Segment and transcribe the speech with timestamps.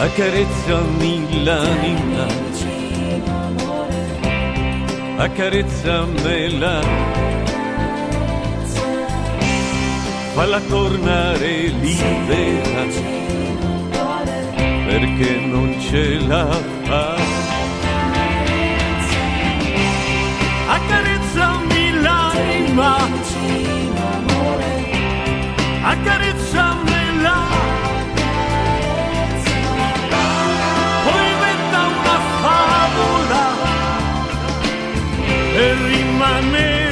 [0.00, 2.26] Accarezzami l'anima,
[5.16, 6.80] accarezzamela,
[10.34, 12.84] falla tornare libera
[14.86, 16.46] perché non ce la
[16.84, 17.16] fa.
[20.76, 22.96] Accarezzami l'anima,
[25.82, 26.27] accarezzamela.
[35.68, 36.87] Per rimanere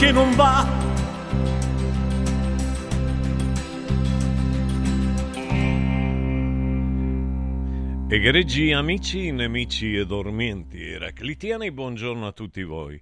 [0.00, 0.66] che non va.
[8.08, 13.00] Egregi amici, nemici e dormienti eraclitiani, buongiorno a tutti voi.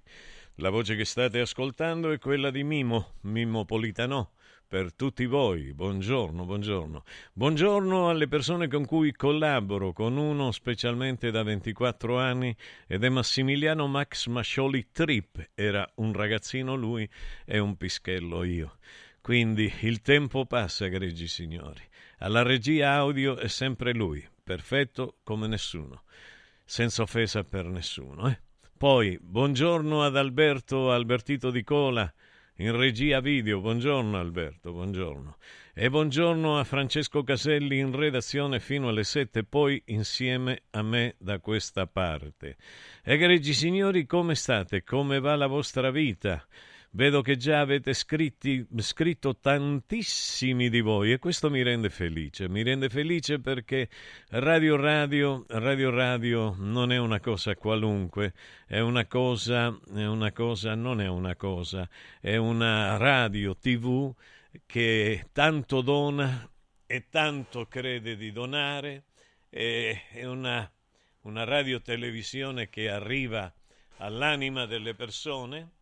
[0.55, 4.31] La voce che state ascoltando è quella di Mimo, Mimo Politano.
[4.69, 7.03] Per tutti voi, buongiorno, buongiorno.
[7.33, 12.55] Buongiorno alle persone con cui collaboro, con uno specialmente da 24 anni
[12.85, 15.49] ed è Massimiliano Max Mascioli Trip.
[15.55, 17.09] Era un ragazzino lui
[17.45, 18.77] e un pischello io.
[19.21, 21.81] Quindi il tempo passa, egregi signori.
[22.19, 26.03] Alla regia audio è sempre lui, perfetto come nessuno,
[26.63, 28.29] senza offesa per nessuno.
[28.29, 28.39] Eh?
[28.77, 32.13] Poi, buongiorno ad Alberto Albertito Di Cola
[32.59, 33.61] in regia video.
[33.61, 35.37] Buongiorno Alberto, buongiorno.
[35.73, 41.39] E buongiorno a Francesco Caselli in redazione fino alle 7, poi insieme a me da
[41.39, 42.57] questa parte.
[43.03, 44.83] Egregi signori, come state?
[44.83, 46.45] Come va la vostra vita?
[46.91, 52.49] Vedo che già avete scritti, scritto tantissimi di voi e questo mi rende felice.
[52.49, 53.89] Mi rende felice perché
[54.29, 58.33] Radio Radio, Radio Radio non è una cosa qualunque,
[58.65, 61.87] è una cosa, è una cosa, non è una cosa,
[62.19, 64.11] è una radio TV
[64.65, 66.49] che tanto dona
[66.87, 69.03] e tanto crede di donare,
[69.47, 70.67] è una,
[71.21, 73.53] una radio televisione che arriva
[73.97, 75.77] all'anima delle persone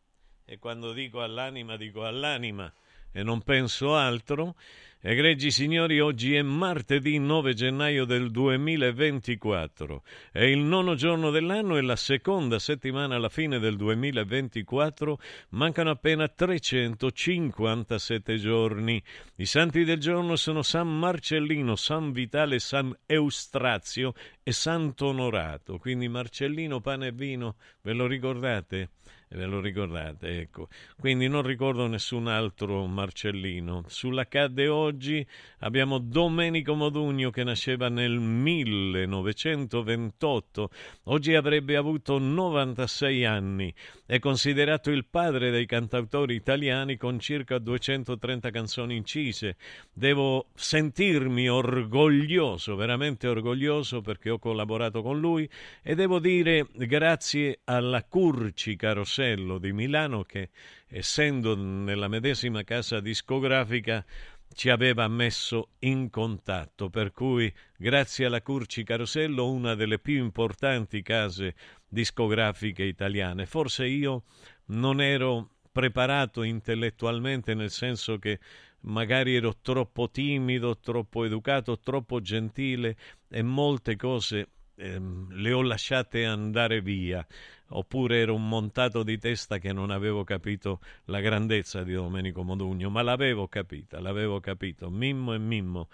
[0.49, 2.71] e quando dico all'anima dico all'anima
[3.11, 4.55] e non penso altro.
[4.99, 10.01] Egregi signori, oggi è martedì 9 gennaio del 2024.
[10.31, 15.19] È il nono giorno dell'anno e la seconda settimana alla fine del 2024.
[15.49, 19.00] Mancano appena 357 giorni.
[19.35, 25.77] I santi del giorno sono San Marcellino, San Vitale, San Eustrazio e Santo Onorato.
[25.77, 28.89] Quindi Marcellino, pane e vino, ve lo ricordate?
[29.29, 30.69] Ve lo ricordate, ecco.
[30.97, 33.83] Quindi non ricordo nessun altro Marcellino.
[33.88, 35.27] Sull'accadde oggi
[35.59, 40.69] abbiamo Domenico Modugno che nasceva nel 1928,
[41.06, 43.74] oggi avrebbe avuto 96 anni,
[44.06, 49.57] è considerato il padre dei cantautori italiani con circa 230 canzoni incise.
[49.91, 55.50] Devo sentirmi orgoglioso, veramente orgoglioso perché ho collaborato con lui
[55.83, 60.49] e devo dire grazie alla Curci Carosello Marcello di Milano che,
[60.87, 64.05] essendo nella medesima casa discografica,
[64.53, 71.01] ci aveva messo in contatto, per cui grazie alla Curci Carosello, una delle più importanti
[71.01, 71.55] case
[71.87, 73.47] discografiche italiane.
[73.47, 74.23] Forse io
[74.65, 78.39] non ero preparato intellettualmente nel senso che
[78.81, 82.95] magari ero troppo timido, troppo educato, troppo gentile
[83.29, 87.25] e molte cose ehm, le ho lasciate andare via
[87.69, 92.89] oppure ero un montato di testa che non avevo capito la grandezza di Domenico Modugno,
[92.89, 94.89] ma l'avevo capita, l'avevo capito.
[94.89, 95.89] Mimmo e Mimmo.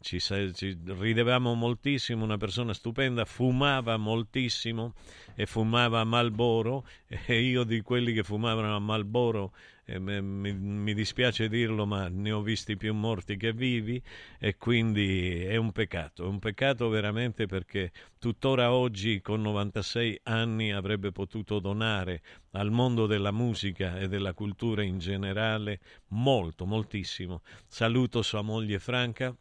[0.00, 4.94] Ci, ci, ridevamo moltissimo, una persona stupenda, fumava moltissimo
[5.34, 6.86] e fumava a Malboro
[7.26, 9.52] e io di quelli che fumavano a Malboro
[9.90, 14.00] eh, mi, mi, dispiace dirlo, ma ne ho visti più morti che vivi
[14.38, 20.72] e quindi è un peccato, è un peccato veramente perché tuttora oggi con 96 anni
[20.72, 22.22] avrebbe potuto donare
[22.52, 27.40] al mondo della musica e della cultura in generale molto, moltissimo.
[27.66, 29.34] Saluto sua moglie Franca,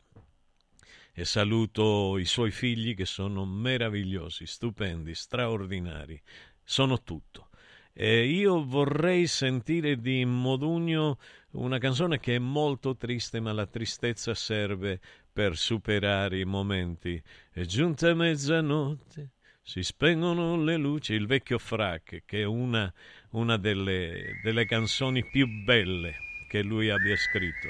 [1.19, 6.21] e saluto i suoi figli che sono meravigliosi, stupendi, straordinari.
[6.63, 7.49] Sono tutto.
[7.91, 11.17] E io vorrei sentire di Modugno
[11.53, 14.99] una canzone che è molto triste, ma la tristezza serve
[15.33, 17.19] per superare i momenti.
[17.51, 19.31] È giunta mezzanotte,
[19.63, 22.93] si spengono le luci, il vecchio frac, che è una,
[23.31, 26.13] una delle, delle canzoni più belle
[26.47, 27.69] che lui abbia scritto.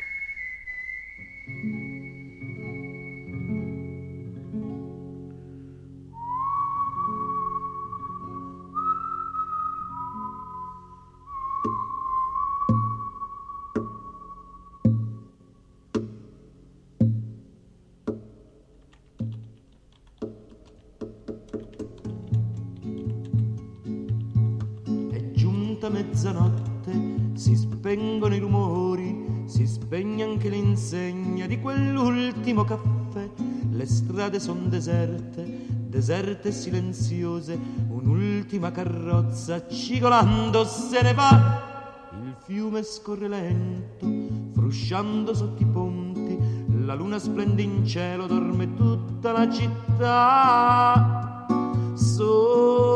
[26.17, 33.29] Mezzanotte si spengono i rumori, si spegne anche l'insegna di quell'ultimo caffè.
[33.69, 35.45] Le strade son deserte,
[35.87, 37.55] deserte e silenziose,
[37.89, 42.09] un'ultima carrozza cigolando se ne va.
[42.23, 44.07] Il fiume scorre lento,
[44.53, 46.35] frusciando sotto i ponti,
[46.83, 51.45] la luna splende in cielo, dorme tutta la città.
[51.93, 52.87] Solo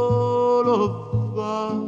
[1.35, 1.80] va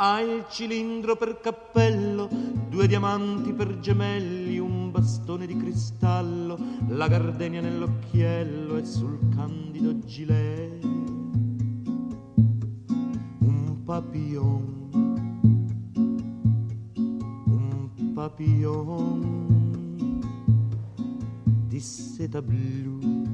[0.00, 2.28] Ha il cilindro per cappello,
[2.68, 10.84] due diamanti per gemelli, un bastone di cristallo, la gardenia nell'occhiello e sul candido gilet.
[13.38, 14.90] Un papillon,
[16.94, 19.36] un papillon
[21.66, 23.26] di seta blu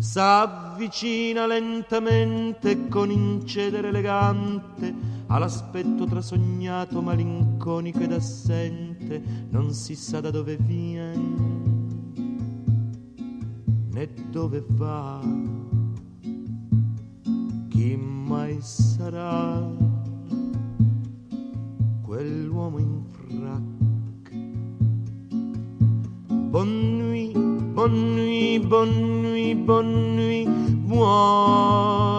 [0.00, 10.56] s'avvicina lentamente con incedere elegante all'aspetto trasognato, malinconico ed assente, non si sa da dove
[10.56, 11.68] viene,
[13.92, 15.20] né dove va.
[17.68, 19.64] Chi mai sarà
[22.02, 23.68] quell'uomo in frac?
[26.50, 27.38] Bonne nuit,
[27.72, 32.18] bonne nuit, bonne nuit, bonne nuit, buonanotte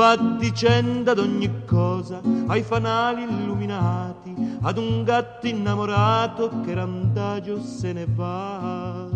[0.00, 7.92] va dicendo ad ogni cosa, ai fanali illuminati, ad un gatto innamorato che randagio se
[7.92, 9.06] ne va.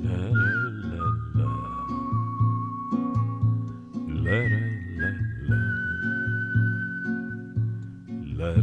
[0.00, 0.50] La, la,
[1.34, 1.50] la.
[8.34, 8.54] la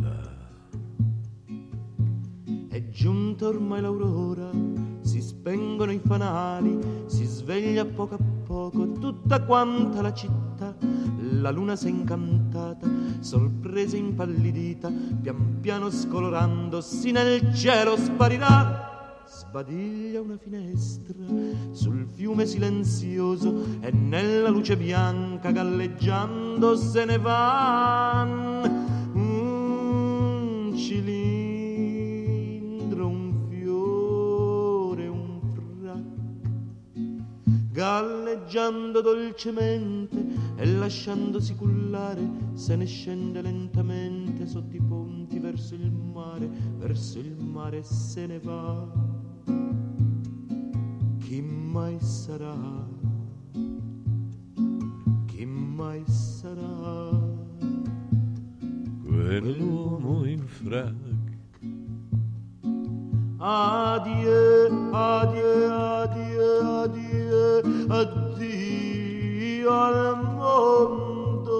[0.00, 0.32] La,
[2.70, 4.50] È giunta ormai l'aurora,
[5.02, 8.33] si spengono i fanali, si sveglia poco a poco
[8.98, 10.74] tutta quanta la città.
[11.40, 12.88] La luna s'è incantata,
[13.20, 19.24] sorpresa impallidita, pian piano scolorandosi nel cielo sparirà.
[19.26, 21.14] Sbadiglia una finestra
[21.72, 28.83] sul fiume silenzioso e nella luce bianca galleggiando se ne van.
[37.74, 46.48] Galleggiando dolcemente e lasciandosi cullare se ne scende lentamente sotto i ponti verso il mare,
[46.76, 48.86] verso il mare se ne va.
[51.18, 52.56] Chi mai sarà?
[55.26, 57.32] Chi mai sarà?
[59.04, 61.13] quell'uomo in frac
[63.46, 67.60] Addio, addio, addio, addio,
[67.92, 71.52] addio al mondo,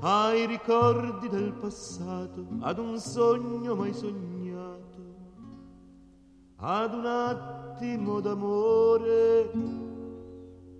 [0.00, 5.14] ai ricordi del passato, ad un sogno mai sognato,
[6.56, 9.50] ad un attimo d'amore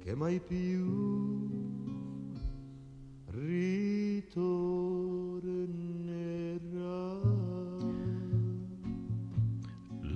[0.01, 1.39] che mai più
[3.27, 4.51] ritornerà.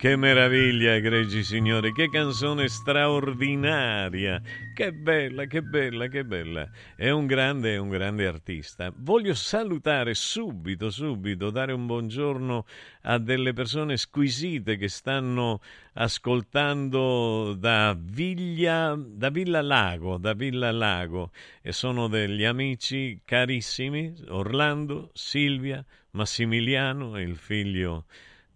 [0.00, 4.40] Che meraviglia, egregi signori, che canzone straordinaria,
[4.72, 6.66] che bella, che bella, che bella.
[6.96, 8.90] È un grande, un grande artista.
[8.96, 12.64] Voglio salutare subito, subito, dare un buongiorno
[13.02, 15.60] a delle persone squisite che stanno
[15.92, 21.30] ascoltando da Viglia, da Villa Lago, da Villa Lago
[21.60, 28.06] e sono degli amici carissimi, Orlando, Silvia, Massimiliano e il figlio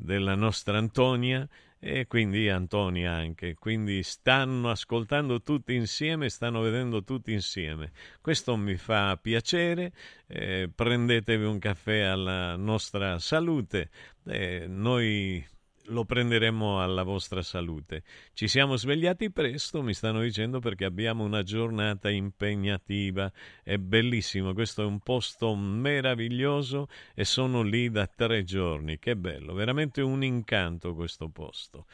[0.04, 3.54] della nostra Antonia e quindi Antonia anche.
[3.54, 7.92] Quindi stanno ascoltando tutti insieme, stanno vedendo tutti insieme.
[8.20, 9.92] Questo mi fa piacere.
[10.26, 13.90] Eh, prendetevi un caffè alla nostra salute.
[14.24, 15.44] Eh, noi
[15.86, 18.02] lo prenderemo alla vostra salute.
[18.32, 23.30] Ci siamo svegliati presto, mi stanno dicendo, perché abbiamo una giornata impegnativa.
[23.62, 28.98] È bellissimo, questo è un posto meraviglioso e sono lì da tre giorni.
[28.98, 31.86] Che bello, veramente un incanto questo posto.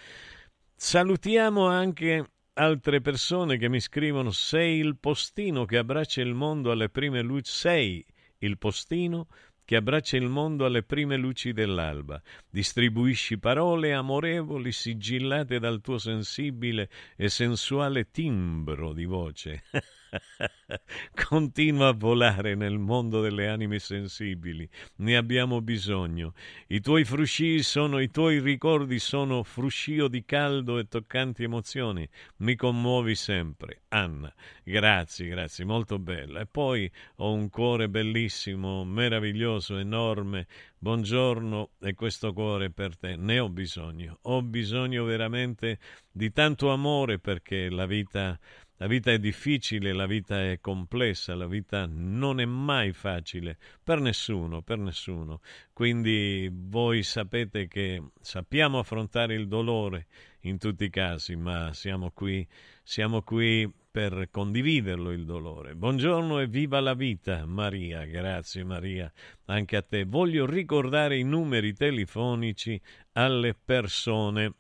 [0.75, 6.89] Salutiamo anche altre persone che mi scrivono: Sei il postino che abbraccia il mondo alle
[6.89, 7.51] prime luci.
[7.51, 8.07] Sei
[8.39, 9.29] il postino
[9.71, 12.21] che abbraccia il mondo alle prime luci dell'alba.
[12.51, 19.63] Distribuisci parole amorevoli sigillate dal tuo sensibile e sensuale timbro di voce.
[21.29, 26.35] Continua a volare nel mondo delle anime sensibili, ne abbiamo bisogno.
[26.69, 32.09] I tuoi frusci sono, i tuoi ricordi sono fruscio di caldo e toccanti emozioni.
[32.39, 33.83] Mi commuovi sempre.
[33.89, 36.41] Anna, grazie, grazie, molto bella.
[36.41, 40.47] E poi ho un cuore bellissimo, meraviglioso, enorme.
[40.79, 43.17] Buongiorno e questo cuore per te.
[43.17, 44.19] Ne ho bisogno.
[44.23, 45.79] Ho bisogno veramente
[46.11, 48.39] di tanto amore perché la vita
[48.81, 54.01] la vita è difficile, la vita è complessa, la vita non è mai facile per
[54.01, 55.41] nessuno, per nessuno.
[55.75, 60.07] Quindi voi sapete che sappiamo affrontare il dolore
[60.41, 62.47] in tutti i casi, ma siamo qui,
[62.83, 65.75] siamo qui per condividerlo il dolore.
[65.75, 68.07] Buongiorno e viva la vita, Maria.
[68.07, 69.13] Grazie Maria,
[69.47, 70.05] anche a te.
[70.05, 72.81] Voglio ricordare i numeri telefonici
[73.13, 74.55] alle persone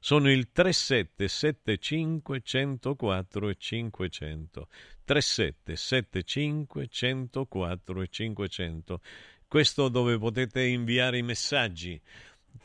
[0.00, 4.68] sono il 3775 104 e 500.
[5.04, 9.00] 3775 104 e 500.
[9.46, 12.00] Questo dove potete inviare i messaggi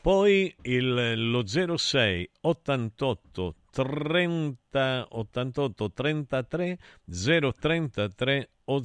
[0.01, 8.81] Poi il, lo 06 88 30 88 33 033 o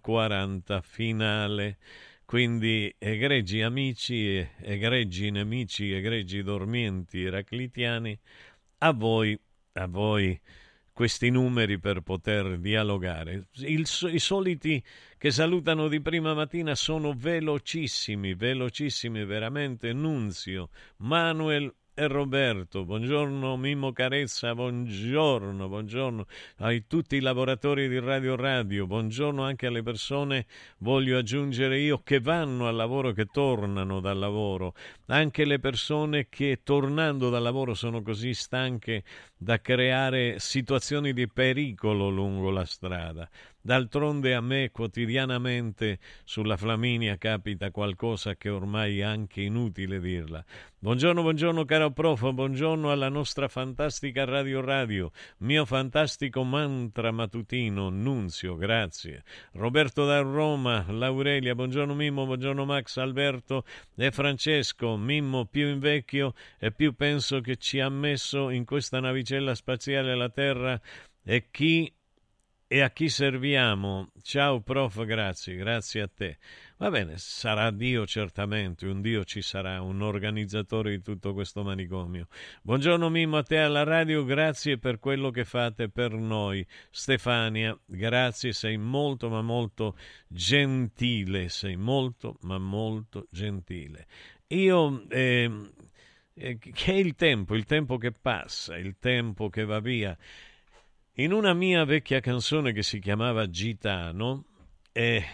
[0.00, 1.78] 040 finale.
[2.32, 8.18] Quindi egregi amici, egregi nemici, egregi dormienti eraclitiani,
[8.78, 9.38] a voi,
[9.74, 10.40] a voi
[10.94, 13.48] questi numeri per poter dialogare.
[13.56, 14.82] Il, I soliti
[15.18, 19.92] che salutano di prima mattina sono velocissimi, velocissimi veramente.
[19.92, 20.70] Nunzio,
[21.00, 26.26] Manuel e Roberto, buongiorno Mimmo Carezza, buongiorno, buongiorno
[26.58, 30.46] a tutti i lavoratori di Radio Radio, buongiorno anche alle persone,
[30.78, 34.72] voglio aggiungere io, che vanno al lavoro, che tornano dal lavoro,
[35.08, 39.02] anche le persone che tornando dal lavoro sono così stanche
[39.42, 43.28] da creare situazioni di pericolo lungo la strada.
[43.64, 50.44] D'altronde a me quotidianamente sulla Flaminia capita qualcosa che ormai è anche inutile dirla.
[50.80, 58.56] Buongiorno, buongiorno caro prof, buongiorno alla nostra fantastica Radio Radio, mio fantastico mantra mattutino, Nunzio,
[58.56, 59.22] grazie.
[59.52, 66.72] Roberto da Roma, Laurelia, buongiorno Mimmo, buongiorno Max, Alberto e Francesco, Mimmo più invecchio e
[66.72, 70.80] più penso che ci ha messo in questa navicella spaziale la Terra
[71.22, 71.92] e chi
[72.72, 74.12] e a chi serviamo?
[74.22, 76.38] Ciao prof, grazie, grazie a te.
[76.78, 82.28] Va bene, sarà Dio certamente, un Dio ci sarà, un organizzatore di tutto questo manicomio.
[82.62, 86.66] Buongiorno Mimmo a te alla radio, grazie per quello che fate per noi.
[86.90, 89.94] Stefania, grazie, sei molto ma molto
[90.26, 94.06] gentile, sei molto ma molto gentile.
[94.46, 95.06] Io...
[95.10, 95.50] Eh,
[96.34, 100.16] eh, che è il tempo, il tempo che passa, il tempo che va via.
[101.16, 104.46] In una mia vecchia canzone che si chiamava Gitano,
[104.92, 105.24] eh,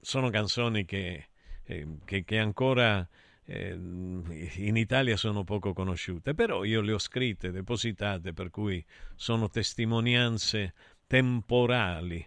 [0.00, 1.28] sono canzoni che,
[1.64, 3.06] eh, che, che ancora
[3.44, 9.48] eh, in Italia sono poco conosciute, però io le ho scritte, depositate, per cui sono
[9.48, 10.74] testimonianze
[11.06, 12.26] temporali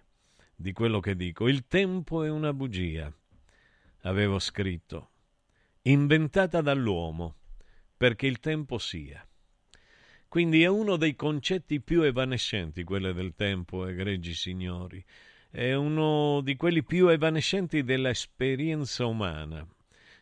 [0.56, 1.48] di quello che dico.
[1.48, 3.12] Il tempo è una bugia,
[4.02, 5.10] avevo scritto,
[5.84, 7.41] inventata dall'uomo
[8.02, 9.24] perché il tempo sia.
[10.28, 15.06] Quindi è uno dei concetti più evanescenti, quello del tempo, egregi signori.
[15.52, 19.64] È uno di quelli più evanescenti dell'esperienza umana.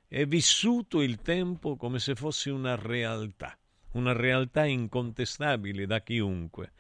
[0.06, 3.58] È vissuto il tempo come se fosse una realtà,
[3.94, 6.74] una realtà incontestabile da chiunque,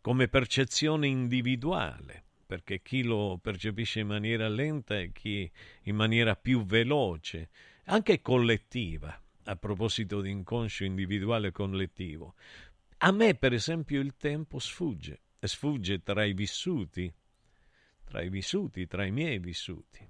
[0.00, 5.50] come percezione individuale, perché chi lo percepisce in maniera lenta e chi
[5.82, 7.48] in maniera più veloce,
[7.86, 12.34] anche collettiva a proposito di inconscio individuale collettivo.
[12.98, 17.12] A me, per esempio, il tempo sfugge, e sfugge tra i vissuti,
[18.04, 20.06] tra i vissuti, tra i miei vissuti.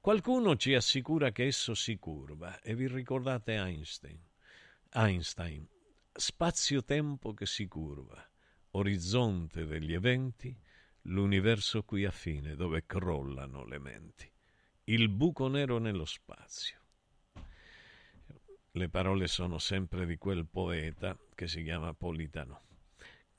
[0.00, 4.20] Qualcuno ci assicura che esso si curva, e vi ricordate Einstein.
[4.92, 5.66] Einstein,
[6.12, 8.24] spazio-tempo che si curva,
[8.70, 10.56] orizzonte degli eventi,
[11.02, 14.30] l'universo qui a fine, dove crollano le menti,
[14.84, 16.85] il buco nero nello spazio.
[18.76, 22.60] Le parole sono sempre di quel poeta che si chiama Politano.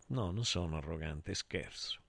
[0.07, 1.99] No, non sono arrogante, scherzo.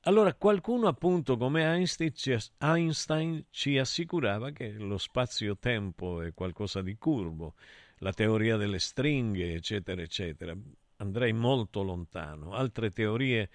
[0.00, 7.54] Allora qualcuno appunto come Einstein ci, assicurava che lo spazio-tempo è qualcosa di curvo,
[7.98, 10.52] la teoria delle stringhe, eccetera, eccetera.
[10.96, 12.54] Andrei molto lontano.
[12.54, 13.50] Altre teorie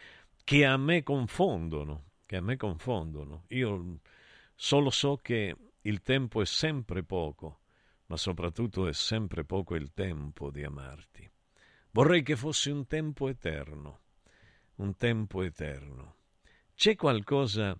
[0.45, 3.43] che a me confondono, che a me confondono.
[3.49, 3.99] Io
[4.55, 7.59] solo so che il tempo è sempre poco
[8.09, 11.29] ma soprattutto è sempre poco il tempo di amarti.
[11.91, 13.99] Vorrei che fosse un tempo eterno,
[14.75, 16.15] un tempo eterno.
[16.73, 17.79] C'è qualcosa,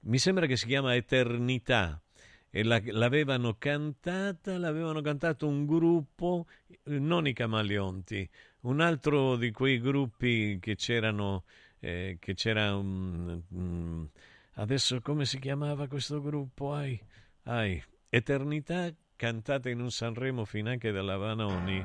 [0.00, 2.00] mi sembra che si chiama eternità,
[2.48, 6.46] e la, l'avevano cantata, l'avevano cantato un gruppo,
[6.84, 8.26] non i Camaleonti,
[8.60, 11.44] un altro di quei gruppi che c'erano,
[11.80, 14.08] eh, che c'era un, um,
[14.54, 16.72] adesso come si chiamava questo gruppo?
[16.72, 16.98] Ai,
[17.42, 21.84] ai, Eternità cantata in un Sanremo finanche dalla Vanoni.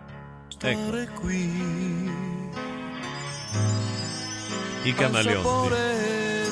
[0.60, 1.22] Ecco.
[1.22, 2.12] qui.
[4.84, 5.70] I camaleonti.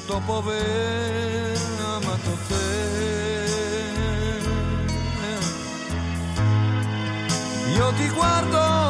[0.06, 2.56] Dopo aver amato te.
[7.76, 8.87] Io ti guardo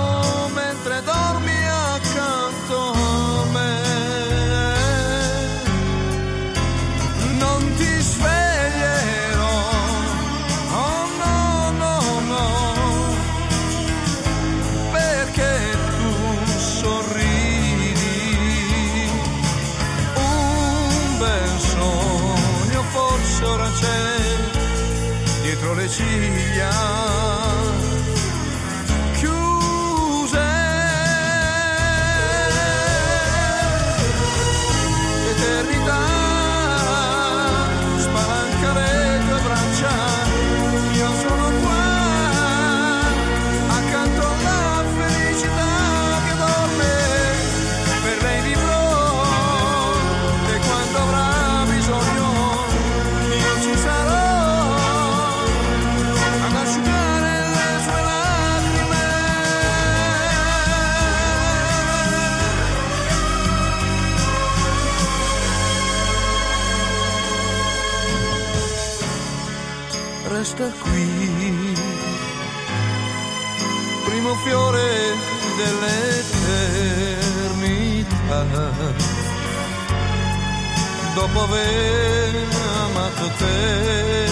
[81.19, 82.49] Dopo aver
[82.85, 84.27] amato te.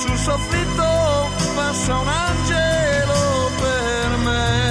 [0.00, 4.64] Sul soffitto passa un angelo per me.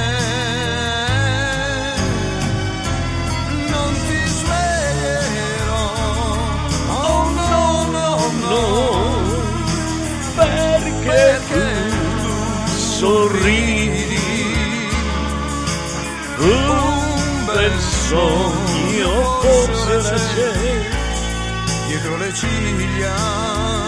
[13.03, 13.82] sorridi,
[18.03, 20.89] bel sogno forse c'è
[21.87, 23.82] dietro le ciglia.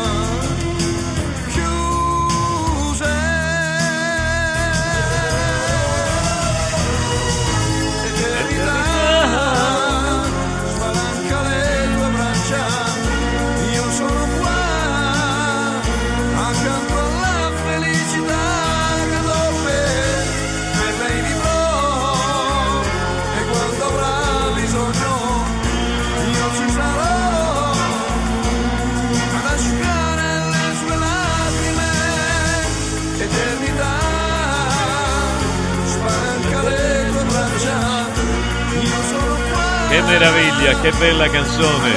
[40.26, 41.94] Meraviglia, che bella canzone.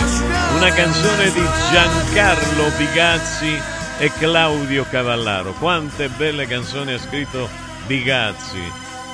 [0.56, 3.58] Una canzone di Giancarlo Bigazzi
[3.98, 5.52] e Claudio Cavallaro.
[5.54, 7.48] Quante belle canzoni ha scritto
[7.86, 8.60] Bigazzi.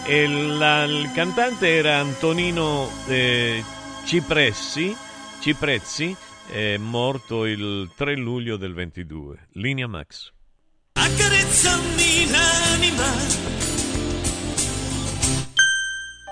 [0.05, 3.63] E la, il cantante era Antonino eh,
[4.05, 4.97] Cipressi,
[5.41, 6.15] Ciprezzi,
[6.51, 9.49] è morto il 3 luglio del 22.
[9.53, 10.33] Linea Max.
[10.95, 13.74] Accarezzami l'anima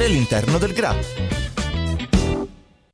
[0.00, 0.94] all'interno del GRA.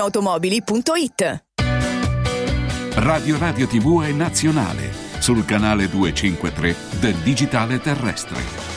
[0.00, 1.44] ValentinoAutomobili.it
[2.94, 8.70] Radio Radio TV è nazionale sul canale 253 del digitale terrestre.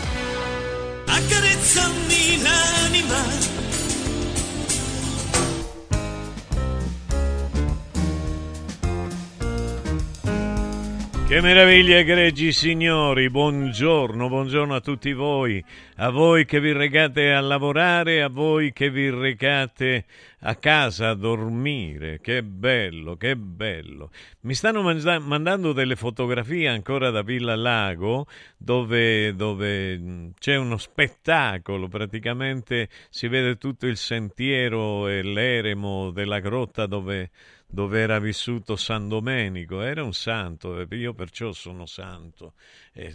[11.34, 15.66] Che meraviglia, egregi signori, buongiorno, buongiorno a tutti voi,
[15.96, 20.06] a voi che vi recate a lavorare, a voi che vi recate
[20.42, 24.12] a casa a dormire, che bello, che bello.
[24.42, 32.90] Mi stanno mandando delle fotografie ancora da Villa Lago dove, dove c'è uno spettacolo, praticamente
[33.10, 37.32] si vede tutto il sentiero e l'eremo della grotta dove
[37.74, 42.54] dove era vissuto San Domenico, era un santo, io perciò sono santo,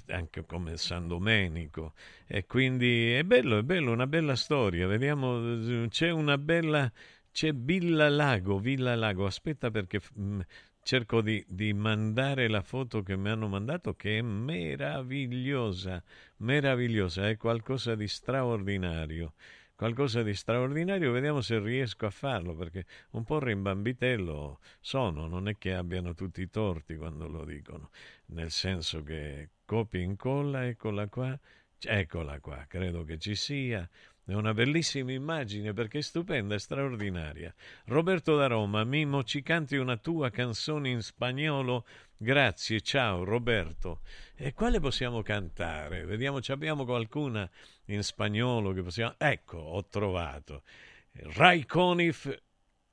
[0.09, 1.94] anche come San Domenico,
[2.27, 6.90] e quindi è bello, è bello, una bella storia, vediamo, c'è una bella,
[7.31, 10.40] c'è Villa Lago, Villa Lago, aspetta perché mh, mm,
[10.83, 16.03] cerco di, di, mandare la foto che mi hanno mandato che è meravigliosa,
[16.38, 19.35] meravigliosa, è qualcosa di straordinario
[19.79, 25.57] qualcosa di straordinario, vediamo se riesco a farlo, perché un po' rimbambitello sono, non è
[25.57, 27.91] che abbiano tutti i torti quando lo dicono,
[28.27, 31.38] nel senso che copia e incolla, eccola qua,
[31.81, 33.88] eccola qua, credo che ci sia.
[34.25, 37.55] È una bellissima immagine perché è stupenda, è straordinaria.
[37.85, 41.87] Roberto da Roma, Mimo, ci canti una tua canzone in spagnolo?
[42.20, 44.00] Grazie, ciao Roberto.
[44.35, 46.04] E quale possiamo cantare?
[46.04, 47.48] Vediamo, abbiamo qualcuna
[47.87, 49.14] in spagnolo che possiamo...
[49.18, 50.64] Ecco, ho trovato.
[51.12, 52.37] Rai Conif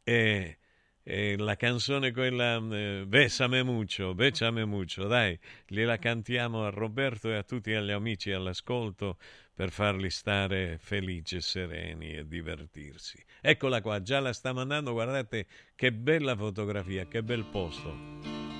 [0.04, 0.58] e,
[1.02, 7.36] e la canzone quella eh, Besame mucho, Besame mucho, dai, gliela cantiamo a Roberto e
[7.38, 9.18] a tutti gli amici all'ascolto
[9.56, 13.26] per farli stare felici, sereni e divertirsi.
[13.42, 18.55] Eccola qua, già la sta mandando, guardate che bella fotografia, che bel posto.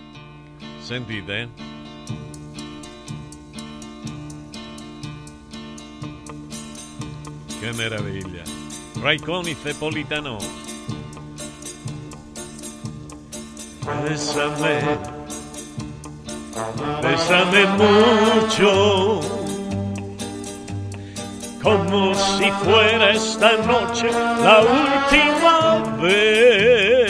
[0.86, 1.50] Sentite?
[7.60, 8.44] Che meraviglia!
[9.02, 10.38] Raiconi Fepolitano.
[14.04, 15.00] Bésame,
[17.02, 19.22] bésame mucho,
[21.64, 27.05] como si fuera esta noche la última vez.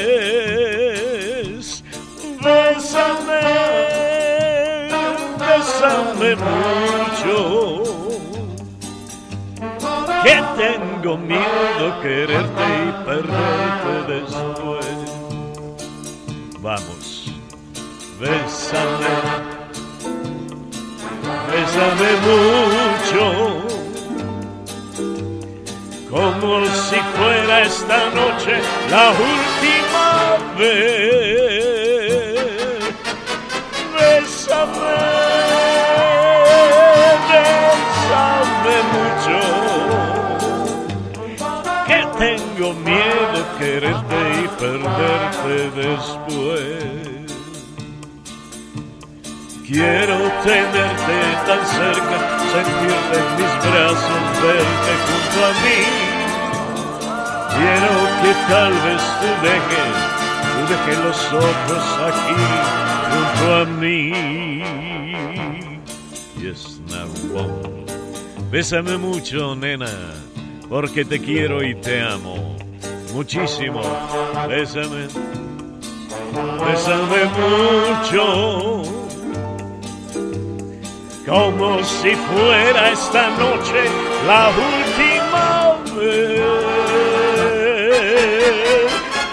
[5.86, 7.84] Bésame mucho
[10.24, 14.96] que tengo miedo quererte y perderte después.
[16.62, 17.32] Vamos,
[18.20, 19.16] bésame,
[21.52, 23.24] bésame mucho,
[26.10, 28.54] como si fuera esta noche
[28.90, 31.45] la última vez.
[43.58, 47.06] Quererte y perderte después.
[49.68, 52.18] Quiero tenerte tan cerca,
[52.52, 55.82] sentirte en mis brazos, verte junto a mí.
[57.58, 57.92] Quiero
[58.22, 59.96] que tal vez tú dejes,
[60.52, 62.42] tú dejes los ojos aquí
[63.12, 64.02] junto a mí.
[66.40, 67.10] Yes, now,
[68.52, 69.90] Bésame mucho, nena
[70.70, 72.56] porque te quiero y te amo
[73.16, 73.82] muchísimo.
[74.50, 75.08] Bésame,
[76.68, 78.26] bésame mucho,
[81.26, 83.82] como si fuera esta noche
[84.28, 85.48] la última
[85.96, 86.42] vez.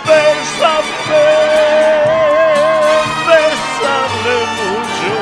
[0.07, 1.29] Bésame,
[3.27, 5.15] bésame mucho,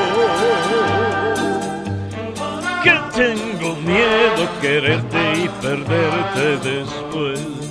[2.83, 7.70] que tengo miedo quererte y perderte después.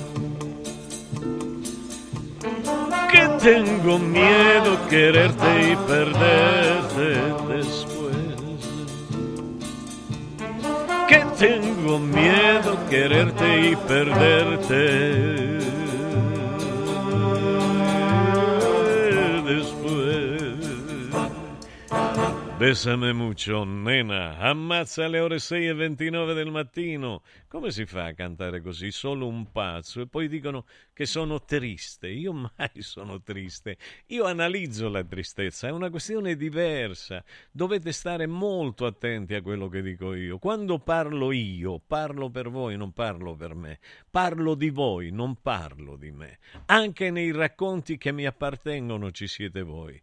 [3.41, 7.09] Tengo miedo quererte y perderte
[7.53, 8.15] después.
[11.07, 15.40] Que tengo miedo quererte y perderte
[22.61, 24.37] Bésame mucho, nena.
[24.37, 27.23] Ammazza alle ore 6 e 29 del mattino.
[27.47, 28.91] Come si fa a cantare così?
[28.91, 30.01] Solo un pazzo.
[30.01, 32.09] E poi dicono che sono triste.
[32.09, 33.77] Io mai sono triste.
[34.09, 35.69] Io analizzo la tristezza.
[35.69, 37.23] È una questione diversa.
[37.49, 40.37] Dovete stare molto attenti a quello che dico io.
[40.37, 43.79] Quando parlo io, parlo per voi, non parlo per me.
[44.07, 46.37] Parlo di voi, non parlo di me.
[46.67, 49.99] Anche nei racconti che mi appartengono ci siete voi.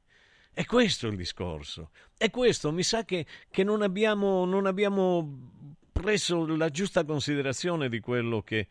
[0.58, 1.92] È questo il discorso.
[2.16, 2.72] È questo.
[2.72, 8.66] Mi sa che, che non, abbiamo, non, abbiamo, preso la giusta considerazione di quello che,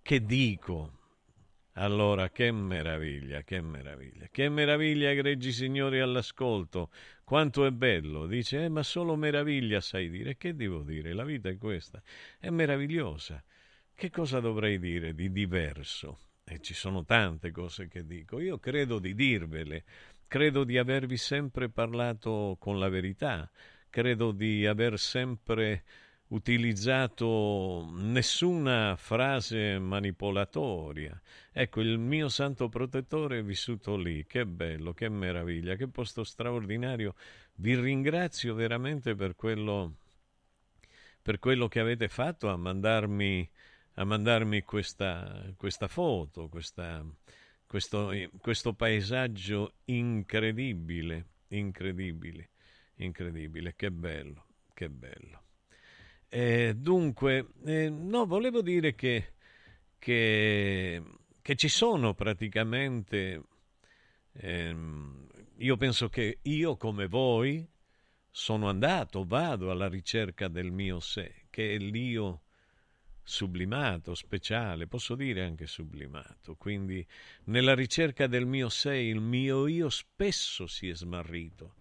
[0.00, 0.92] che dico.
[1.72, 6.88] Allora, che meraviglia, che meraviglia, che meraviglia, egregi signori all'ascolto.
[7.22, 8.24] Quanto è bello.
[8.24, 10.38] Dice, eh, ma solo meraviglia sai dire.
[10.38, 11.12] Che devo dire?
[11.12, 12.00] La vita è questa.
[12.38, 13.44] È meravigliosa.
[13.94, 16.18] Che cosa dovrei dire di diverso?
[16.48, 18.40] E ci sono tante cose che dico.
[18.40, 19.84] Io credo di dirvele
[20.28, 23.48] Credo di avervi sempre parlato con la verità,
[23.88, 25.84] credo di aver sempre
[26.28, 31.20] utilizzato nessuna frase manipolatoria.
[31.52, 34.26] Ecco, il mio santo protettore è vissuto lì.
[34.26, 37.14] Che bello, che meraviglia, che posto straordinario.
[37.54, 39.94] Vi ringrazio veramente per quello,
[41.22, 43.48] per quello che avete fatto a mandarmi,
[43.94, 47.04] a mandarmi questa, questa foto, questa,
[47.66, 52.50] questo, questo paesaggio incredibile, incredibile,
[52.96, 55.42] incredibile, che bello, che bello.
[56.28, 59.34] Eh, dunque, eh, no, volevo dire che,
[59.98, 61.02] che,
[61.42, 63.42] che ci sono praticamente,
[64.32, 65.26] ehm,
[65.58, 67.66] io penso che io come voi
[68.30, 72.42] sono andato, vado alla ricerca del mio sé, che è l'io
[73.28, 76.54] sublimato, speciale, posso dire anche sublimato.
[76.54, 77.04] Quindi
[77.46, 81.74] nella ricerca del mio sé, il mio io spesso si è smarrito.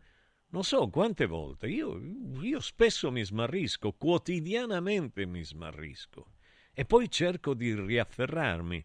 [0.49, 2.01] Non so quante volte, io,
[2.41, 6.33] io spesso mi smarrisco, quotidianamente mi smarrisco
[6.73, 8.83] e poi cerco di riafferrarmi.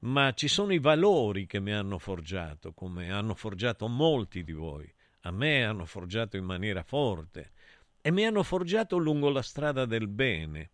[0.00, 4.92] Ma ci sono i valori che mi hanno forgiato, come hanno forgiato molti di voi.
[5.22, 7.52] A me hanno forgiato in maniera forte
[8.00, 10.70] e mi hanno forgiato lungo la strada del bene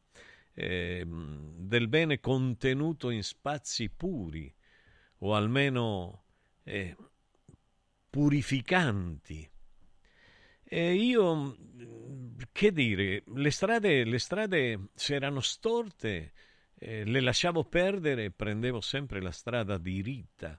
[0.58, 4.52] eh, del bene contenuto in spazi puri
[5.18, 6.24] o almeno
[6.64, 6.96] eh,
[8.08, 9.48] purificanti.
[10.64, 11.56] E io,
[12.50, 16.32] che dire, le strade, le strade se erano storte,
[16.74, 20.58] eh, le lasciavo perdere e prendevo sempre la strada diritta.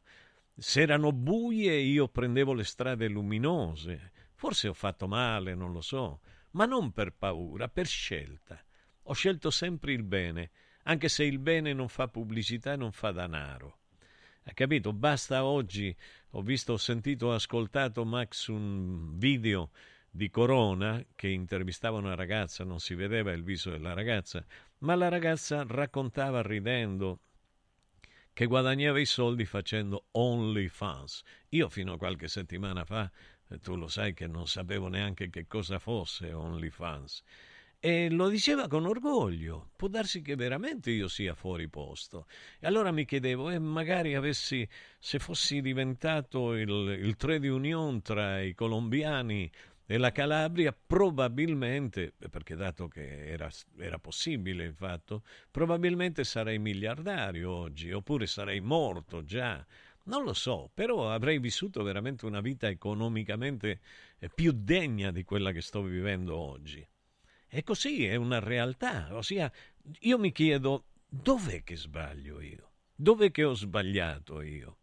[0.55, 4.11] Se erano buie, io prendevo le strade luminose.
[4.35, 8.63] Forse ho fatto male, non lo so, ma non per paura, per scelta.
[9.09, 10.51] Ho scelto sempre il bene,
[10.83, 13.77] anche se il bene non fa pubblicità e non fa danaro.
[14.43, 14.91] Ha capito?
[14.91, 15.95] Basta oggi,
[16.31, 19.71] ho visto, ho sentito, ho ascoltato Max un video
[20.09, 24.45] di Corona che intervistava una ragazza, non si vedeva il viso della ragazza,
[24.79, 27.19] ma la ragazza raccontava ridendo
[28.33, 31.23] che guadagnava i soldi facendo OnlyFans.
[31.49, 33.09] Io fino a qualche settimana fa,
[33.49, 37.23] eh, tu lo sai che non sapevo neanche che cosa fosse OnlyFans.
[37.79, 39.69] E lo diceva con orgoglio.
[39.75, 42.25] Può darsi che veramente io sia fuori posto.
[42.59, 48.41] E allora mi chiedevo, eh, magari avessi, se fossi diventato il, il trade union tra
[48.41, 49.49] i colombiani
[49.85, 57.51] e la Calabria, probabilmente, perché dato che era, era possibile il fatto, probabilmente sarei miliardario
[57.51, 59.63] oggi, oppure sarei morto già.
[60.05, 63.81] Non lo so, però avrei vissuto veramente una vita economicamente
[64.17, 66.85] eh, più degna di quella che sto vivendo oggi.
[67.49, 69.15] E così, è una realtà.
[69.15, 69.51] Ossia,
[69.99, 72.71] io mi chiedo, dov'è che sbaglio io?
[72.95, 74.77] Dov'è che ho sbagliato io?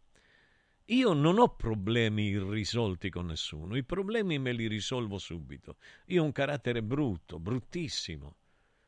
[0.89, 5.77] Io non ho problemi irrisolti con nessuno, i problemi me li risolvo subito.
[6.07, 8.35] Io ho un carattere brutto, bruttissimo.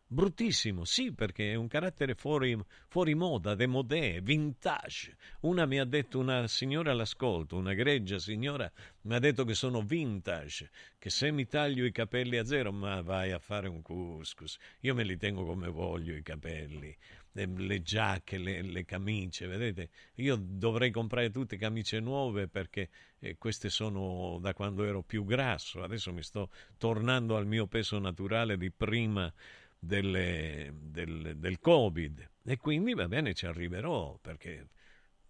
[0.10, 5.18] Bruttissimo, sì, perché è un carattere fuori, fuori moda, demodè, vintage.
[5.42, 9.82] Una mi ha detto, una signora all'ascolto, una greggia signora, mi ha detto che sono
[9.82, 14.58] vintage, che se mi taglio i capelli a zero, ma vai a fare un couscous.
[14.82, 16.96] Io me li tengo come voglio i capelli,
[17.34, 19.90] le, le giacche, le, le, camicie, vedete?
[20.16, 22.90] Io dovrei comprare tutte camicie nuove perché
[23.20, 28.00] eh, queste sono da quando ero più grasso, adesso mi sto tornando al mio peso
[28.00, 29.32] naturale di prima
[29.80, 34.70] delle, del, del Covid e quindi va bene ci arriverò perché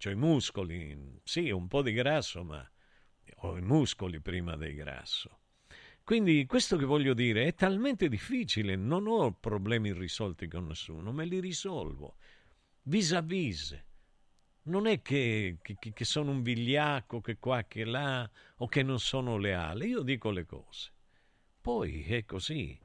[0.03, 2.69] ho i muscoli, sì un po' di grasso ma
[3.41, 5.39] ho i muscoli prima del grasso.
[6.03, 11.25] Quindi questo che voglio dire è talmente difficile, non ho problemi irrisolti con nessuno, me
[11.25, 12.15] li risolvo
[12.87, 13.83] vis a vis.
[14.63, 18.99] Non è che, che, che sono un vigliacco, che qua, che là, o che non
[18.99, 20.91] sono leale, io dico le cose.
[21.61, 22.77] poi è così.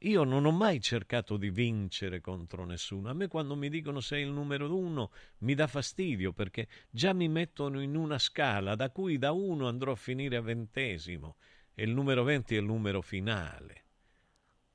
[0.00, 3.08] Io non ho mai cercato di vincere contro nessuno.
[3.08, 7.28] A me quando mi dicono sei il numero uno mi dà fastidio perché già mi
[7.28, 11.36] mettono in una scala da cui da uno andrò a finire a ventesimo
[11.74, 13.84] e il numero venti è il numero finale.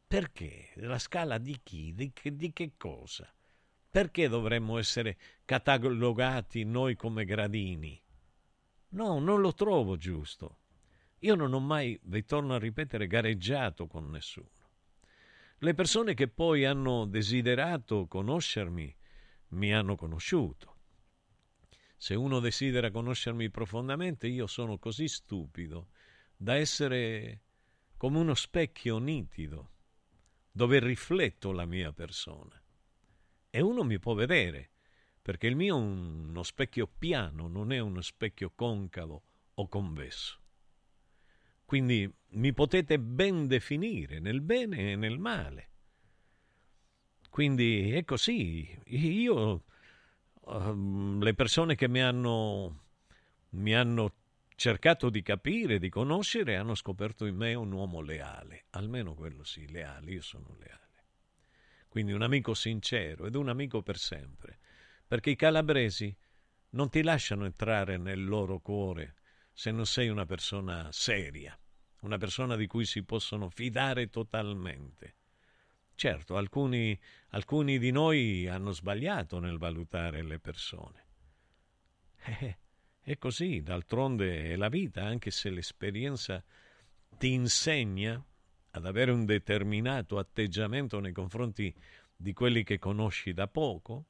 [0.07, 0.71] Perché?
[0.75, 1.93] La scala di chi?
[1.93, 3.31] Di che, di che cosa?
[3.89, 8.01] Perché dovremmo essere catalogati noi come gradini?
[8.89, 10.57] No, non lo trovo giusto.
[11.19, 14.60] Io non ho mai, vi torno a ripetere, gareggiato con nessuno.
[15.63, 18.95] Le persone che poi hanno desiderato conoscermi
[19.49, 20.77] mi hanno conosciuto.
[21.95, 25.89] Se uno desidera conoscermi profondamente, io sono così stupido
[26.35, 27.41] da essere
[27.95, 29.73] come uno specchio nitido,
[30.51, 32.59] dove rifletto la mia persona.
[33.51, 34.71] E uno mi può vedere,
[35.21, 40.40] perché il mio è uno specchio piano, non è uno specchio concavo o convesso.
[41.71, 45.69] Quindi mi potete ben definire nel bene e nel male.
[47.29, 48.77] Quindi è così.
[48.87, 49.63] Io,
[50.33, 52.87] uh, le persone che mi hanno,
[53.51, 54.13] mi hanno
[54.53, 58.65] cercato di capire, di conoscere, hanno scoperto in me un uomo leale.
[58.71, 60.11] Almeno quello sì, leale.
[60.11, 61.05] Io sono leale.
[61.87, 64.59] Quindi un amico sincero ed un amico per sempre.
[65.07, 66.13] Perché i calabresi
[66.71, 69.15] non ti lasciano entrare nel loro cuore
[69.53, 71.57] se non sei una persona seria
[72.01, 75.15] una persona di cui si possono fidare totalmente.
[75.95, 76.97] Certo, alcuni,
[77.29, 81.05] alcuni di noi hanno sbagliato nel valutare le persone.
[82.23, 82.57] Eh,
[83.01, 86.43] è così, d'altronde è la vita, anche se l'esperienza
[87.17, 88.23] ti insegna
[88.71, 91.73] ad avere un determinato atteggiamento nei confronti
[92.15, 94.05] di quelli che conosci da poco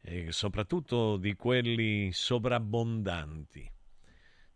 [0.00, 3.70] e soprattutto di quelli sovrabbondanti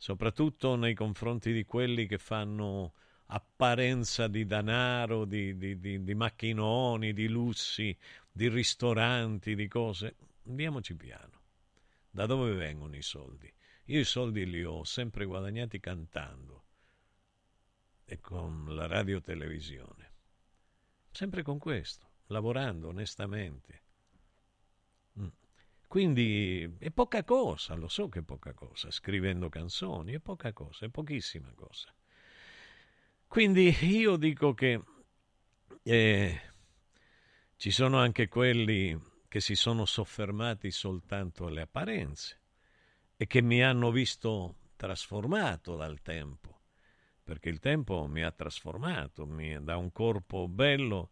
[0.05, 2.93] soprattutto nei confronti di quelli che fanno
[3.29, 7.97] apparenza di denaro, di, di, di, di macchinoni, di lussi,
[8.31, 10.17] di ristoranti, di cose.
[10.47, 11.41] Andiamoci piano.
[12.11, 13.51] Da dove vengono i soldi?
[13.87, 16.65] Io i soldi li ho sempre guadagnati cantando
[18.05, 20.13] e con la radio televisione.
[21.11, 23.84] Sempre con questo, lavorando onestamente.
[25.95, 30.87] Quindi è poca cosa, lo so che è poca cosa, scrivendo canzoni, è poca cosa,
[30.87, 31.95] è pochissima cosa.
[33.29, 34.83] Quindi io dico che
[35.85, 36.41] eh,
[37.55, 42.41] ci sono anche quelli che si sono soffermati soltanto alle apparenze
[43.17, 46.63] e che mi hanno visto trasformato dal tempo,
[47.23, 51.11] perché il tempo mi ha trasformato, mi, da un corpo bello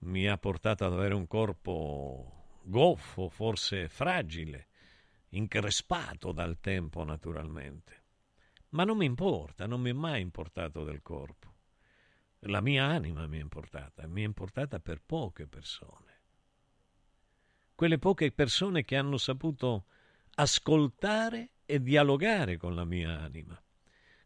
[0.00, 4.68] mi ha portato ad avere un corpo goffo, forse fragile,
[5.30, 8.04] increspato dal tempo naturalmente.
[8.70, 11.54] Ma non mi importa, non mi è mai importato del corpo.
[12.44, 16.08] La mia anima mi è importata, mi è importata per poche persone.
[17.74, 19.86] Quelle poche persone che hanno saputo
[20.36, 23.60] ascoltare e dialogare con la mia anima.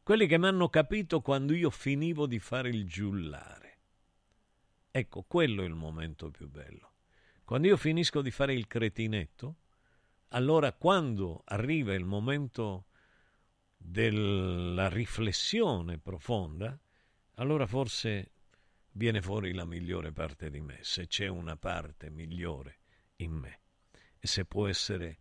[0.03, 3.78] Quelli che mi hanno capito quando io finivo di fare il giullare.
[4.91, 6.93] Ecco, quello è il momento più bello.
[7.45, 9.57] Quando io finisco di fare il cretinetto,
[10.28, 12.86] allora quando arriva il momento
[13.76, 16.78] della riflessione profonda,
[17.34, 18.30] allora forse
[18.92, 22.78] viene fuori la migliore parte di me, se c'è una parte migliore
[23.16, 23.61] in me
[24.18, 25.18] e se può essere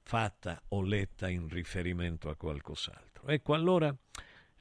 [0.00, 3.28] fatta o letta in riferimento a qualcos'altro.
[3.28, 3.94] Ecco, allora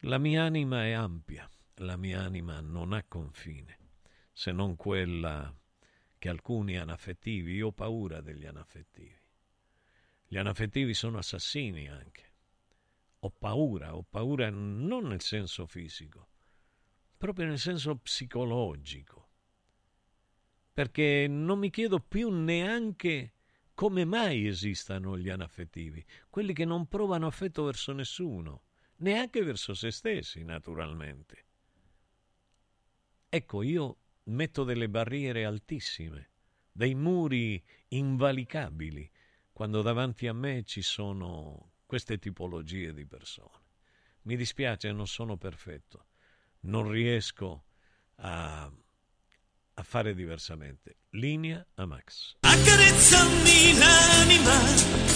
[0.02, 3.78] la mia anima è ampia, la mia anima non ha confine,
[4.34, 5.56] se non quella
[6.22, 9.20] che alcuni anaffettivi, io ho paura degli anaffettivi.
[10.28, 12.34] Gli anaffettivi sono assassini anche.
[13.22, 16.30] Ho paura, ho paura non nel senso fisico,
[17.18, 19.30] proprio nel senso psicologico.
[20.72, 23.34] Perché non mi chiedo più neanche
[23.74, 28.66] come mai esistano gli anaffettivi, quelli che non provano affetto verso nessuno,
[28.98, 31.46] neanche verso se stessi, naturalmente.
[33.28, 36.30] Ecco, io metto delle barriere altissime,
[36.72, 39.10] dei muri invalicabili,
[39.52, 43.60] quando davanti a me ci sono queste tipologie di persone.
[44.24, 46.06] Mi dispiace, non sono perfetto,
[46.62, 47.66] non riesco
[48.18, 48.72] a,
[49.74, 50.98] a fare diversamente.
[51.12, 52.38] Linea a Max.
[52.42, 55.10] Accarezzami l'anima.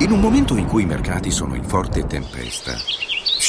[0.00, 2.74] In un momento in cui i mercati sono in forte tempesta,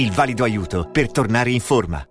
[0.00, 2.02] il valido aiuto per tornare in forma.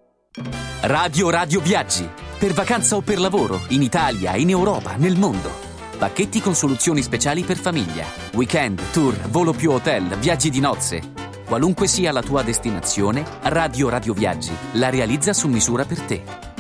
[0.82, 2.08] Radio Radio Viaggi.
[2.38, 5.52] Per vacanza o per lavoro, in Italia, in Europa, nel mondo.
[5.98, 8.06] Pacchetti con soluzioni speciali per famiglia.
[8.34, 11.02] Weekend, tour, volo più hotel, viaggi di nozze.
[11.46, 16.49] Qualunque sia la tua destinazione, Radio Radio Viaggi la realizza su misura per te.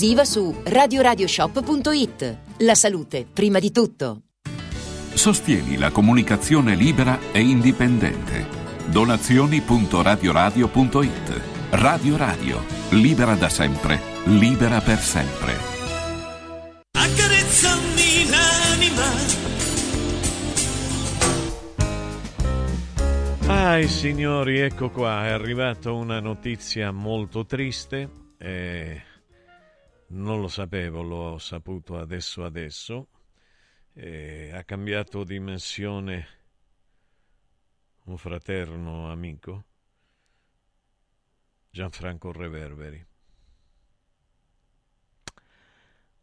[0.00, 2.38] esclusiva su radioradioshop.it.
[2.60, 4.22] La salute, prima di tutto.
[5.12, 8.46] Sostieni la comunicazione libera e indipendente.
[8.86, 11.42] Donazioni.radioradio.it.
[11.72, 15.54] Radio Radio, libera da sempre, libera per sempre.
[16.92, 19.04] Accarezzami l'anima.
[23.48, 28.08] Ai signori, ecco qua, è arrivata una notizia molto triste.
[28.38, 29.08] Eh,
[30.10, 33.08] non lo sapevo, l'ho saputo adesso adesso.
[33.92, 36.38] Eh, ha cambiato dimensione
[38.04, 39.64] un fraterno amico,
[41.70, 43.06] Gianfranco Reverberi.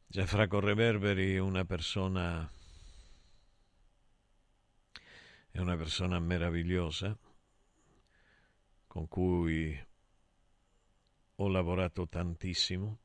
[0.09, 2.49] Gianfranco Reverberi è una persona
[5.51, 7.17] è una persona meravigliosa
[8.85, 9.85] con cui
[11.35, 12.99] ho lavorato tantissimo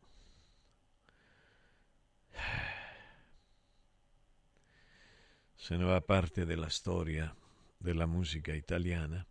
[5.62, 7.32] se ne va parte della storia
[7.76, 9.24] della musica italiana,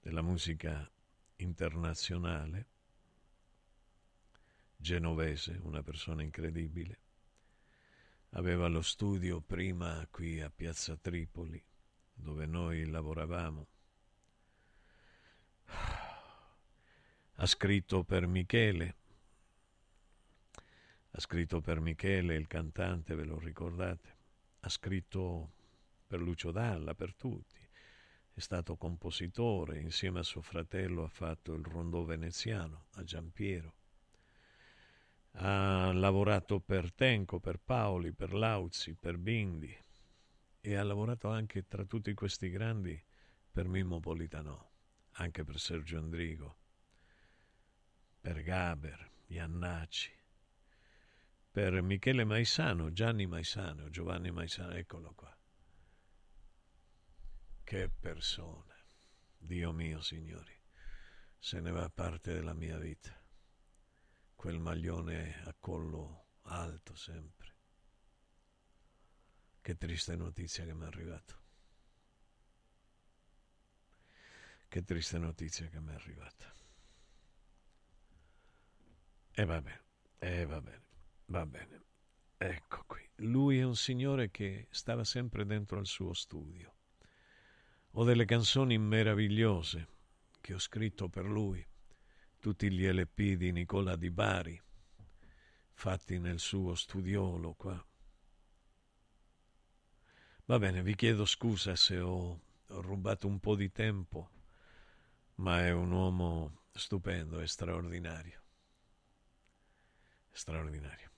[0.00, 0.90] della musica
[1.36, 2.66] internazionale,
[4.76, 6.98] genovese, una persona incredibile.
[8.30, 11.64] Aveva lo studio prima qui a Piazza Tripoli,
[12.12, 13.66] dove noi lavoravamo.
[17.36, 18.96] Ha scritto per Michele,
[21.14, 24.16] ha scritto per Michele, il cantante, ve lo ricordate?
[24.60, 25.52] Ha scritto
[26.06, 27.60] per Lucio Dalla, per tutti.
[28.34, 33.74] È stato compositore, insieme a suo fratello ha fatto il rondò veneziano a Giampiero.
[35.32, 39.74] Ha lavorato per Tenco, per Paoli, per Lauzi, per Bindi
[40.60, 42.98] e ha lavorato anche tra tutti questi grandi
[43.50, 44.70] per Mimmo Politano,
[45.12, 46.56] anche per Sergio Andrigo,
[48.18, 50.21] per Gaber, Iannacci,
[51.52, 55.36] per Michele Maisano, Gianni Maisano, Giovanni Maisano, eccolo qua.
[57.62, 58.74] Che persona,
[59.36, 60.58] Dio mio, signori,
[61.38, 63.14] se ne va parte della mia vita.
[64.34, 67.56] Quel maglione a collo alto sempre.
[69.60, 71.38] Che triste notizia che mi è arrivata.
[74.68, 76.50] Che triste notizia che mi è arrivata.
[79.34, 79.84] E va bene,
[80.18, 80.91] e va bene,
[81.32, 81.80] va bene.
[82.36, 83.00] Ecco qui.
[83.16, 86.74] Lui è un signore che stava sempre dentro al suo studio.
[87.92, 89.88] Ho delle canzoni meravigliose
[90.40, 91.66] che ho scritto per lui,
[92.38, 94.60] tutti gli LP di Nicola Di Bari,
[95.72, 97.86] fatti nel suo studiolo qua.
[100.46, 104.30] Va bene, vi chiedo scusa se ho, rubato un po' di tempo,
[105.36, 108.42] ma è un uomo stupendo e straordinario
[110.32, 111.11] straordinario.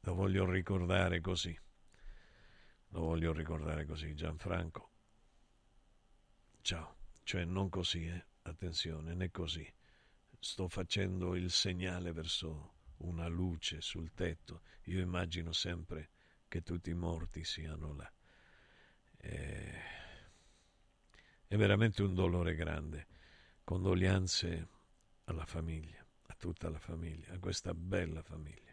[0.00, 1.56] Lo voglio ricordare così.
[2.88, 4.90] Lo voglio ricordare così, Gianfranco.
[6.60, 8.24] Ciao, cioè non così, eh?
[8.42, 9.66] attenzione, né così.
[10.38, 14.62] Sto facendo il segnale verso una luce sul tetto.
[14.84, 16.10] Io immagino sempre
[16.48, 18.12] che tutti i morti siano là.
[19.16, 19.98] E...
[21.46, 23.06] È veramente un dolore grande.
[23.64, 24.68] Condoglianze
[25.24, 26.04] alla famiglia
[26.40, 28.69] tutta la famiglia, a questa bella famiglia.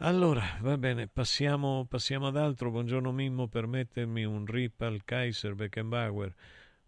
[0.00, 2.70] Allora, va bene, passiamo, passiamo ad altro.
[2.70, 6.32] Buongiorno Mimmo, permettermi un rip al Kaiser Beckenbauer.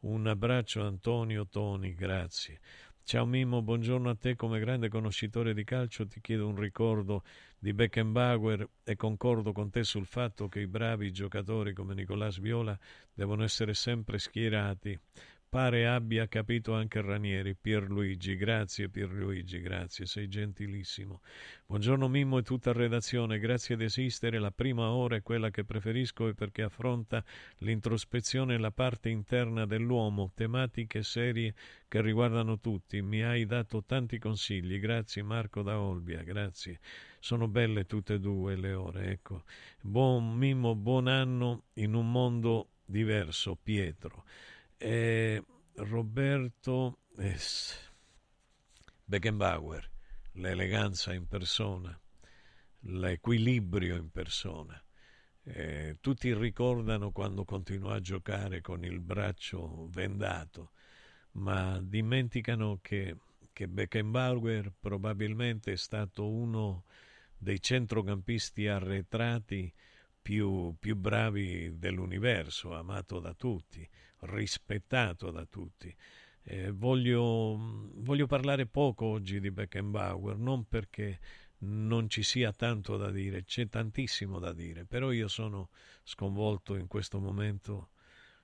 [0.02, 2.60] Un abbraccio Antonio Toni, grazie.
[3.02, 7.24] Ciao Mimmo, buongiorno a te come grande conoscitore di calcio, ti chiedo un ricordo
[7.58, 12.78] di Beckenbauer e concordo con te sul fatto che i bravi giocatori come Nicolás Viola
[13.12, 14.96] devono essere sempre schierati
[15.50, 17.56] Pare abbia capito anche Ranieri.
[17.56, 21.22] Pierluigi, grazie Pierluigi, grazie, sei gentilissimo.
[21.66, 24.38] Buongiorno Mimmo e tutta redazione, grazie ad esistere.
[24.38, 27.24] La prima ora è quella che preferisco e perché affronta
[27.58, 31.52] l'introspezione e la parte interna dell'uomo, tematiche serie
[31.88, 33.02] che riguardano tutti.
[33.02, 36.78] Mi hai dato tanti consigli, grazie Marco da Olbia, grazie.
[37.18, 39.42] Sono belle tutte e due le ore, ecco.
[39.80, 44.24] Buon Mimmo, buon anno in un mondo diverso, Pietro
[44.80, 45.38] è
[45.74, 47.92] Roberto S.
[49.04, 49.90] Beckenbauer,
[50.32, 52.00] l'eleganza in persona,
[52.84, 54.82] l'equilibrio in persona.
[55.42, 60.70] Eh, tutti ricordano quando continuò a giocare con il braccio vendato,
[61.32, 63.18] ma dimenticano che,
[63.52, 66.84] che Beckenbauer probabilmente è stato uno
[67.36, 69.70] dei centrocampisti arretrati
[70.20, 73.88] più, più bravi dell'universo, amato da tutti
[74.20, 75.94] rispettato da tutti.
[76.42, 81.20] Eh, voglio, voglio, parlare poco oggi di Beckenbauer, non perché
[81.58, 85.68] non ci sia tanto da dire, c'è tantissimo da dire, però io sono
[86.02, 87.90] sconvolto in questo momento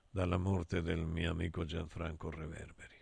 [0.09, 2.95] dalla morte del mio amico Gianfranco Reverberi.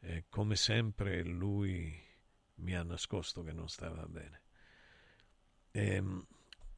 [0.00, 1.94] E come sempre lui
[2.56, 4.42] mi ha nascosto che non stava bene.
[5.70, 6.26] E, ehm,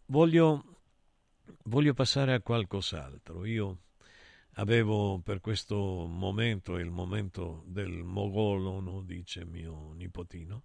[0.07, 0.74] voglio,
[1.65, 3.45] voglio passare a qualcos'altro.
[3.45, 3.79] Io
[4.57, 10.63] Avevo per questo momento, il momento del mogolono, dice mio nipotino,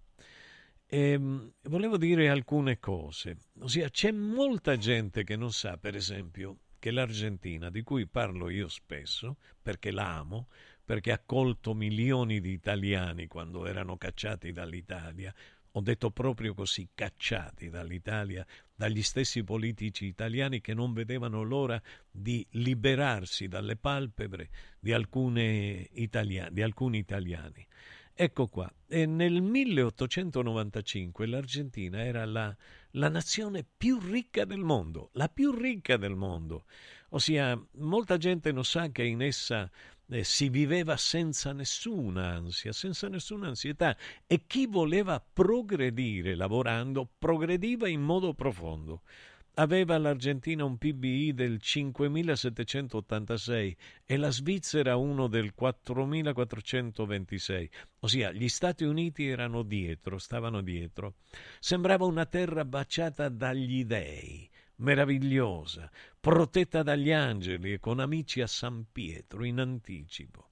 [0.86, 3.36] e ehm, volevo dire alcune cose.
[3.60, 8.68] Ossia, c'è molta gente che non sa, per esempio, che l'Argentina, di cui parlo io
[8.68, 10.46] spesso, perché l'amo,
[10.84, 15.34] perché ha accolto milioni di italiani quando erano cacciati dall'Italia,
[15.72, 18.46] ho detto proprio così, cacciati dall'Italia,
[18.80, 21.78] dagli stessi politici italiani che non vedevano l'ora
[22.10, 24.48] di liberarsi dalle palpebre
[24.80, 24.96] di,
[25.92, 27.66] italia- di alcuni italiani.
[28.14, 32.56] Ecco qua, e nel 1895 l'Argentina era la,
[32.92, 36.64] la nazione più ricca del mondo, la più ricca del mondo.
[37.10, 39.70] Ossia, molta gente non sa che in essa
[40.10, 43.94] eh, si viveva senza nessuna ansia, senza nessuna ansietà
[44.26, 49.02] e chi voleva progredire lavorando progrediva in modo profondo.
[49.54, 53.74] Aveva l'Argentina un PBI del 5.786
[54.06, 57.68] e la Svizzera uno del 4.426,
[58.00, 61.16] ossia gli Stati Uniti erano dietro, stavano dietro.
[61.58, 64.48] Sembrava una terra baciata dagli dèi,
[64.80, 70.50] meravigliosa, protetta dagli angeli e con amici a San Pietro in anticipo.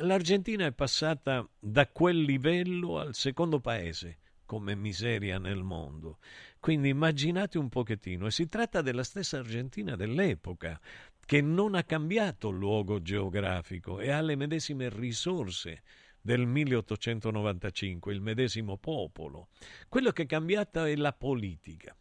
[0.00, 6.18] L'Argentina è passata da quel livello al secondo paese come miseria nel mondo.
[6.60, 10.80] Quindi immaginate un pochettino, e si tratta della stessa Argentina dell'epoca,
[11.24, 15.82] che non ha cambiato luogo geografico e ha le medesime risorse
[16.20, 19.48] del 1895, il medesimo popolo.
[19.88, 21.96] Quello che è cambiato è la politica.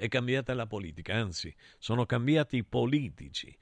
[0.00, 3.52] È cambiata la politica, anzi, sono cambiati i politici.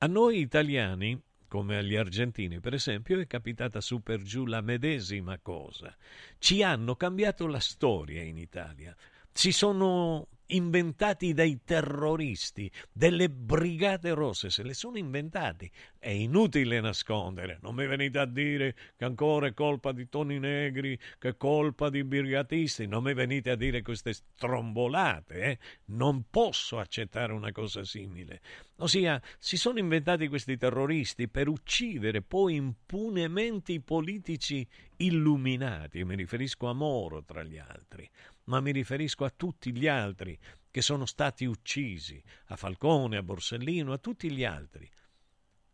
[0.00, 1.18] A noi italiani
[1.48, 5.96] come agli argentini, per esempio, è capitata su per giù la medesima cosa.
[6.36, 8.94] Ci hanno cambiato la storia in Italia.
[9.32, 15.70] Si sono inventati dai terroristi, delle brigate rosse, se le sono inventati.
[15.98, 20.98] È inutile nascondere, non mi venite a dire che ancora è colpa di Toni Negri,
[21.18, 25.58] che è colpa di brigatisti, non mi venite a dire queste strombolate, eh?
[25.86, 28.40] non posso accettare una cosa simile.
[28.76, 34.66] Ossia, si sono inventati questi terroristi per uccidere poi impunemente i politici
[34.98, 38.08] illuminati, mi riferisco a Moro tra gli altri
[38.46, 40.38] ma mi riferisco a tutti gli altri
[40.70, 44.90] che sono stati uccisi, a Falcone, a Borsellino, a tutti gli altri,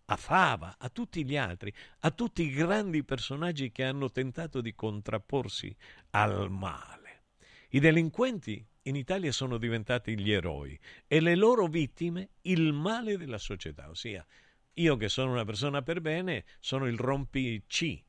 [0.06, 4.74] a Fava, a tutti gli altri, a tutti i grandi personaggi che hanno tentato di
[4.74, 5.74] contrapporsi
[6.10, 7.24] al male.
[7.70, 13.38] I delinquenti in Italia sono diventati gli eroi e le loro vittime il male della
[13.38, 14.26] società, ossia
[14.74, 18.02] io che sono una persona per bene sono il rompic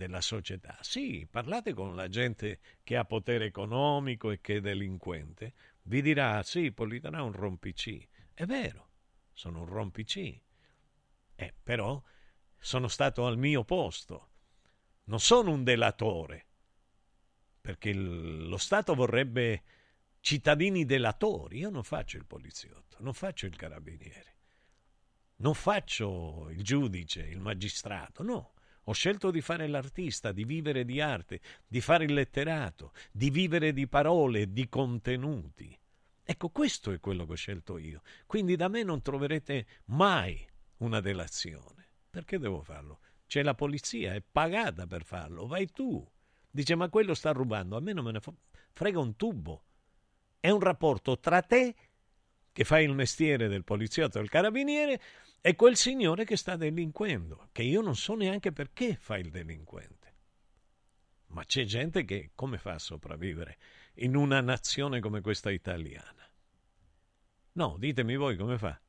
[0.00, 0.78] della società.
[0.80, 6.42] Sì, parlate con la gente che ha potere economico e che è delinquente, vi dirà
[6.42, 8.08] sì, Politano è un rompic.
[8.32, 8.88] È vero,
[9.34, 10.16] sono un rompic.
[11.36, 12.02] Eh, però
[12.56, 14.28] sono stato al mio posto.
[15.04, 16.46] Non sono un delatore,
[17.60, 19.62] perché il, lo Stato vorrebbe
[20.20, 21.58] cittadini delatori.
[21.58, 24.36] Io non faccio il poliziotto, non faccio il carabiniere,
[25.36, 28.54] non faccio il giudice, il magistrato, no.
[28.90, 33.72] Ho scelto di fare l'artista, di vivere di arte, di fare il letterato, di vivere
[33.72, 35.78] di parole, di contenuti.
[36.24, 38.02] Ecco, questo è quello che ho scelto io.
[38.26, 40.44] Quindi da me non troverete mai
[40.78, 41.86] una delazione.
[42.10, 42.98] Perché devo farlo?
[43.28, 46.04] C'è la polizia, è pagata per farlo, vai tu.
[46.50, 48.20] Dice, ma quello sta rubando, a me non me ne
[48.72, 49.66] frega un tubo.
[50.40, 51.76] È un rapporto tra te,
[52.52, 55.00] che fai il mestiere del poliziotto e del carabiniere,
[55.40, 60.14] è quel signore che sta delinquendo, che io non so neanche perché fa il delinquente.
[61.28, 63.58] Ma c'è gente che come fa a sopravvivere
[63.94, 66.28] in una nazione come questa italiana?
[67.52, 68.80] No, ditemi voi come fa.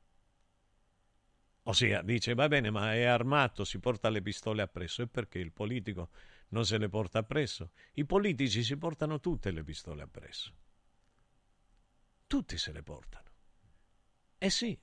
[1.64, 5.03] Ossia, dice, va bene, ma è armato, si porta le pistole appresso.
[5.03, 6.09] E perché il politico
[6.49, 7.72] non se le porta appresso?
[7.93, 10.53] I politici si portano tutte le pistole appresso.
[12.26, 13.31] Tutti se le portano.
[14.42, 14.78] Eh sì,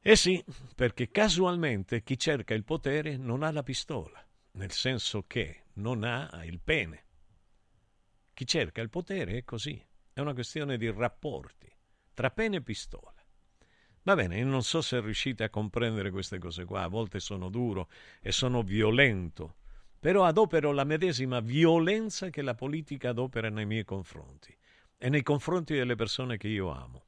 [0.00, 0.42] eh sì,
[0.74, 6.42] perché casualmente chi cerca il potere non ha la pistola, nel senso che non ha
[6.44, 7.04] il pene.
[8.34, 11.68] Chi cerca il potere è così, è una questione di rapporti
[12.14, 13.12] tra pene e pistola.
[14.02, 17.88] Va bene, non so se riuscite a comprendere queste cose qua, a volte sono duro
[18.20, 19.56] e sono violento,
[19.98, 24.56] però adopero la medesima violenza che la politica adopera nei miei confronti
[24.96, 27.05] e nei confronti delle persone che io amo.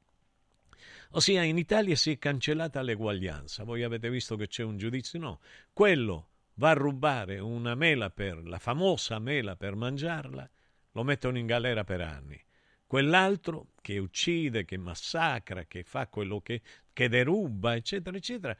[1.11, 3.63] Ossia, in Italia si è cancellata l'eguaglianza.
[3.63, 5.17] Voi avete visto che c'è un giudizio?
[5.19, 5.39] No.
[5.73, 10.49] Quello va a rubare una mela per la famosa mela per mangiarla,
[10.91, 12.39] lo mettono in galera per anni.
[12.85, 18.55] Quell'altro che uccide, che massacra, che fa quello che, che deruba, eccetera, eccetera,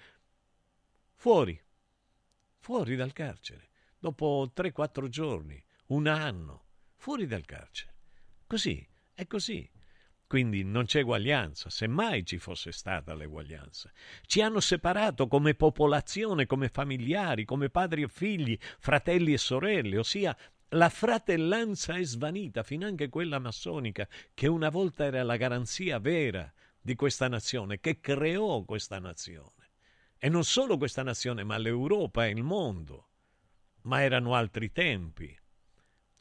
[1.13, 1.59] fuori,
[2.57, 7.95] fuori dal carcere, dopo 3-4 giorni, un anno, fuori dal carcere.
[8.47, 9.69] Così, è così.
[10.29, 13.91] Quindi non c'è eguaglianza, semmai ci fosse stata l'eguaglianza.
[14.27, 20.37] Ci hanno separato come popolazione, come familiari, come padri e figli, fratelli e sorelle, ossia
[20.73, 26.93] la fratellanza è svanita, finanche quella massonica, che una volta era la garanzia vera di
[26.93, 29.71] questa nazione, che creò questa nazione.
[30.19, 33.07] E non solo questa nazione, ma l'Europa e il mondo.
[33.85, 35.35] Ma erano altri tempi.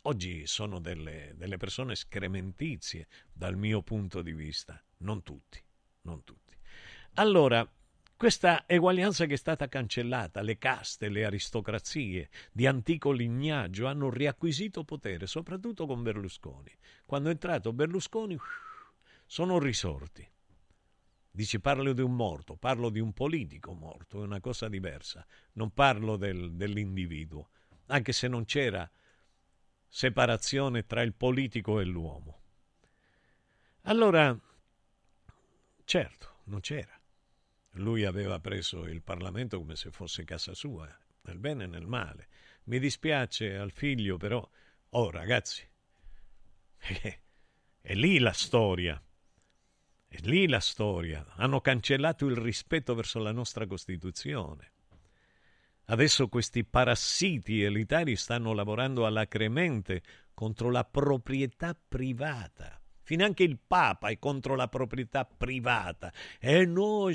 [0.03, 5.63] Oggi sono delle, delle persone scrementizie dal mio punto di vista, non tutti,
[6.03, 6.57] non tutti.
[7.15, 7.69] Allora,
[8.17, 14.85] questa eguaglianza che è stata cancellata, le caste, le aristocrazie di antico lignaggio hanno riacquisito
[14.85, 16.73] potere, soprattutto con Berlusconi.
[17.05, 18.37] Quando è entrato Berlusconi
[19.27, 20.29] sono risorti.
[21.31, 25.71] Dici parlo di un morto, parlo di un politico morto, è una cosa diversa, non
[25.73, 27.51] parlo del, dell'individuo,
[27.87, 28.91] anche se non c'era
[29.89, 32.43] separazione tra il politico e l'uomo.
[33.83, 34.39] Allora,
[35.85, 36.99] certo, non c'era.
[37.73, 40.89] Lui aveva preso il Parlamento come se fosse casa sua,
[41.23, 42.29] nel bene e nel male.
[42.65, 44.47] Mi dispiace al figlio, però,
[44.91, 45.67] oh ragazzi,
[46.77, 47.19] è,
[47.81, 49.03] è lì la storia.
[50.07, 51.25] È lì la storia.
[51.37, 54.73] Hanno cancellato il rispetto verso la nostra Costituzione.
[55.91, 60.03] Adesso questi parassiti elitari stanno lavorando alacremente
[60.35, 62.79] contro la proprietà privata.
[63.03, 66.13] Finanche il Papa è contro la proprietà privata.
[66.39, 67.09] E eh no,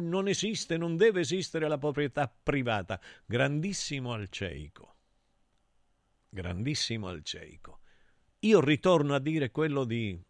[0.00, 3.00] non esiste, non deve esistere la proprietà privata.
[3.24, 4.94] Grandissimo alceico.
[6.28, 7.80] Grandissimo alceico.
[8.40, 10.22] Io ritorno a dire quello di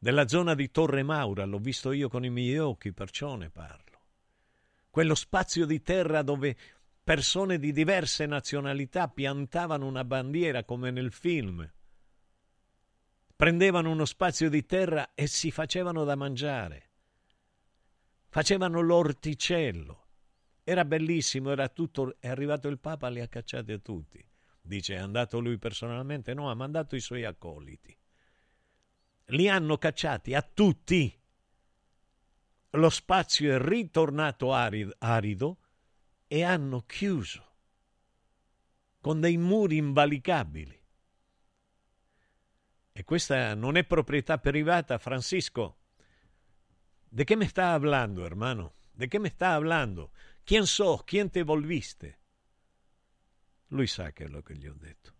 [0.00, 3.87] della zona di Torre Maura, l'ho visto io con i miei occhi, perciò ne parlo.
[4.98, 6.56] Quello spazio di terra dove
[7.04, 11.72] persone di diverse nazionalità piantavano una bandiera come nel film.
[13.36, 16.90] Prendevano uno spazio di terra e si facevano da mangiare.
[18.26, 20.06] Facevano l'orticello.
[20.64, 22.16] Era bellissimo, era tutto.
[22.18, 24.28] È arrivato il Papa, li ha cacciati a tutti.
[24.60, 26.34] Dice, è andato lui personalmente?
[26.34, 27.96] No, ha mandato i suoi accoliti.
[29.26, 31.17] Li hanno cacciati a tutti.
[32.72, 35.58] Lo spazio è ritornato arido
[36.26, 37.46] e hanno chiuso
[39.00, 40.76] con dei muri invalicabili.
[42.92, 45.78] E questa non è proprietà privata, Francisco.
[47.08, 48.74] ¿De qué me está hablando, hermano?
[48.92, 50.12] ¿De qué me está hablando?
[50.44, 51.04] ¿Quién sos?
[51.04, 52.18] ¿Quién te volviste?
[53.68, 55.14] Lui sa che è lo che gli ho detto.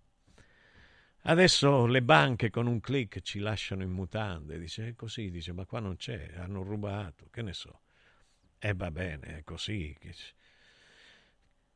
[1.29, 5.67] Adesso le banche con un clic ci lasciano in mutande, dice è così, dice ma
[5.67, 7.83] qua non c'è, hanno rubato, che ne so.
[8.59, 9.95] E va bene, è così.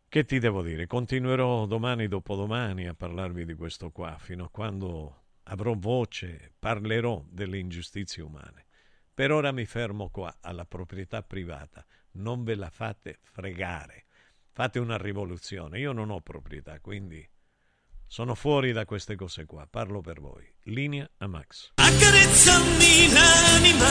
[0.08, 0.86] Che ti devo dire?
[0.86, 7.58] Continuerò domani dopodomani a parlarvi di questo qua, fino a quando avrò voce, parlerò delle
[7.58, 8.64] ingiustizie umane.
[9.12, 14.06] Per ora mi fermo qua alla proprietà privata, non ve la fate fregare,
[14.50, 15.78] fate una rivoluzione.
[15.78, 17.28] Io non ho proprietà, quindi
[18.12, 20.44] sono fuori da queste cose qua, parlo per voi.
[20.64, 21.70] Linea a Max.
[21.76, 23.86] Accarezzami l'anima.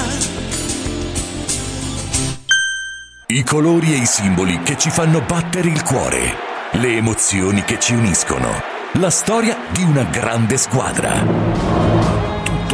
[3.25, 6.35] I colori e i simboli che ci fanno battere il cuore,
[6.73, 8.61] le emozioni che ci uniscono,
[8.99, 11.80] la storia di una grande squadra.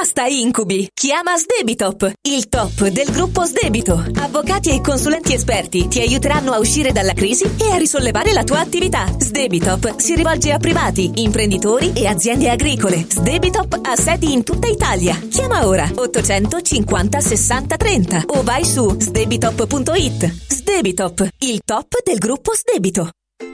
[0.00, 0.88] Basta incubi!
[0.94, 4.02] Chiama Sdebitop, il top del gruppo Sdebito.
[4.14, 8.60] Avvocati e consulenti esperti ti aiuteranno a uscire dalla crisi e a risollevare la tua
[8.60, 9.04] attività.
[9.18, 13.04] Sdebitop si rivolge a privati, imprenditori e aziende agricole.
[13.10, 15.20] Sdebitop ha sedi in tutta Italia.
[15.28, 20.34] Chiama ora 850 60 30 o vai su sdebitop.it.
[20.48, 23.10] Sdebitop, il top del gruppo Sdebito.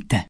[0.00, 0.29] birlikte.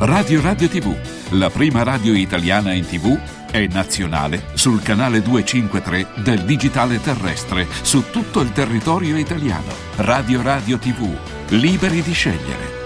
[0.00, 0.94] Radio Radio TV,
[1.30, 3.16] la prima radio italiana in TV
[3.52, 9.72] e nazionale sul canale 253 del digitale terrestre su tutto il territorio italiano.
[9.96, 11.16] Radio Radio TV,
[11.50, 12.82] liberi di scegliere.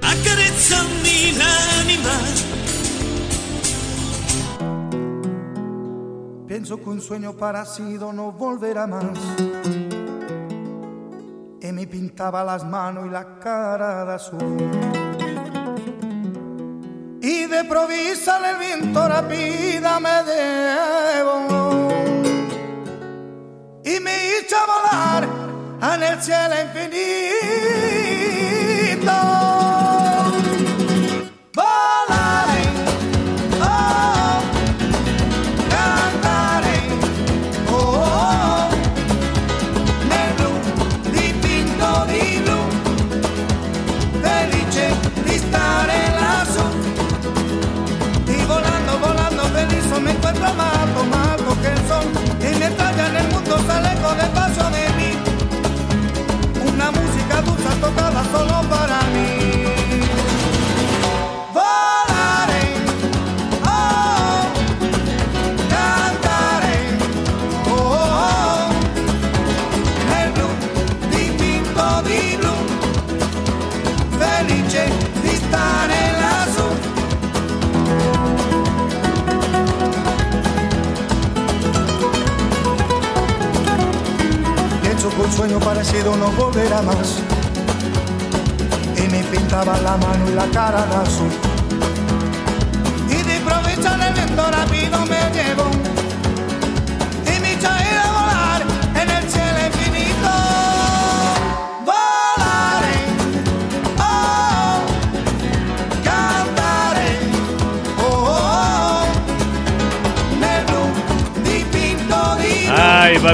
[0.00, 2.10] Accarezzami l'anima.
[6.46, 9.18] Pienso que un sueño parecido no volverá más.
[11.60, 15.05] Y me pintaba las manos y la cara de azul.
[17.28, 21.34] Y de provisa el viento rápida me debo.
[23.82, 25.26] Y me hizo volar
[25.92, 27.36] en el cielo infinito.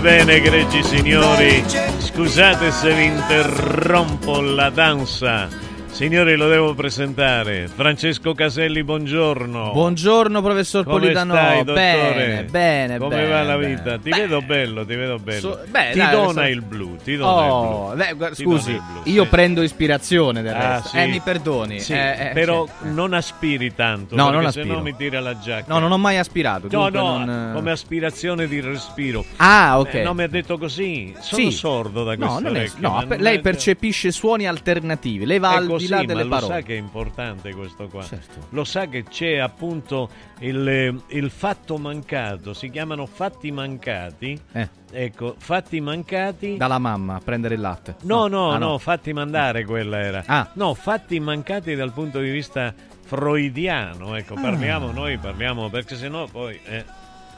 [0.03, 1.62] Bene, egregi signori.
[1.98, 5.48] Scusate se vi interrompo la danza.
[5.92, 7.68] Signori, lo devo presentare.
[7.68, 9.72] Francesco Caselli, buongiorno.
[9.72, 11.34] Buongiorno professor Come Politano.
[11.34, 13.98] stai, bene, bene, Come bene, va la vita?
[13.98, 15.38] Ti vedo bello, ti vedo bello.
[15.40, 18.16] So- beh, ti dai, dona so- il blu, ti dona Oh, il blu.
[18.16, 19.28] beh, scusi, io sì.
[19.28, 20.88] prendo ispirazione del Ah, resto.
[20.88, 20.96] sì.
[20.98, 21.80] Eh, mi perdoni.
[21.80, 24.76] Sì, eh, eh, però non aspiri tanto, No, perché non se aspiro.
[24.78, 25.64] no mi tira la giacca.
[25.72, 26.68] No, non ho mai aspirato.
[26.70, 29.24] No, no, non, eh, come aspirazione di respiro.
[29.36, 29.94] Ah, ok.
[29.94, 31.14] Eh, no, mi ha detto così.
[31.20, 35.53] Sono sordo da No, questo non è- no, per- lei percepisce suoni alternativi, lei va
[35.55, 36.53] È al così, di là ma delle lo parole.
[36.55, 38.03] sa che è importante questo qua.
[38.05, 38.46] Certo.
[38.50, 40.09] Lo sa che c'è appunto
[40.40, 44.38] il, il fatto mancato, si chiamano fatti mancati.
[44.53, 44.68] Eh.
[44.93, 46.57] Ecco, fatti mancati.
[46.57, 47.97] Dalla mamma a prendere il latte.
[48.03, 50.22] No, no, Ah, no, fatti mandare quella era.
[50.26, 50.51] Ah.
[50.55, 52.72] No, fatti mancati dal punto di vista
[53.05, 54.40] freudiano, ecco, Ah.
[54.40, 56.59] parliamo noi, parliamo, perché sennò poi...
[56.64, 56.84] eh.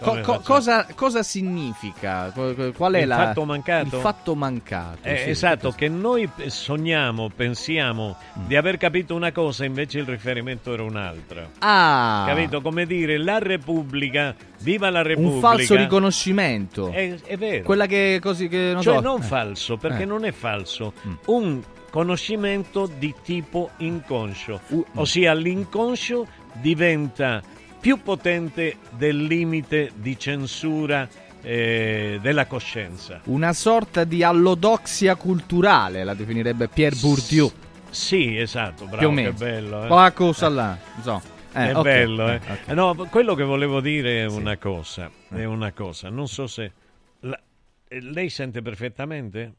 [0.01, 2.31] Co- co- cosa, cosa significa?
[2.75, 3.97] Qual è Il la- fatto mancato?
[3.97, 4.99] Il fatto mancato.
[5.09, 5.31] Eh, sì.
[5.31, 8.47] esatto, che noi sogniamo, pensiamo Mm.
[8.47, 11.49] di aver capito una cosa, invece il riferimento era un'altra.
[11.61, 12.61] Ah, Capito?
[12.61, 15.35] Come dire, la Repubblica, viva la Repubblica.
[15.35, 16.91] un falso riconoscimento.
[16.91, 17.63] È, è vero.
[17.65, 19.01] Quella che così che non cioè so.
[19.01, 19.25] non Eh.
[19.25, 20.07] falso, perché Eh.
[20.07, 20.93] non è falso.
[21.07, 21.13] Mm.
[21.27, 27.41] Un conoscimento di tipo inconscio, Uh, ossia l'inconscio diventa
[27.85, 31.07] più potente del limite di censura
[31.43, 33.21] eh, della coscienza.
[33.25, 37.53] Una sorta di allodoxia culturale, la definirebbe Pierre Bourdieu.
[37.91, 39.31] Sì, esatto, bravo, più o meno.
[39.33, 39.85] che bello.
[39.85, 39.87] eh.
[39.87, 40.79] Quella cosa là.
[40.97, 41.33] insomma.
[41.57, 41.83] Eh, è ok.
[41.83, 42.41] bello, eh.
[42.45, 42.67] Eh, ok.
[42.69, 46.73] No, quello che volevo dire è una cosa, è una cosa, non so se...
[47.21, 47.41] la-
[47.87, 49.55] eh, lei sente perfettamente?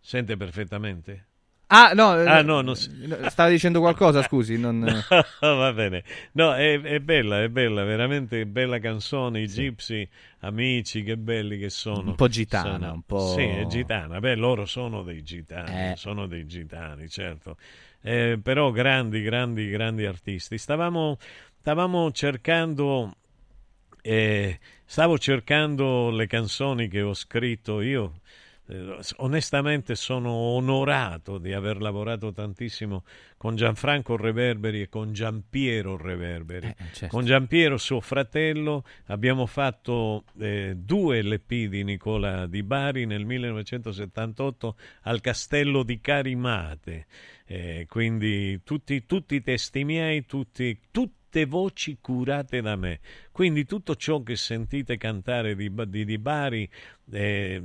[0.00, 1.26] Sente perfettamente?
[1.68, 2.90] Ah, no, Ah, no, si-
[3.28, 4.58] stava dicendo qualcosa, scusi.
[4.58, 4.80] Non...
[5.40, 6.04] Va bene.
[6.32, 9.40] No, è, è bella, è bella, veramente bella canzone.
[9.40, 10.06] I Gypsy,
[10.40, 12.10] amici, che belli che sono.
[12.10, 14.20] Un po' gitana, Sono- un po'- Sì, è gitana.
[14.20, 15.96] Beh, loro sono dei gitani, Eh.
[15.96, 17.56] sono dei gitani, certo.
[18.02, 20.58] Eh, però grandi, grandi, grandi artisti.
[20.58, 21.16] Stavamo,
[21.60, 23.10] stavamo cercando...
[24.02, 28.20] eh, stavo cercando le canzoni che ho scritto io.
[28.66, 33.04] Eh, onestamente sono onorato di aver lavorato tantissimo
[33.36, 36.74] con Gianfranco Reverberi e con Giampiero Reverberi.
[36.92, 37.14] certo.
[37.14, 44.76] Con Giampiero, suo fratello, abbiamo fatto eh, due LP di Nicola Di Bari nel 1978
[45.02, 47.06] al Castello di Carimate.
[47.46, 53.00] Eh, quindi tutti, tutti i testi miei, tutti, tutte voci curate da me.
[53.30, 56.66] Quindi tutto ciò che sentite cantare di, di, di Bari,
[57.10, 57.62] eh,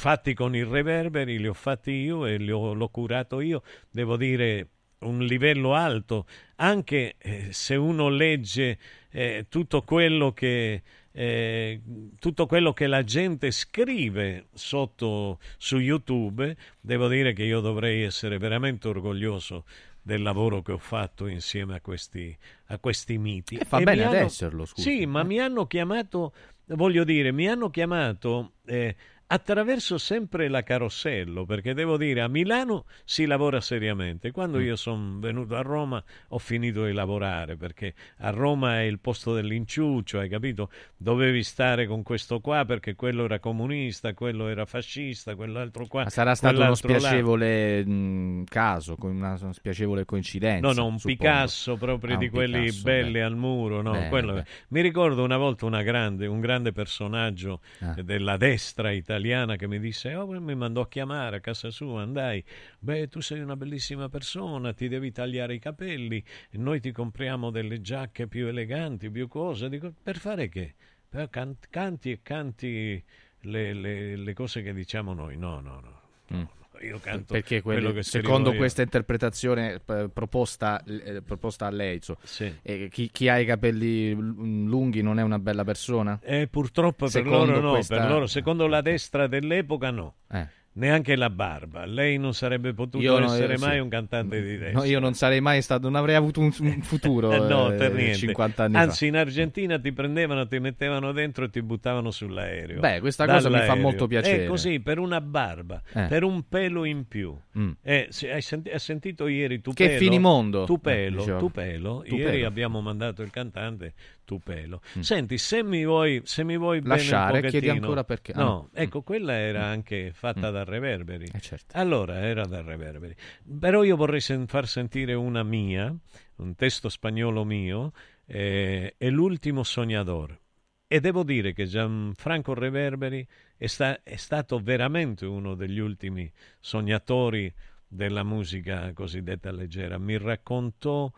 [0.00, 3.62] fatti con i reverberi, li ho fatti io e li ho, l'ho curato io.
[3.90, 4.68] Devo dire
[5.00, 6.26] un livello alto,
[6.56, 8.78] anche eh, se uno legge
[9.10, 10.82] eh, tutto quello che
[11.12, 11.80] eh,
[12.18, 18.38] tutto quello che la gente scrive sotto su YouTube, devo dire che io dovrei essere
[18.38, 19.64] veramente orgoglioso
[20.00, 22.34] del lavoro che ho fatto insieme a questi,
[22.66, 23.56] a questi miti.
[23.56, 24.98] E fa mi bene ad hanno- esserlo, scusi.
[24.98, 26.32] Sì, ma mi hanno chiamato,
[26.68, 28.96] voglio dire, mi hanno chiamato eh,
[29.32, 34.32] attraverso sempre la Carossello, perché devo dire, a Milano si lavora seriamente.
[34.32, 34.62] Quando Mm.
[34.62, 39.32] io sono venuto a Roma ho finito di lavorare, perché a Roma è il posto
[39.32, 40.68] dell'inciuccio, hai capito?
[40.96, 46.02] Dovevi stare con questo qua perché quello era comunista, quello era fascista, quell'altro qua.
[46.04, 50.66] Ma sarà stato uno spiacevole mh, caso, con una spiacevole coincidenza.
[50.66, 51.22] No, no, un suppongo.
[51.22, 53.22] Picasso proprio Ah, di quelli Picasso, belli beh.
[53.22, 53.80] al muro.
[53.80, 54.44] No, Bene, quello- beh.
[54.70, 57.94] Mi ricordo una volta una grande, un grande personaggio Ah.
[57.96, 59.18] eh, della destra italiana
[59.56, 62.02] che mi disse: Oh, mi mandò a chiamare a casa sua.
[62.02, 62.42] Andai,
[62.78, 67.80] beh, tu sei una bellissima persona, ti devi tagliare i capelli, noi ti compriamo delle
[67.80, 69.68] giacche più eleganti, più cose.
[69.68, 70.74] Dico, per fare che?
[71.08, 73.02] Per can- canti e canti
[73.40, 75.36] le, le- le cose che diciamo noi.
[75.36, 76.00] No, no, no.
[76.36, 76.44] Mm.
[76.82, 78.56] Io canto Perché quelli- quello che secondo io.
[78.56, 82.50] questa interpretazione eh, proposta, eh, proposta a lei, so, Sì.
[82.62, 86.18] eh, chi, chi ha i capelli lunghi non è una bella persona?
[86.22, 90.14] Eh, purtroppo per Secondo loro no, questa- per loro, secondo la destra dell'epoca no.
[90.30, 90.46] Eh.
[90.72, 91.84] Neanche la barba.
[91.84, 93.64] Lei non sarebbe potuto Io no, essere sì.
[93.64, 94.78] mai un cantante di destra.
[94.78, 97.76] No, io non sarei mai stato, non avrei avuto un, un futuro Eh, no, eh,
[97.76, 98.14] per niente.
[98.18, 102.78] 50 anni Anzi, in Argentina ti prendevano, ti mettevano dentro e ti buttavano sull'aereo.
[102.78, 104.44] Beh, questa cosa mi fa molto piacere.
[104.44, 106.06] È così, per una barba, Eh.
[106.06, 107.36] per un pelo in più.
[107.58, 107.70] Mm.
[107.82, 109.98] Eh, hai, senti- hai sentito ieri tu Che pelo?
[109.98, 110.64] finimondo.
[110.66, 111.38] Tu Eh, dicevo.
[111.38, 112.04] tu pelo.
[112.06, 112.46] Tu Ieri pelo.
[112.46, 113.92] abbiamo mandato il cantante
[114.30, 114.80] tu pelo.
[115.00, 118.80] Senti, se mi vuoi, se mi vuoi Lasciare, chiedi ancora perché- No, ah.
[118.80, 120.52] ecco, quella era anche fatta Mm.
[120.52, 121.26] da Reverberi.
[121.32, 121.76] Eh, certo.
[121.76, 123.12] Allora, era da Reverberi.
[123.58, 125.92] Però io vorrei sen- far sentire una mia,
[126.36, 127.90] un testo spagnolo mio,
[128.24, 130.38] eh, è L'ultimo sognador.
[130.86, 133.26] E devo dire che Gianfranco Reverberi
[133.56, 137.52] è, sta- è stato veramente uno degli ultimi sognatori
[137.88, 139.98] della musica cosiddetta leggera.
[139.98, 141.10] Mi raccontò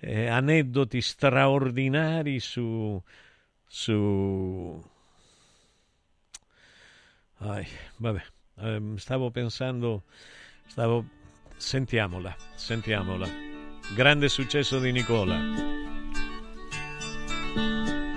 [0.00, 3.00] eh, aneddoti straordinari su...
[3.66, 4.82] su...
[7.42, 7.66] Ai,
[7.96, 8.22] vabbè,
[8.60, 10.04] ehm, stavo pensando,
[10.66, 11.04] stavo...
[11.56, 13.28] Sentiamola, sentiamola.
[13.94, 15.36] Grande successo di Nicola.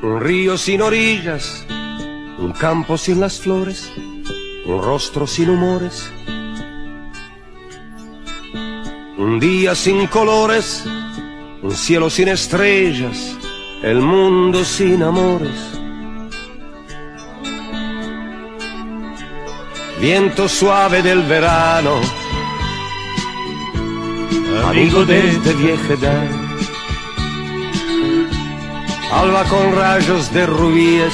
[0.02, 1.66] Un río sin orillas,
[2.38, 3.92] un campo sin las flores,
[4.66, 6.10] un rostro sin humores,
[9.18, 10.86] un día sin colores,
[11.64, 13.38] un cielo sin estrellas,
[13.82, 15.58] el mundo sin amores.
[20.02, 22.02] Viento suave del verano,
[24.68, 26.28] amigo desde vieja edad,
[29.14, 31.14] alba con rayos de rubíes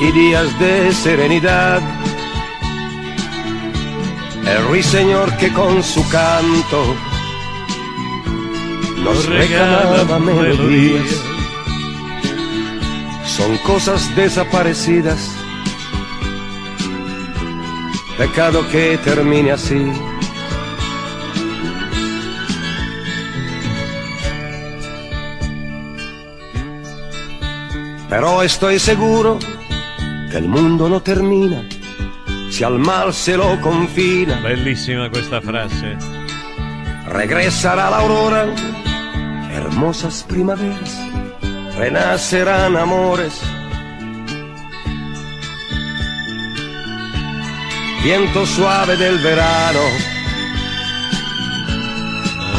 [0.00, 1.80] y días de serenidad.
[4.44, 7.11] El ruiseñor que con su canto
[9.04, 11.22] nos regalaba melodías.
[13.26, 15.30] Son cosas desaparecidas.
[18.18, 19.92] Pecado que termine así.
[28.08, 29.38] Pero estoy seguro
[30.30, 31.64] que el mundo no termina
[32.52, 34.40] si al mal se lo confina.
[34.42, 35.96] Bellissima questa frase.
[37.08, 38.46] Regresará la aurora,
[39.72, 40.98] hermosas primaveras,
[41.76, 43.40] renacerán amores.
[48.04, 49.80] Viento suave del verano,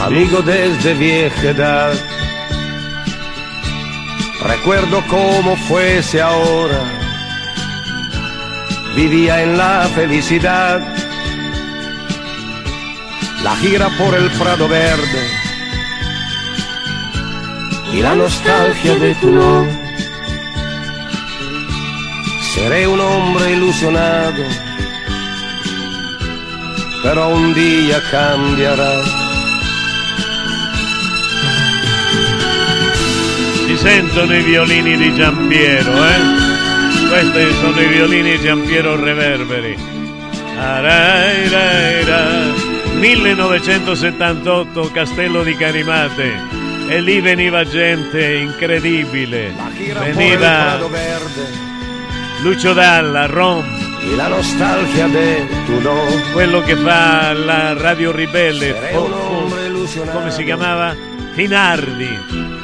[0.03, 1.94] amigo desde vieja edad.
[4.44, 6.81] Recuerdo cómo fuese ahora,
[8.95, 10.81] vivía en la felicidad.
[13.44, 15.43] La gira por el prado verde
[17.94, 19.68] y la nostalgia de tu no.
[22.53, 24.44] Seré un hombre ilusionado,
[27.03, 29.02] pero un día cambiará.
[33.68, 36.22] Si sentono i violini di Giampiero, eh?
[37.10, 39.78] Questi sono i violini di Giampiero Reverberi.
[40.60, 42.72] Arai, rai, rai.
[42.99, 49.53] 1978 Castello di Carimate e lì veniva gente incredibile.
[49.99, 50.80] Veniva
[52.41, 53.65] Lucio Dalla, Rom.
[54.05, 55.07] Y la nostalgia
[55.65, 56.03] tu no.
[56.34, 58.91] Quello che fa la Radio Ribelle.
[60.11, 61.12] Come si chiamava?
[61.34, 62.07] Finardi.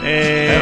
[0.03, 0.57] eh,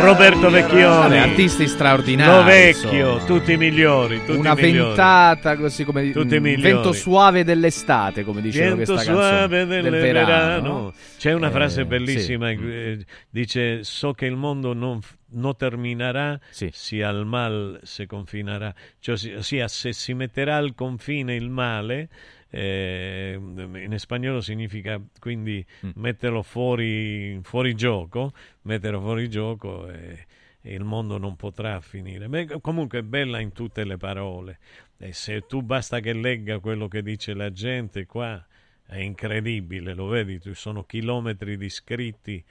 [0.00, 0.50] Roberto.
[0.50, 0.82] Vecchioni.
[0.82, 2.36] Vabbè, artisti straordinari.
[2.38, 3.24] Lo vecchio, insomma.
[3.24, 4.18] tutti i migliori.
[4.24, 4.86] Tutti Una migliori.
[4.88, 6.62] ventata così come Tutti i migliori.
[6.72, 10.92] vento suave dell'estate, come diceva Vento questa suave canzone del, verano.
[11.18, 12.58] C'è una Eh, frase bellissima, sì.
[12.62, 14.98] eh, dice so che il mondo non,
[15.32, 21.34] non terminerà sia il mal se confinerà, cioè si- sia se si metterà al confine
[21.36, 22.08] il male,
[22.54, 25.90] eh, in spagnolo significa quindi Mm.
[25.94, 30.26] metterlo fuori, fuori gioco, metterlo fuori gioco e,
[30.60, 32.28] e il mondo non potrà finire.
[32.28, 34.58] Beh, comunque è bella in tutte le parole.
[34.98, 38.44] E se tu basta che legga quello che dice la gente qua,
[38.86, 42.44] è incredibile, lo vedi, ci sono chilometri di scritti.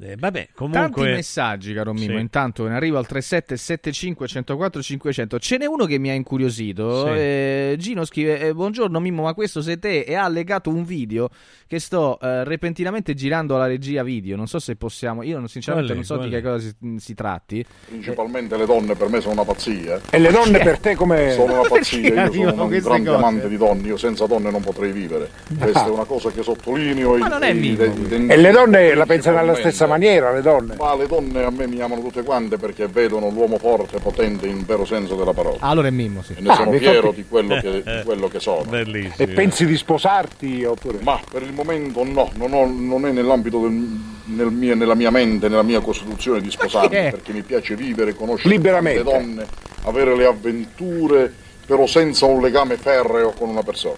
[0.00, 0.80] Eh, vabbè, comunque...
[0.80, 2.14] Tanti messaggi, caro Mimo.
[2.16, 2.20] Sì.
[2.20, 5.38] Intanto ne arrivo al 3775 104 500.
[5.38, 7.06] Ce n'è uno che mi ha incuriosito.
[7.06, 7.12] Sì.
[7.12, 10.00] Eh, Gino scrive: eh, Buongiorno Mimmo, ma questo sei te?
[10.00, 11.28] E ha legato un video
[11.66, 14.36] che sto eh, repentinamente girando alla regia video.
[14.36, 15.22] Non so se possiamo.
[15.22, 16.06] Io sinceramente Qual è?
[16.08, 17.64] non so di Qual che cosa si, si tratti.
[17.86, 20.00] Principalmente le donne per me sono una pazzia.
[20.10, 23.10] E le donne per te come- Sono una pazzia, io sono un grande cose?
[23.10, 25.30] amante di donne, io senza donne non potrei vivere.
[25.56, 27.16] Questa è una cosa che sottolineo.
[27.16, 27.82] Ma e- non è e- mimo.
[27.82, 29.62] e- E le donne la pensano alla principalmente.
[29.84, 30.74] Stessa maniera, le donne?
[30.76, 34.64] Ma le donne a me mi amano tutte quante perché vedono l'uomo forte, potente in
[34.64, 35.56] vero senso della parola.
[35.60, 36.34] Ah, allora è Mimmo, sì.
[36.36, 38.64] E ne sono mi fa fiero di quello, che, di quello che sono.
[38.72, 40.98] E pensi di sposarti oppure?
[41.02, 45.10] Ma per il momento no, non, ho- non è nell'ambito del- nel mio- nella mia
[45.10, 47.32] mente, nella mia costituzione di sposarmi, Perché?
[47.32, 49.46] mi piace vivere, conoscere le donne,
[49.84, 51.32] avere le avventure,
[51.66, 53.96] però senza un legame ferreo con una persona.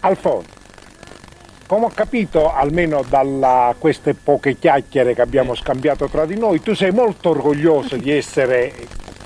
[0.00, 0.48] Alfonso,
[1.66, 6.74] come ho capito, almeno da queste poche chiacchiere che abbiamo scambiato tra di noi, tu
[6.74, 8.72] sei molto orgoglioso di essere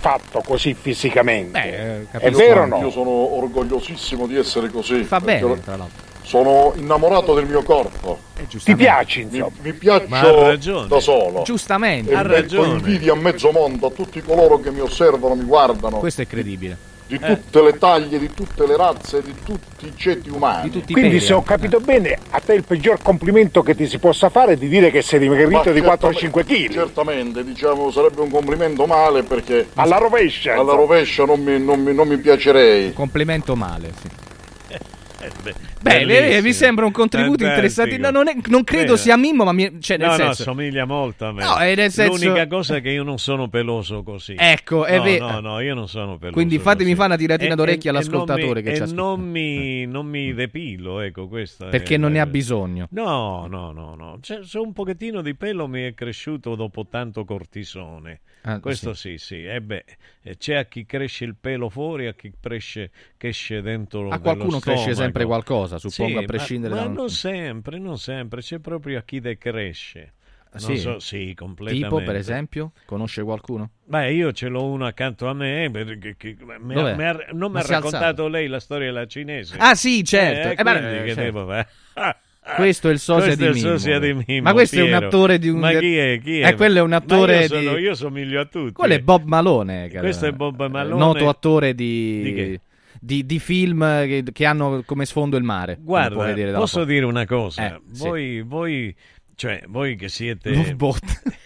[0.01, 2.07] fatto così fisicamente.
[2.11, 2.79] è vero o no?
[2.81, 5.03] Io sono orgogliosissimo di essere così.
[5.03, 6.07] Fa bene, tra l'altro.
[6.23, 8.19] Sono innamorato del mio corpo.
[8.63, 9.53] Ti piaci, Mi, insomma?
[9.63, 10.87] mi piaccio ha ragione.
[10.87, 11.43] da solo.
[11.43, 12.11] Giustamente.
[12.13, 12.69] E Ha ragione.
[12.75, 15.97] invidia a mezzo mondo a tutti coloro che mi osservano, mi guardano.
[15.99, 16.77] Questo è credibile.
[17.09, 20.71] Di tutte le taglie, di tutte le razze, di tutti i ceti umani.
[20.93, 24.53] Quindi se ho capito bene, a te il peggior complimento che ti si possa fare
[24.53, 26.71] è di dire che sei dimagrito Ma di 4 o certamente- 5 kg.
[26.73, 29.69] Certamente, diciamo, sarebbe un complimento male perché...
[29.77, 30.81] Alla rovescia, Alla insomma.
[30.81, 32.93] rovescia non mi, non mi- non mi piacerei.
[32.93, 34.09] Complimento male, sì.
[35.21, 35.55] Eh, beh,
[36.07, 37.99] Beh, mi sembra un contributo interessante.
[37.99, 40.45] No, non, è- non credo sia Mimmo, ma mi, cioè, nel no, senso.
[40.45, 41.43] no, somiglia molto a me.
[41.43, 44.35] No, nel senso- L'unica cosa è che io non sono peloso così.
[44.39, 46.35] Ecco, è no, ve- no, no, io non sono peloso.
[46.35, 49.03] Quindi fatemi fare una tiratina E- d'orecchio e- all'ascoltatore e che ci mi, ascolta.
[49.03, 51.67] Non mi, non mi depilo, ecco, questo.
[51.67, 52.87] è- Perché non ne ha bisogno.
[52.91, 54.19] No, no, no, no.
[54.21, 58.21] C'è un pochettino di pelo mi è cresciuto dopo tanto cortisone.
[58.43, 59.45] Ah, Questo sì, sì.
[59.45, 59.85] E beh,
[60.23, 64.51] eh, c'è a chi cresce il pelo fuori, a chi cresce, cresce dentro A qualcuno
[64.51, 65.03] nello cresce stomaco.
[65.03, 68.41] sempre qualcosa, suppongo, Sì, a prescindere ma, da- Ma non sempre, non sempre.
[68.41, 70.13] C'è proprio a chi decresce.
[70.59, 70.81] Non sì?
[70.81, 71.89] so, sì, completamente.
[71.89, 72.73] Tipo, per esempio?
[72.87, 73.71] Conosce qualcuno?
[73.85, 77.51] Beh, io ce l'ho uno accanto a me, perché, che- mi ha- mi ha- non
[77.53, 78.29] mi ha raccontato alzato?
[78.29, 79.57] lei la storia della cinese.
[79.59, 80.49] Ah, sì, certo.
[80.49, 81.21] Eh, Eh, beh, eh, che certo.
[81.23, 81.69] devo fare?
[82.57, 83.69] Questo è il sosia di è il Mimmo.
[83.69, 85.07] sosia di Mimmo, Ma questo è un Piero.
[85.07, 85.59] attore di un...
[85.59, 86.21] Ma chi è?
[86.23, 86.49] Chi è?
[86.49, 87.83] Eh, quello è un attore io, sono- di...
[87.83, 88.73] io somiglio a tutti.
[88.73, 89.89] Quello è Bob Malone.
[89.89, 90.01] cara.
[90.01, 90.99] Questo è Bob Malone.
[90.99, 92.23] Noto attore di...
[92.23, 92.61] Di
[93.01, 95.79] di, di film che, che hanno come sfondo il mare.
[95.81, 97.77] Guarda, dalla posso dire una cosa?
[97.77, 98.03] Eh, sì.
[98.03, 98.95] voi, voi,
[99.39, 100.51] cioè, voi che siete...
[100.53, 100.99] Lovebot.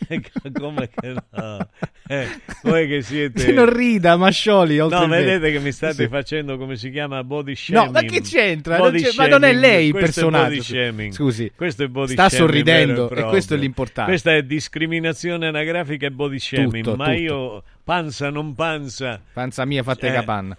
[0.59, 1.69] Come che no?
[2.09, 2.27] Eh,
[2.63, 3.45] voi che siete...
[3.45, 6.09] Che non rida, Mascioli, No, vedete che mi state Sì.
[6.09, 7.85] facendo come si chiama body shaming.
[7.87, 8.79] No, ma che c'entra?
[8.79, 10.49] Non ma non è lei il personaggio.
[10.49, 11.13] body shaming.
[11.13, 11.53] Scusi.
[11.55, 13.29] questo è body Sta shaming sorridendo, vero e proprio.
[13.29, 14.11] questo è l'importante.
[14.11, 16.85] Questa è discriminazione anagrafica e body shaming.
[16.85, 17.19] Tutto, ma tutto.
[17.19, 19.21] io, panza non panza.
[19.35, 20.57] Panza mia fatta Eh, capanna.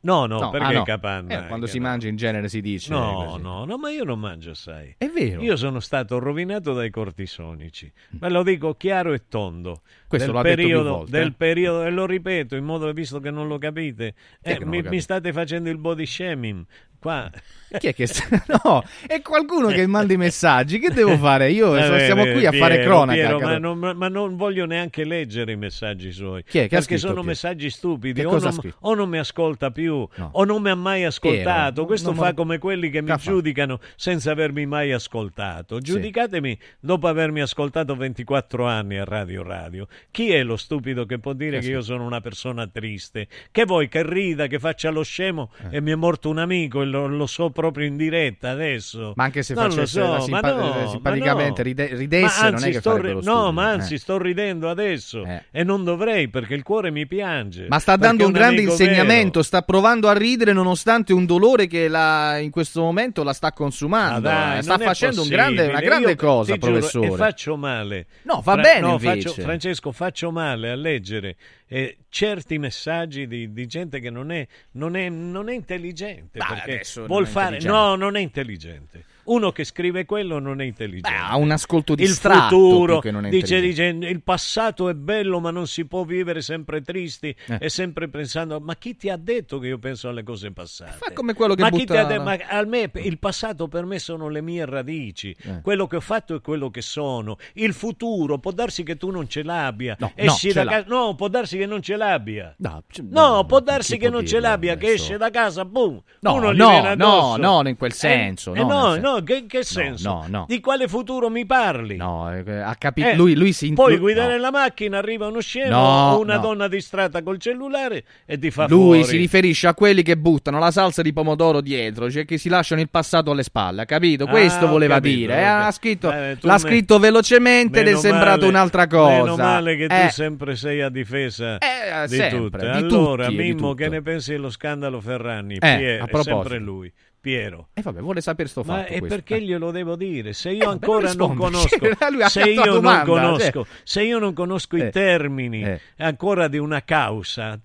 [0.00, 0.82] No, no, No, perché ah, no.
[0.84, 1.44] capanna?
[1.44, 1.88] Eh, quando Che si no.
[1.88, 3.42] mangia in genere si dice No, così.
[3.42, 4.94] no, no, ma io non mangio assai.
[4.96, 5.42] È vero.
[5.42, 7.90] Io sono stato rovinato dai cortisonici.
[8.10, 9.82] Ve lo dico chiaro e tondo.
[10.08, 11.32] Questo del periodo, del eh.
[11.36, 14.82] periodo, e lo ripeto in modo visto che non lo capite, eh, che non mi,
[14.82, 16.64] lo mi state facendo il body shaming.
[17.00, 17.30] Qua.
[17.78, 18.24] Chi è che sta...
[18.64, 20.80] No, è qualcuno che manda i messaggi.
[20.80, 21.52] Che devo fare?
[21.52, 23.12] Io Va so- bene, siamo qui a fare cronaca.
[23.12, 26.42] Piero, ma, non, ma non voglio neanche leggere i messaggi suoi.
[26.42, 27.28] Chi è che perché sono Piero?
[27.28, 28.24] messaggi stupidi.
[28.24, 30.30] O non, o non mi ascolta più, No.
[30.32, 31.70] o non mi ha mai ascoltato.
[31.72, 33.30] Piero, Questo fa me- come quelli che mi Che fa?
[33.30, 35.78] giudicano senza avermi mai ascoltato.
[35.78, 39.86] Giudicatemi dopo avermi ascoltato 24 anni a Radio Radio.
[40.10, 43.28] Chi è lo stupido che può dire Che che io sono una persona triste?
[43.50, 46.86] Che vuoi che rida, che faccia lo scemo e mi è morto un amico e
[46.86, 49.12] lo, lo so proprio in diretta adesso.
[49.16, 51.62] Ma anche se Non facesse so, simpa- no, eh, simpaticamente ma no.
[51.62, 53.98] ride- ridesse, Ma non è anzi, che sto ri- No, stupido, ma anzi, eh.
[53.98, 57.66] sto ridendo adesso e non dovrei perché il cuore mi piange.
[57.68, 61.88] Ma sta dando un è grande insegnamento, sta provando a ridere nonostante un dolore che
[61.88, 64.20] la- in questo momento la sta Ma consumando.
[64.20, 64.62] dai, eh.
[64.62, 67.06] sta facendo un grande- una grande Io cosa, ti giuro, professore.
[67.06, 68.06] e faccio male.
[68.22, 69.28] No, va bene no, invece.
[69.28, 71.36] faccio- Francesco, faccio male a leggere
[71.66, 76.38] eh, certi messaggi di, di gente che non è, non è- non è intelligente.
[76.38, 77.56] Dai, perché vuol fare.
[77.56, 77.76] intelligente.
[77.86, 79.04] No, non è intelligente.
[79.28, 81.08] Uno che scrive quello non è intelligente.
[81.16, 84.94] ha un ascolto il distratto futuro più che non è dice, dice il passato è
[84.94, 87.58] bello ma non si può vivere sempre tristi Eh.
[87.60, 91.12] e sempre pensando ma chi ti ha detto che io penso alle cose passate Fa
[91.12, 93.84] come quello che ma chi ti ha butta- detto ma a me il passato per
[93.84, 95.60] me sono le mie radici Eh.
[95.62, 99.28] quello che ho fatto è quello che sono il futuro può darsi che tu non
[99.28, 102.82] ce l'abbia No, esci no, da casa no può darsi che non ce l'abbia No,
[102.90, 105.02] c- No, può darsi che può non ce l'abbia, che adesso?
[105.02, 107.36] esce da casa, boom, No, uno gli no, viene addosso.
[107.36, 110.08] no, no, in quel Eh, senso, eh, no, no, no, che, che senso?
[110.08, 110.44] no, no.
[110.48, 111.96] Di quale futuro mi parli?
[111.96, 113.08] No, eh, ha capito.
[113.08, 114.40] Eh, lui, lui si Puoi lui- guidare no.
[114.42, 116.40] la macchina, arriva uno scemo No, una no.
[116.40, 119.04] donna distratta col cellulare e ti fa Lui fuori.
[119.04, 122.80] si riferisce a quelli che buttano la salsa di pomodoro dietro, cioè che si lasciano
[122.80, 124.24] il passato alle spalle, capito?
[124.24, 125.36] Ah, Questo ho voleva capito, dire.
[125.38, 129.22] eh, ha scritto, Eh, l'ha me- scritto velocemente ed è sembrato male- un'altra cosa.
[129.22, 132.58] Meno male che tu Eh, sempre sei a difesa di sempre, tutte.
[132.58, 133.74] di allora, tutti e di Mimmo, tutto.
[133.74, 135.54] che ne pensi dello scandalo Ferragni?
[135.54, 136.40] Eh, Pier- a è proposito.
[136.40, 136.92] sempre lui.
[137.20, 137.68] Piero.
[137.74, 138.92] E vabbè, vuole sapere sto Ma fatto.
[138.92, 139.08] e questo.
[139.08, 139.40] perché Eh.
[139.42, 140.32] glielo devo dire?
[140.32, 143.72] Se Eh, io vabbè, ancora non conosco, ha se io non conosco, cioè.
[143.82, 144.86] se io non conosco Eh.
[144.86, 145.80] i termini Eh.
[145.98, 147.58] ancora di una causa,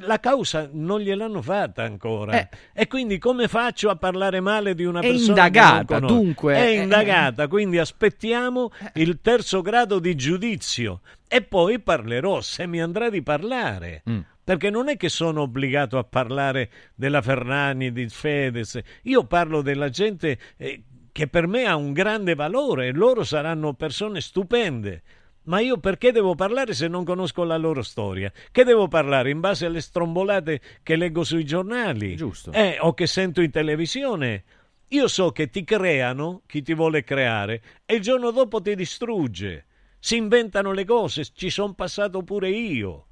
[0.00, 2.32] la causa non gliel'hanno fatta ancora.
[2.40, 2.48] Eh.
[2.72, 6.72] E quindi come faccio a parlare male di una È persona indagata, dunque, È eh,
[6.82, 13.22] indagata, quindi aspettiamo il terzo grado di giudizio e poi parlerò se mi andrà di
[13.22, 14.02] parlare.
[14.08, 14.18] Mm.
[14.44, 19.88] Perché non è che sono obbligato a parlare della Ferragni, di Fedez, io parlo della
[19.88, 25.02] gente eh, che per me ha un grande valore e loro saranno persone stupende.
[25.44, 28.32] Ma io perché devo parlare se non conosco la loro storia?
[28.50, 32.16] Che devo parlare in base alle strombolate che leggo sui giornali?
[32.16, 32.50] Giusto.
[32.52, 34.44] Eh, o che sento in televisione?
[34.88, 39.66] Io so che ti creano, chi ti vuole creare, e il giorno dopo ti distrugge.
[39.98, 43.06] Si inventano le cose, ci sono passato pure io.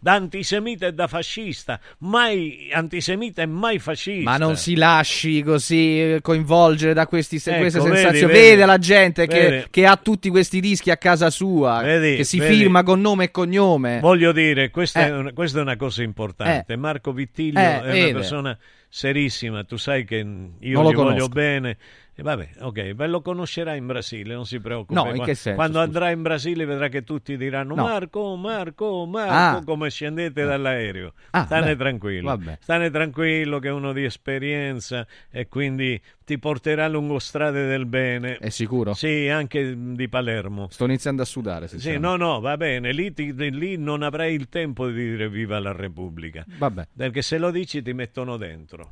[0.00, 4.30] Da antisemita e da fascista, mai antisemita e mai fascista.
[4.30, 8.32] Ma non si lasci così eh, coinvolgere da questi, se- Ecco, queste vedi, sensazioni.
[8.32, 8.46] vedi.
[8.48, 12.82] Vede la gente che, che ha tutti questi dischi a casa sua, che si firma
[12.84, 13.98] con nome e cognome.
[14.00, 15.08] Voglio dire, questa, Eh.
[15.08, 16.72] è una, questa è una cosa importante.
[16.72, 16.76] Eh.
[16.76, 18.58] Marco Vittiglio Eh, è una persona
[18.88, 21.28] serissima, tu sai che io Non lo gli voglio conosco.
[21.28, 21.76] bene.
[22.20, 24.92] E vabbè, ok, ve lo conoscerà in Brasile, non si preoccupi.
[24.94, 25.84] No, in che senso, Quando scusa?
[25.86, 27.84] andrà in Brasile vedrà che tutti diranno No.
[27.84, 29.62] Marco, Marco, Marco, Ah.
[29.64, 31.12] come scendete dall'aereo.
[31.30, 32.58] Ah, Stane beh, tranquillo, vabbè.
[32.60, 38.38] stane tranquillo che è uno di esperienza e quindi ti porterà lungo strade del bene.
[38.38, 38.94] È sicuro?
[38.94, 40.66] Sì, anche di Palermo.
[40.70, 41.68] Sto iniziando a sudare.
[41.68, 45.60] Sì, no, no, va bene, lì, ti- lì non avrai il tempo di dire viva
[45.60, 46.44] la Repubblica.
[46.58, 46.88] Vabbè.
[46.96, 48.90] Perché se lo dici ti mettono dentro.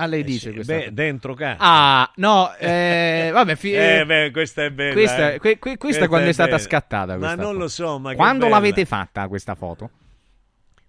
[0.00, 1.56] Ah, lei Eh dice sì, questa beh, dentro casa.
[1.58, 4.92] Ah, no, eh, vabbè, fi- Eh, beh, questa è bella.
[4.92, 5.38] Questa, eh.
[5.40, 6.62] que- que- questa quando è, stata bella.
[6.62, 7.12] scattata?
[7.12, 7.58] Ma questa non foto?
[7.58, 9.90] lo so, ma Quando l'avete fatta questa foto?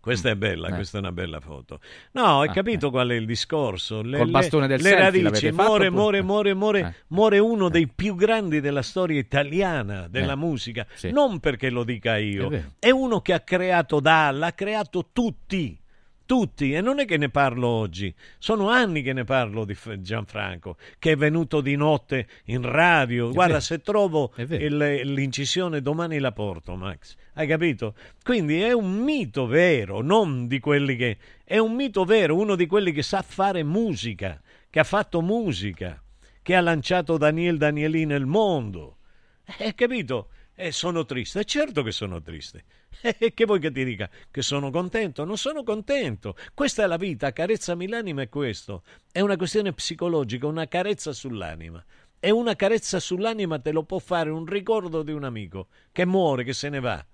[0.02, 0.73] Questa è bella, Eh.
[0.76, 1.81] questa è una bella foto.
[2.14, 4.02] No, hai Ah, capito qual è il discorso?
[4.02, 5.23] Le, Col le- bastone del le selfie radici.
[5.23, 6.94] l'avete fatto Muore, muore, muore, muore, Eh.
[7.07, 10.38] muore uno dei più grandi della storia italiana, della Eh.
[10.38, 10.86] musica.
[10.94, 11.11] Sì.
[11.11, 15.77] Non perché lo dica io, È è uno che ha creato Dalla, ha creato tutti.
[16.30, 20.77] Tutti, e non è che ne parlo oggi, sono anni che ne parlo di Gianfranco,
[20.99, 23.31] che è venuto di notte in radio.
[23.31, 23.65] Guarda, vero.
[23.65, 27.15] se trovo È il- l'incisione domani la porto, Max.
[27.34, 27.95] Hai capito?
[28.22, 31.18] Quindi è un mito vero, non di quelli che...
[31.43, 34.39] È un mito vero, uno di quelli che sa fare musica,
[34.69, 35.99] che ha fatto musica,
[36.43, 38.97] che ha lanciato Daniel Danielì nel mondo.
[39.57, 40.30] Hai capito?
[40.53, 42.65] E sono triste, certo che sono triste.
[43.20, 44.10] E che vuoi che ti dica?
[44.30, 45.24] Che sono contento?
[45.24, 46.36] Non sono contento.
[46.53, 48.84] Questa è la vita, carezzami l'anima è questo.
[49.11, 51.84] È una questione psicologica, una carezza sull'anima.
[52.20, 56.44] E una carezza sull'anima te lo può fare un ricordo di un amico che muore,
[56.44, 57.06] che se ne va.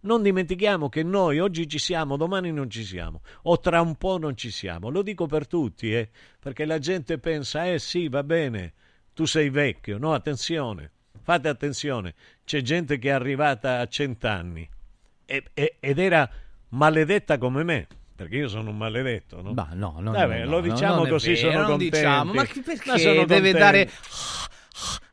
[0.00, 4.18] Non dimentichiamo che noi oggi ci siamo, domani non ci siamo, o tra un po'
[4.18, 4.90] non ci siamo.
[4.90, 8.74] Lo dico per tutti, eh, perché la gente pensa, eh sì, va bene,
[9.14, 9.96] tu sei vecchio.
[9.96, 10.92] No, attenzione,
[11.22, 12.14] fate attenzione.
[12.44, 14.68] C'è gente che è arrivata a cent'anni
[15.26, 16.28] ed era
[16.70, 17.86] maledetta come me.
[18.16, 19.52] Perché io sono un maledetto, no?
[19.54, 21.96] Ma no, no, Vabbè, no, lo no, diciamo non è così, vero, sono non contento.
[21.96, 22.32] diciamo.
[22.32, 23.90] Ma che- perché Ma deve dare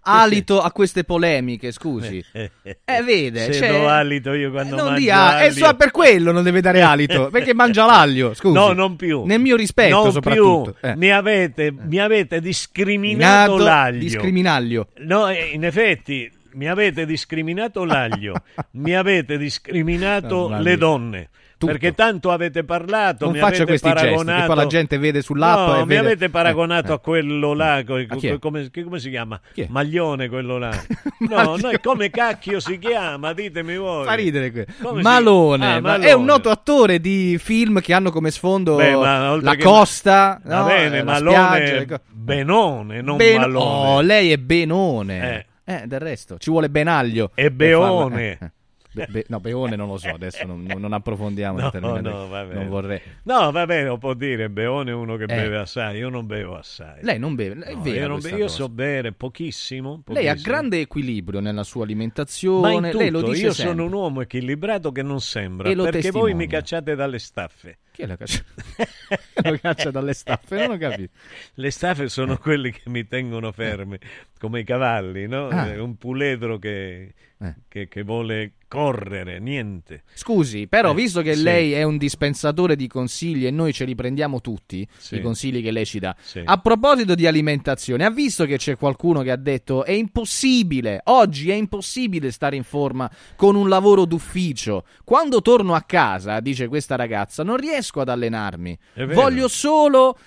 [0.04, 2.24] alito a queste polemiche, scusi?
[2.64, 5.66] Eh, vede, Se cioè- do alito io quando non mangio dia, e aglio.
[5.66, 8.54] so per quello non deve dare alito, perché mangia l'aglio, scusi.
[8.54, 9.24] No, non più.
[9.26, 10.76] Nel mio rispetto, non soprattutto.
[10.80, 10.90] più.
[10.90, 10.96] Eh.
[10.96, 14.00] Mi, avete, mi avete discriminato Nato l'aglio.
[14.00, 14.88] discriminaglio.
[15.00, 18.34] No, eh, in effetti mi avete discriminato l'aglio,
[18.73, 21.30] mi avete discriminato le donne.
[21.61, 21.73] Tutto.
[21.73, 24.45] Perché tanto avete parlato, Non mi faccia avete questi gesti, paragonato.
[24.48, 26.94] poi la gente vede sull'app No, mi vede- avete paragonato Eh, eh.
[26.95, 28.40] a quello là, co- A è?
[28.40, 29.40] come, come si chiama?
[29.68, 30.72] Maglione quello là.
[31.30, 33.34] No, no, come cacchio si chiama?
[33.34, 34.06] Ditemi voi.
[34.06, 36.14] Fa ridere que- Come si- Malone, Ah, ma- è Malone.
[36.14, 40.61] un noto attore di film che hanno come sfondo Beh, ma la che- costa, Va
[40.61, 40.65] no?
[40.65, 43.88] bene, Eh, Malone spiaggia, co- Benone, non Ben- Malone.
[43.90, 45.36] Oh, lei è Benone.
[45.36, 45.45] Eh.
[45.72, 47.31] Eh, del resto, ci vuole Benaglio.
[47.35, 48.22] E farla- Beone.
[48.31, 48.52] eh, eh.
[48.93, 51.57] Be- be- no, Beone non lo so, adesso non, non- approfondiamo.
[51.60, 52.60] No, il termine, no, va bene.
[52.60, 52.99] non vorrei.
[53.23, 55.27] No, va bene, lo può dire, Beone è uno che Eh.
[55.27, 56.99] beve assai, io non bevo assai.
[57.02, 60.03] Lei non beve, è No, vera io, be- io so bere pochissimo.
[60.07, 60.53] Lei ha pochissimo.
[60.53, 62.89] grande equilibrio nella sua Ma alimentazione.
[62.91, 63.73] in lei lo tutto, dice io sempre.
[63.76, 66.48] sono un uomo equilibrato che non sembra, perché voi mi testimonia.
[66.48, 67.77] cacciate dalle staffe.
[67.92, 68.42] Chi è la caccia?
[69.44, 71.12] lo caccia dalle staffe, non ho capito.
[71.56, 73.98] Le staffe sono quelli che mi tengono fermi,
[74.40, 75.48] come i cavalli, no?
[75.50, 75.68] Ah.
[75.68, 77.56] Eh, Un puledro che, Eh.
[77.68, 80.04] che- che vuole correre, niente.
[80.14, 81.44] Scusi, però, Eh, visto che sì.
[81.44, 85.16] lei è un dispensatore di consigli e noi ce li prendiamo tutti, Sì.
[85.18, 86.16] i consigli che lei ci dà.
[86.22, 86.42] Sì.
[86.46, 91.50] A proposito di alimentazione, ha visto che c'è qualcuno che ha detto è impossibile, oggi
[91.52, 94.86] è impossibile stare in forma con un lavoro d'ufficio.
[95.04, 98.78] Quando torno a casa, dice questa ragazza, non riesco ad allenarmi.
[99.08, 100.18] Voglio solo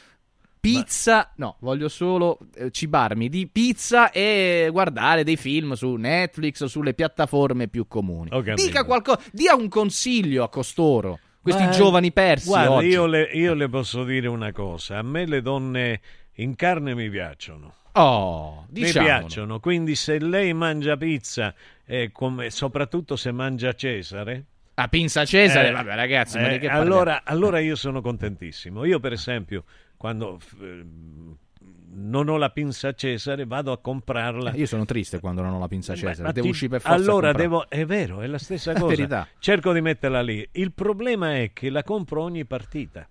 [0.60, 6.68] pizza, no, voglio solo eh, cibarmi di pizza e guardare dei film su Netflix o
[6.68, 8.31] sulle piattaforme più comuni.
[8.55, 12.86] Dica qualcosa, dia un consiglio a costoro, questi Ma- giovani persi Guarda, oggi.
[12.86, 16.01] io le, io le posso dire una cosa, a me le donne
[16.36, 17.74] in carne mi piacciono.
[17.93, 19.12] Oh, Mi diciamolo.
[19.12, 21.55] piacciono, quindi se lei mangia pizza,
[21.85, 24.47] e come, soprattutto se mangia Cesare...
[24.76, 26.82] A Pinza Cesare, eh, vabbè ragazzi, ma eh, di che parliamo?
[26.94, 28.84] allora, allora io sono contentissimo.
[28.84, 29.64] Io per esempio,
[29.96, 30.84] quando eh,
[31.96, 34.51] non ho la pinza Cesare, vado a comprarla.
[34.51, 36.70] Eh, Io sono triste quando non ho la pinza Ma- Cesare, ma devo ti- uscire
[36.70, 36.96] per forza.
[36.96, 38.86] Allora devo, è vero, è la stessa cosa.
[38.86, 39.28] verità.
[39.38, 40.46] Cerco di metterla lì.
[40.52, 43.09] Il problema è che la compro ogni partita.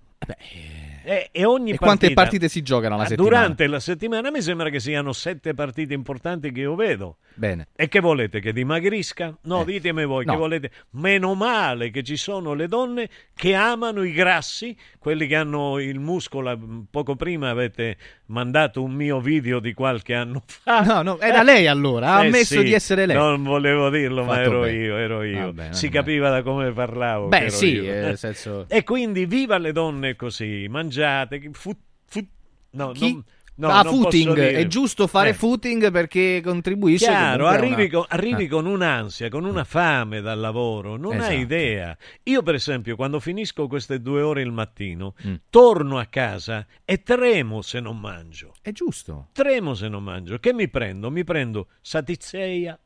[1.03, 3.35] E, e ogni Eh, E quante partite si giocano alla Ah, settimana?
[3.35, 7.17] Durante la settimana mi sembra che siano sette partite importanti che io vedo.
[7.35, 7.67] Bene.
[7.75, 8.39] E che volete?
[8.39, 9.35] Che dimagrisca?
[9.43, 10.31] No, Eh, ditemi voi no.
[10.33, 10.71] che volete.
[10.91, 15.99] Meno male che ci sono le donne che amano i grassi, quelli che hanno il
[15.99, 16.57] muscolo.
[16.89, 17.97] Poco prima avete
[18.27, 20.81] mandato un mio video di qualche anno fa.
[20.81, 23.15] No, no, era lei allora, ha Eh ammesso sì, di essere lei.
[23.15, 24.77] Non volevo dirlo, ma Fatto ero bene.
[24.77, 25.45] io, ero io.
[25.51, 25.97] Vabbè, si vabbè.
[25.97, 27.27] capiva da come parlavo.
[27.27, 30.91] Beh, sì, eh, senso- E quindi viva le donne così, mangiate.
[31.39, 31.75] Chi- Fu,
[32.05, 32.27] fu-
[32.71, 33.11] no, Chi?
[33.13, 33.23] non-
[33.55, 35.33] no, ah, footing, è giusto fare Eh.
[35.33, 38.49] footing perché contribuisce Chiaro, arrivi, una- con, arrivi Ah.
[38.49, 41.31] con un'ansia, con una fame dal lavoro, non Esatto.
[41.31, 41.97] hai idea.
[42.23, 45.33] Io, per esempio, quando finisco queste due ore il mattino, Mm.
[45.49, 48.53] torno a casa e tremo se non mangio.
[48.61, 49.27] È giusto.
[49.33, 50.39] Tremo se non mangio.
[50.39, 51.11] Che mi prendo?
[51.11, 52.79] Mi prendo satizzeia.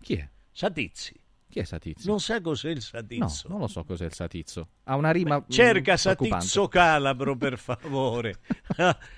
[0.00, 0.28] Chi è?
[0.52, 1.14] Satizzi.
[1.50, 2.08] Chi è Satizio?
[2.08, 3.48] Non sa cos'è il No, satizzo.
[3.48, 4.68] non lo so cos'è il satizzo.
[4.90, 5.96] Ha una rima mm, Cerca.
[5.96, 8.34] Satizzo Calabro, per favore.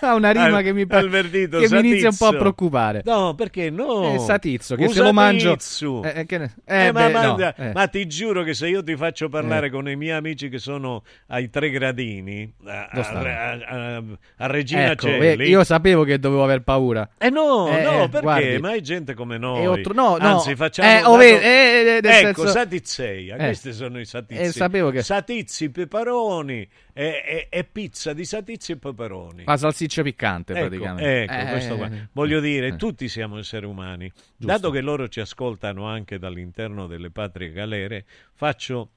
[0.00, 3.02] Ha una rima Al- che mi, che mi inizia un po' a preoccupare.
[3.04, 4.14] No, perché no?
[4.14, 5.56] Eh, Satizzo, che Usa se lo mangio...
[6.04, 7.72] Eh, eh, ne- Eh, eh, ma, beh, ma- no, eh.
[7.72, 9.70] ma ti giuro che se io ti faccio parlare Eh.
[9.70, 13.58] con i miei amici che sono ai tre gradini, a, a-
[13.96, 14.02] a-
[14.36, 17.08] a Regina Ecco, Celli, io sapevo che dovevo aver paura.
[17.18, 18.20] Eh no, no, perché?
[18.20, 18.58] guardi.
[18.58, 19.66] Ma è gente come noi.
[19.66, 20.34] Otto- no, no.
[20.36, 23.38] Anzi, facciamo Eh, dato- vedi, eh, Ecco, senso- satizzeia, Eh.
[23.46, 24.40] questi sono i satizi.
[24.40, 29.44] Eh, sapevo che- Satizi, peperoni e, e- e pizza di satizi e peperoni.
[29.44, 31.22] La salsiccia piccante, Ecco, praticamente.
[31.22, 31.90] ecco, Eh, questo qua.
[31.90, 32.76] eh, Voglio dire, eh.
[32.76, 34.10] tutti siamo esseri umani.
[34.36, 38.04] Dato che loro ci ascoltano anche dall'interno delle patrie galere,
[38.34, 38.90] faccio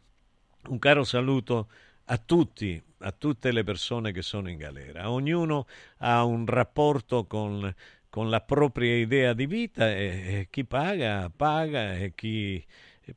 [0.69, 1.69] un caro saluto
[2.05, 5.09] a tutti, a tutte le persone che sono in galera.
[5.11, 5.67] Ognuno
[5.99, 7.73] ha un rapporto con,
[8.09, 9.95] con la propria idea di vita e,
[10.39, 12.63] e chi paga, paga e chi...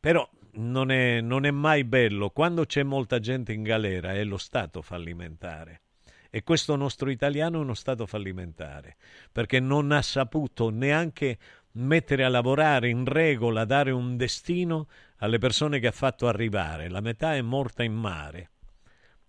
[0.00, 2.30] Però non è, non è mai bello.
[2.30, 5.82] Quando c'è molta gente in galera è lo Stato fallimentare.
[6.30, 8.96] E questo nostro italiano è uno Stato fallimentare,
[9.32, 11.38] perché non ha saputo neanche
[11.72, 14.88] mettere a lavorare in regola, dare un destino
[15.18, 16.88] alle persone che ha fatto arrivare.
[16.88, 18.50] La metà è morta in mare.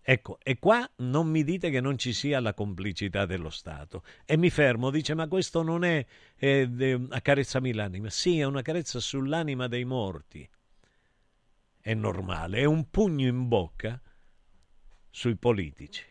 [0.01, 4.03] Ecco, e qua non mi dite che non ci sia la complicità dello Stato.
[4.25, 6.05] E mi fermo, dice, ma questo non è
[6.37, 8.09] eh, de- accarezzami l'anima.
[8.09, 10.49] Sì, è una carezza sull'anima dei morti.
[11.87, 13.97] È normale, è un pugno in bocca
[15.09, 16.03] sui politici.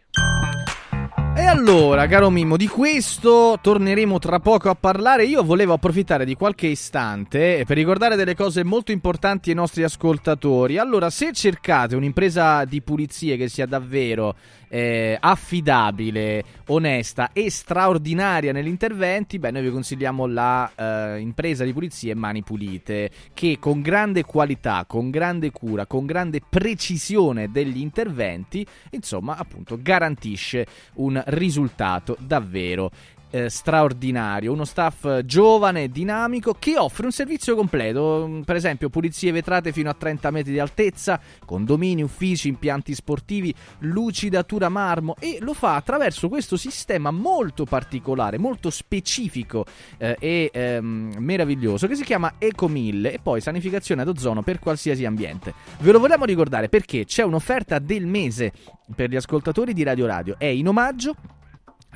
[1.36, 5.26] E allora, caro Mimmo, di questo torneremo tra poco a parlare.
[5.26, 10.78] Io volevo approfittare di qualche istante per ricordare delle cose molto importanti ai nostri ascoltatori.
[10.78, 14.34] Allora, se cercate un'impresa di pulizie che sia davvero
[14.68, 21.72] eh, affidabile, onesta e straordinaria negli interventi, beh, noi vi consigliamo la eh, impresa di
[21.72, 28.66] pulizie Mani Pulite, che con grande qualità, con grande cura, con grande precisione degli interventi,
[28.90, 32.90] insomma, appunto, garantisce un risultato davvero
[33.36, 38.56] eh, straordinario, uno staff eh, giovane e dinamico che offre un servizio completo, mm, per
[38.56, 45.16] esempio pulizie vetrate fino a 30 metri di altezza, condomini, uffici, impianti sportivi, lucidatura marmo
[45.18, 49.66] e lo fa attraverso questo sistema molto particolare, molto specifico
[49.98, 54.58] eh, e ehm, meraviglioso che si chiama Eco 1000 e poi sanificazione ad ozono per
[54.58, 55.52] qualsiasi ambiente.
[55.80, 58.52] Ve lo vogliamo ricordare perché c'è un'offerta del mese
[58.94, 61.14] per gli ascoltatori di Radio Radio, è in omaggio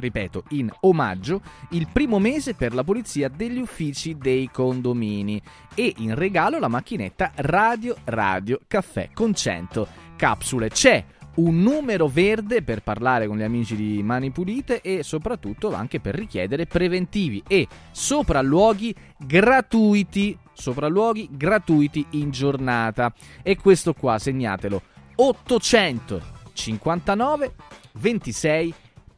[0.00, 1.40] ripeto, in omaggio,
[1.70, 5.40] il primo mese per la pulizia degli uffici dei condomini
[5.74, 9.86] e in regalo la macchinetta Radio Radio Caffè con 100
[10.16, 10.68] capsule.
[10.68, 11.04] C'è
[11.36, 16.14] un numero verde per parlare con gli amici di Mani Pulite e soprattutto anche per
[16.14, 23.12] richiedere preventivi e sopralluoghi gratuiti, sopralluoghi gratuiti in giornata.
[23.42, 24.82] E questo qua segnatelo
[25.14, 27.54] 859
[27.92, 28.74] 26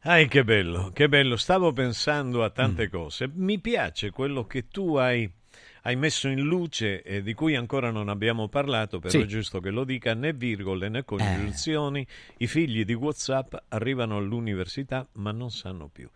[0.01, 1.37] Ah, che bello, che bello.
[1.37, 2.89] Stavo pensando a tante Mm.
[2.89, 3.29] cose.
[3.31, 5.31] Mi piace quello che tu hai,
[5.83, 9.21] hai messo in luce e di cui ancora non abbiamo parlato, però Sì.
[9.21, 12.05] è giusto che lo dica, né virgole né congiunzioni.
[12.37, 16.09] I figli di WhatsApp arrivano all'università ma non sanno più.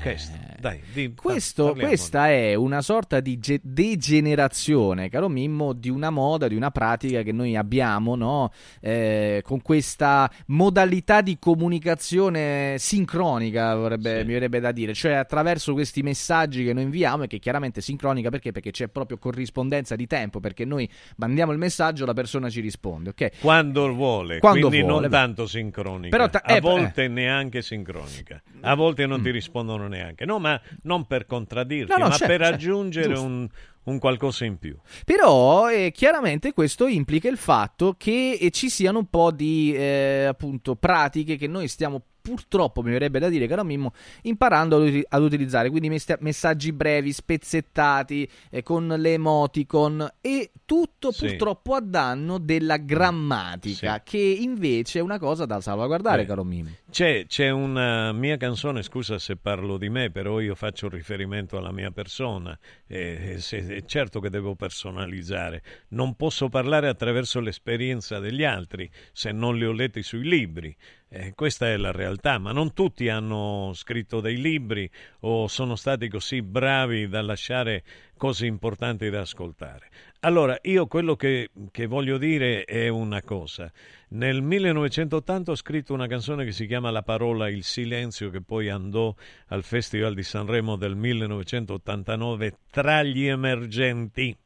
[0.00, 6.10] Questo, dai, di, Questo, questa è una sorta di ge- degenerazione, caro Mimmo, di una
[6.10, 8.50] moda, di una pratica che noi abbiamo, no?
[8.80, 16.02] Eh, con questa modalità di comunicazione sincronica, vorrebbe- mi verrebbe da dire, cioè attraverso questi
[16.02, 18.52] messaggi che noi inviamo e che chiaramente sincronica perché?
[18.52, 22.60] Perché c'è proprio proprio corrispondenza di tempo, perché noi mandiamo il messaggio, la persona ci
[22.60, 23.40] risponde, ok?
[23.40, 25.00] Quando vuole, Quando quindi vuole.
[25.02, 26.14] non tanto sincronica.
[26.14, 28.40] Però ta- a eh, volte neanche sincronica.
[28.60, 30.24] A volte non ti rispondono neanche.
[30.24, 33.24] No, ma non per contraddirti, No, no, ma certo, per certo, aggiungere giusto.
[33.24, 33.48] un,
[33.84, 34.76] un qualcosa in più.
[35.04, 40.26] Però eh, chiaramente questo implica il fatto che eh, ci siano un po' di eh,
[40.28, 43.92] appunto pratiche che noi stiamo purtroppo, mi verrebbe da dire, caro Mimmo,
[44.22, 50.50] imparando ad, uti- ad utilizzare, quindi messa- messaggi brevi, spezzettati, eh, con le emoticon e
[50.64, 51.26] tutto Sì.
[51.26, 56.26] purtroppo a danno della grammatica, che invece è una cosa da salvaguardare, Eh.
[56.26, 56.70] caro Mimmo.
[56.90, 61.72] C'è, c'è una mia canzone, scusa se parlo di me, però io faccio riferimento alla
[61.72, 62.58] mia persona.
[62.90, 65.62] e se- è certo che devo personalizzare.
[65.88, 70.74] Non posso parlare attraverso l'esperienza degli altri se non li ho letti sui libri.
[71.10, 74.90] Eh, questa è la realtà, ma non tutti hanno scritto dei libri
[75.20, 77.82] o sono stati così bravi da lasciare
[78.18, 79.88] cose importanti da ascoltare.
[80.20, 83.72] Allora, io quello che, che voglio dire è una cosa.
[84.08, 88.68] Nel 1980 ho scritto una canzone che si chiama La parola il silenzio, che poi
[88.68, 89.14] andò
[89.46, 94.36] al Festival di Sanremo del 1989 tra gli emergenti.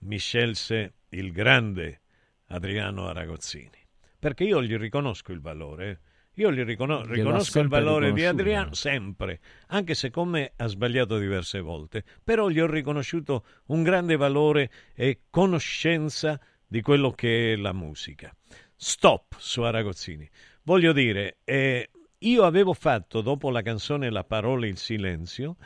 [0.00, 2.00] Mi scelse il grande
[2.48, 3.81] Adriano Aragozzini,
[4.22, 6.00] perché io gli riconosco il valore.
[6.34, 8.24] Io gli ricono- Glielo ha riconosco il valore di.
[8.24, 13.82] Adriano sempre, anche se con me ha sbagliato diverse volte, però gli ho riconosciuto un
[13.82, 18.32] grande valore e conoscenza di quello che è la musica.
[18.76, 20.30] Stop su Aragozzini.
[20.62, 25.56] Voglio dire, eh, io avevo fatto dopo la canzone La parola il silenzio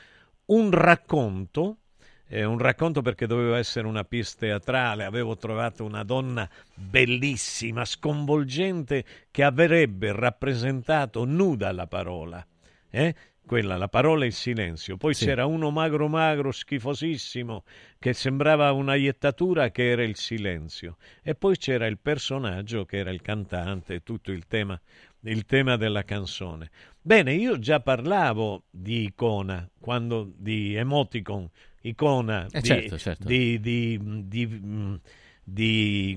[0.46, 1.80] un racconto
[2.28, 9.04] eh, un racconto perché doveva essere una pièce teatrale, avevo trovato una donna bellissima, sconvolgente,
[9.30, 12.44] che avrebbe rappresentato nuda la parola.
[12.90, 13.14] Eh?
[13.46, 14.96] Quella, la parola e il silenzio.
[14.96, 15.26] Poi Sì.
[15.26, 17.62] c'era uno magro magro, schifosissimo,
[18.00, 20.96] che sembrava una iettatura che era il silenzio.
[21.22, 24.80] E poi c'era il personaggio che era il cantante, tutto il tema,
[25.20, 26.70] il tema della canzone.
[27.00, 31.48] Bene, io già parlavo di icona, quando, di emoticon,
[31.88, 33.26] icona, Eh, di, certo, certo.
[33.28, 33.98] di, di,
[34.28, 34.94] di, mm,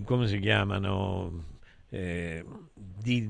[0.03, 1.45] come si chiamano?
[1.89, 2.43] Eh,
[2.73, 3.29] di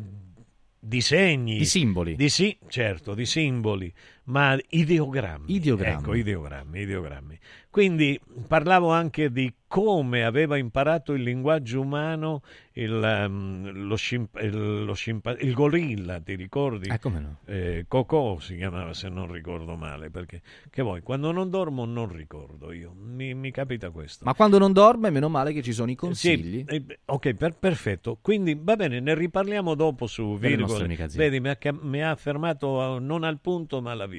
[0.80, 1.57] disegni.
[1.57, 2.16] Di simboli.
[2.16, 3.94] Di sì, certo, di simboli,
[4.30, 5.52] ma ideogrammi.
[5.54, 5.98] Ideogrammi.
[6.00, 7.40] Ecco, ideogrammi, ideogrammi.
[7.70, 12.42] Quindi parlavo anche di come aveva imparato il linguaggio umano
[12.74, 16.90] il, ehm, lo, scimp- il, lo scimpa- il gorilla, ti ricordi?
[16.90, 17.38] Eh, come no?
[17.46, 22.12] Eh, Cocò si chiamava se non ricordo male, perché che vuoi, quando non dormo non
[22.12, 24.26] ricordo io, mi, mi capita questo.
[24.26, 26.66] Ma quando non dorme, meno male che ci sono i consigli.
[26.68, 28.18] Sì, eh, ok, per- perfetto.
[28.22, 30.86] Quindi va bene, ne riparliamo dopo su virgole.
[30.94, 31.16] aziende.
[31.16, 34.19] Vedi, mi ha, mi ha fermato eh, non al punto ma alla virgola.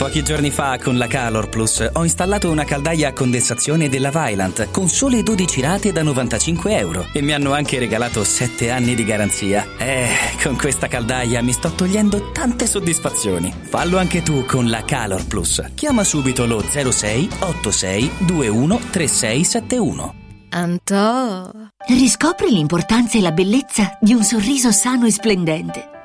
[0.00, 4.70] Pochi giorni fa con la Calor Plus ho installato una caldaia a condensazione della Vylant
[4.70, 9.04] con sole 12 rate da 95 euro e mi hanno anche regalato 7 anni di
[9.04, 9.66] garanzia.
[9.76, 10.08] Eh,
[10.42, 13.52] con questa caldaia mi sto togliendo tante soddisfazioni.
[13.60, 15.62] Fallo anche tu con la Calor Plus.
[15.74, 20.14] Chiama subito lo 06 86 21 3671.
[20.48, 21.50] Antò.
[21.88, 25.99] Riscopri l'importanza e la bellezza di un sorriso sano e splendente.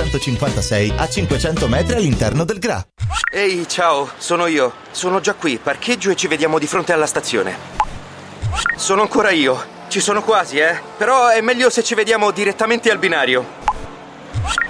[0.00, 2.82] 956 a 500 metri all'interno del GRA.
[3.32, 4.72] Ehi, ciao, sono io.
[4.90, 7.54] Sono già qui, parcheggio e ci vediamo di fronte alla stazione.
[8.76, 9.78] Sono ancora io.
[9.88, 10.80] Ci sono quasi, eh.
[10.96, 13.58] Però è meglio se ci vediamo direttamente al binario.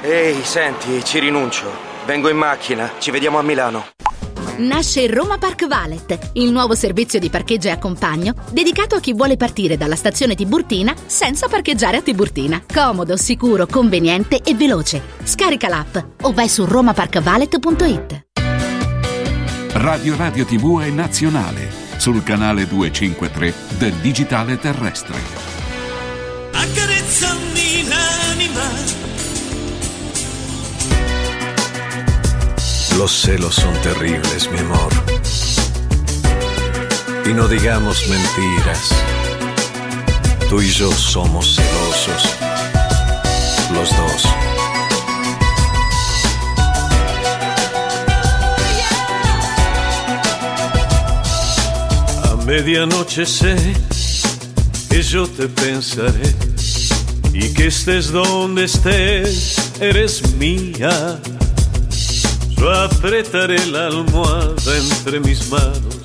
[0.03, 1.71] Ehi, senti, ci rinuncio.
[2.07, 3.87] Vengo in macchina, ci vediamo a Milano.
[4.61, 9.39] Nasce Roma Park Valet, il nuovo servizio di parcheggio e accompagno dedicato a chi vuole
[9.39, 12.63] partire dalla stazione Tiburtina senza parcheggiare a Tiburtina.
[12.71, 15.01] Comodo, sicuro, conveniente e veloce.
[15.23, 18.27] Scarica l'app o vai su romaparkvalet.it.
[19.73, 25.50] Radio Radio TV è nazionale sul canale 253 del digitale terrestre.
[33.01, 34.93] Los celos son terribles, mi amor.
[37.25, 38.91] Y no digamos mentiras.
[40.51, 42.37] Tú y yo somos celosos.
[43.73, 44.27] Los dos.
[52.25, 53.57] A medianoche sé
[54.91, 56.35] que yo te pensaré
[57.33, 61.19] y que estés donde estés, eres mía.
[62.61, 65.97] Yo apretaré la almohada entre mis manos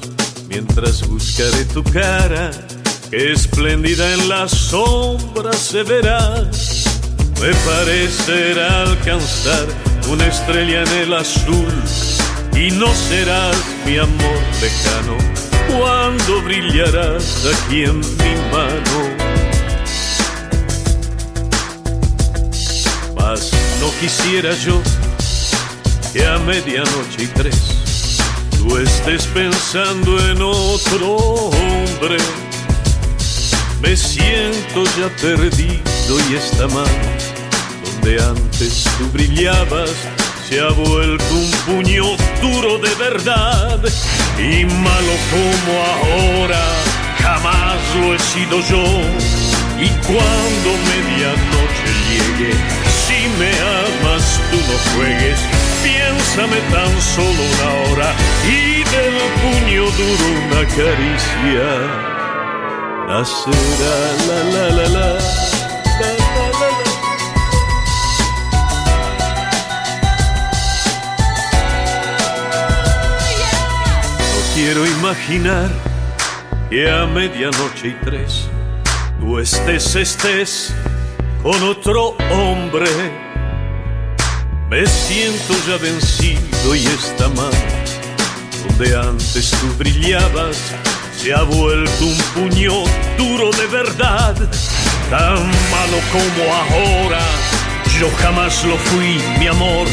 [0.47, 2.49] mientras buscaré tu cara,
[3.09, 6.49] que espléndida en la sombra se verá.
[7.41, 9.67] Me parecerá alcanzar
[10.09, 11.73] una estrella en el azul
[12.55, 15.17] y no serás mi amor lejano
[15.77, 18.99] cuando brillarás aquí en mi mano.
[23.17, 23.51] Mas
[23.81, 24.81] no quisiera yo
[26.15, 28.17] que a medianoche y tres
[28.57, 32.17] tú estés pensando en otro hombre.
[33.81, 36.87] Me siento ya perdido y esta mano
[37.83, 39.91] donde antes tú brillabas
[40.47, 42.05] se ha vuelto un puño
[42.41, 43.81] duro de verdad.
[44.39, 46.65] Y malo como ahora
[47.19, 48.85] jamás lo he sido yo.
[49.81, 52.53] Y cuando medianoche llegue
[53.05, 58.09] si me amas tú no juegues piénsame tan solo una hora
[58.57, 61.67] y del puño duro una caricia.
[63.07, 63.97] Nacerá
[64.27, 65.07] la la la la,
[66.33, 66.45] no
[74.55, 75.69] Quiero imaginar
[76.69, 78.47] que a medianoche y tres
[79.19, 80.73] tú estés, estés
[81.43, 82.89] con otro hombre.
[84.69, 87.51] Me siento ya vencido y esta mano,
[88.67, 90.57] donde antes tú brillabas,
[91.15, 92.83] se ha vuelto un puño
[93.15, 94.35] duro de verdad,
[95.11, 95.37] tan
[95.69, 97.21] malo como ahora.
[97.99, 99.87] Yo jamás lo fui, mi amor,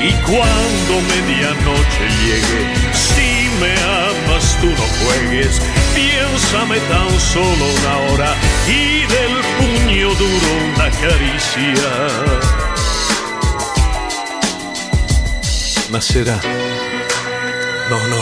[0.00, 5.60] y cuando medianoche llegue, si me amas tú no juegues,
[5.96, 8.34] piénsame tan solo una hora
[8.68, 12.61] y del puño duro una caricia.
[15.92, 16.40] Nacerá.
[17.90, 18.16] No, no.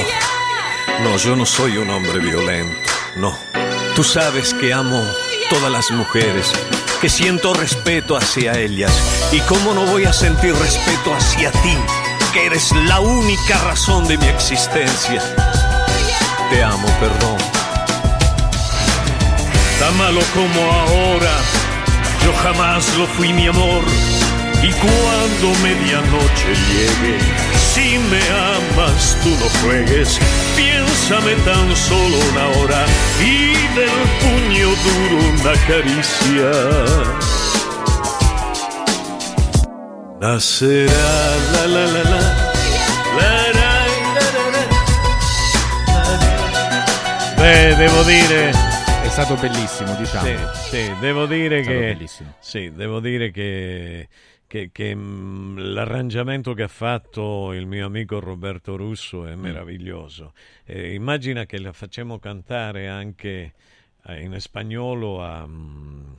[1.05, 2.91] No, yo no soy un hombre violento.
[3.15, 3.39] No.
[3.95, 5.01] Tú sabes que amo
[5.49, 6.51] todas las mujeres,
[7.01, 8.91] que siento respeto hacia ellas.
[9.31, 11.77] ¿Y cómo no voy a sentir respeto hacia ti,
[12.33, 15.23] que eres la única razón de mi existencia?
[16.51, 17.39] Te amo, perdón.
[19.79, 21.39] Tan malo como ahora,
[22.25, 23.85] yo jamás lo fui, mi amor.
[24.63, 27.19] Y cuando medianoche llegue,
[27.73, 30.19] si me amas, tú no juegues.
[30.57, 32.85] Piénsame tan solo una hora
[33.21, 36.51] y del puño duro una caricia.
[40.21, 42.21] Nacerá la la la la.
[43.17, 43.71] la, la,
[45.95, 48.51] la, Beh, devo dire.
[49.03, 50.27] È stato bellissimo, diciamo.
[50.27, 50.37] Sì,
[50.71, 51.85] sì, devo dire È stato che.
[51.95, 52.35] bellissimo.
[52.39, 54.09] Sì, devo dire che.
[54.51, 59.27] Che, che, mh, l'arrangiamento che ha fatto il mio amico Roberto Russo Mm.
[59.29, 60.33] è meraviglioso.
[60.65, 63.53] Eh, immagina che la facciamo cantare anche
[64.07, 66.19] eh, in spagnolo a, mh,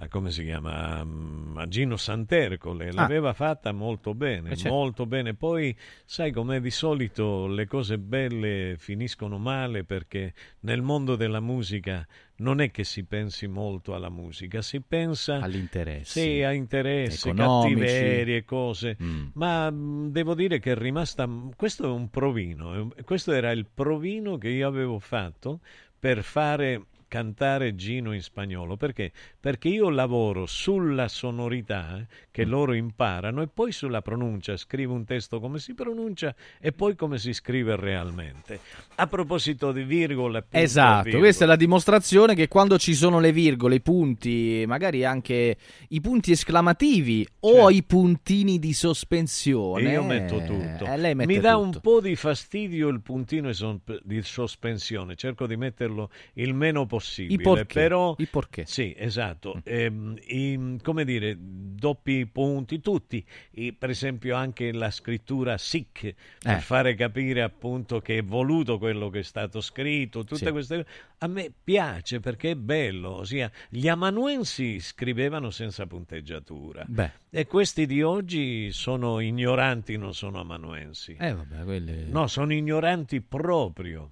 [0.00, 1.06] a come si chiama?
[1.54, 2.90] A, Gino Santercole.
[2.90, 4.52] L'aveva fatta molto bene, Ah.
[4.54, 4.76] Eh, certo.
[4.76, 5.34] molto bene.
[5.34, 5.72] Poi,
[6.04, 12.04] sai come di solito le cose belle finiscono male perché nel mondo della musica
[12.42, 16.20] non è che si pensi molto alla musica, si pensa Agli interessi.
[16.20, 17.74] Sì, a interessi, economici.
[17.74, 18.96] cattiverie, cose.
[19.02, 19.26] Mm.
[19.34, 21.28] Ma mh, devo dire che è rimasta.
[21.56, 22.90] Questo è un provino.
[23.04, 25.60] Questo era il provino che io avevo fatto
[25.98, 28.78] per fare cantare Gino in spagnolo.
[28.78, 29.12] Perché?
[29.38, 34.56] Perché io lavoro sulla sonorità eh, che loro imparano e poi sulla pronuncia.
[34.56, 38.60] Scrivo un testo come si pronuncia e poi come si scrive realmente.
[39.02, 41.24] A proposito di virgola, punto Esatto, virgola.
[41.24, 45.56] questa è la dimostrazione che quando ci sono le virgole, i punti, magari anche
[45.88, 49.90] i punti esclamativi o i puntini di sospensione.
[49.90, 50.84] Io metto tutto.
[50.84, 51.64] eh, lei mette Mi dà tutto.
[51.64, 56.86] un po' di fastidio il puntino di sosp- di sospensione, cerco di metterlo il meno
[56.86, 57.34] possibile.
[57.34, 58.64] I porché, Però, i porché.
[58.66, 59.60] Sì, esatto.
[59.64, 63.24] Ehm, i- come dire, doppi punti, tutti.
[63.54, 66.60] I- per esempio anche la scrittura sic, per Eh.
[66.60, 70.50] fare capire appunto che è voluto quello che è stato scritto, tutte Sì.
[70.50, 70.88] queste cose.
[71.18, 73.16] A me piace perché è bello.
[73.16, 76.84] Ossia, gli amanuensi scrivevano senza punteggiatura.
[76.86, 77.10] Beh.
[77.30, 81.16] E questi di oggi sono ignoranti, non sono amanuensi.
[81.18, 82.04] Eh vabbè, quelle...
[82.04, 84.10] No, sono ignoranti proprio.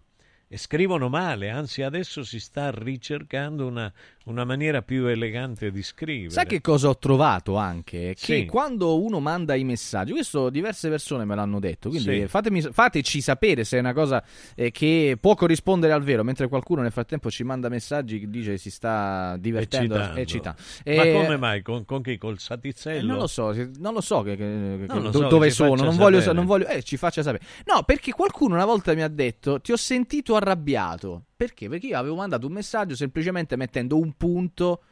[0.52, 3.92] E scrivono male, anzi adesso si sta ricercando una,
[4.24, 6.30] una maniera più elegante di scrivere.
[6.30, 8.16] Sai che cosa ho trovato anche?
[8.18, 8.46] Che Sì.
[8.46, 12.26] quando uno manda i messaggi, questo diverse persone me l'hanno detto, quindi Sì.
[12.26, 14.24] fatemi- fateci sapere se è una cosa
[14.56, 18.56] eh, che può corrispondere al vero, mentre qualcuno nel frattempo ci manda messaggi che dice
[18.58, 20.20] si sta divertendo Eccitando.
[20.20, 20.56] e cita.
[20.84, 21.62] Ma Eh, come mai?
[21.62, 22.18] Con, con chi?
[22.18, 23.06] Col eh, satizzello?
[23.06, 24.42] non lo so, non lo so che, che-
[24.88, 27.44] Non lo do- so, dove sono, non voglio, non voglio- eh, ci faccia sapere.
[27.66, 31.24] No, perché qualcuno una volta mi ha detto ti ho sentito arrabbiato.
[31.36, 31.68] Perché?
[31.68, 34.82] Perché io avevo mandato un messaggio semplicemente mettendo un punto,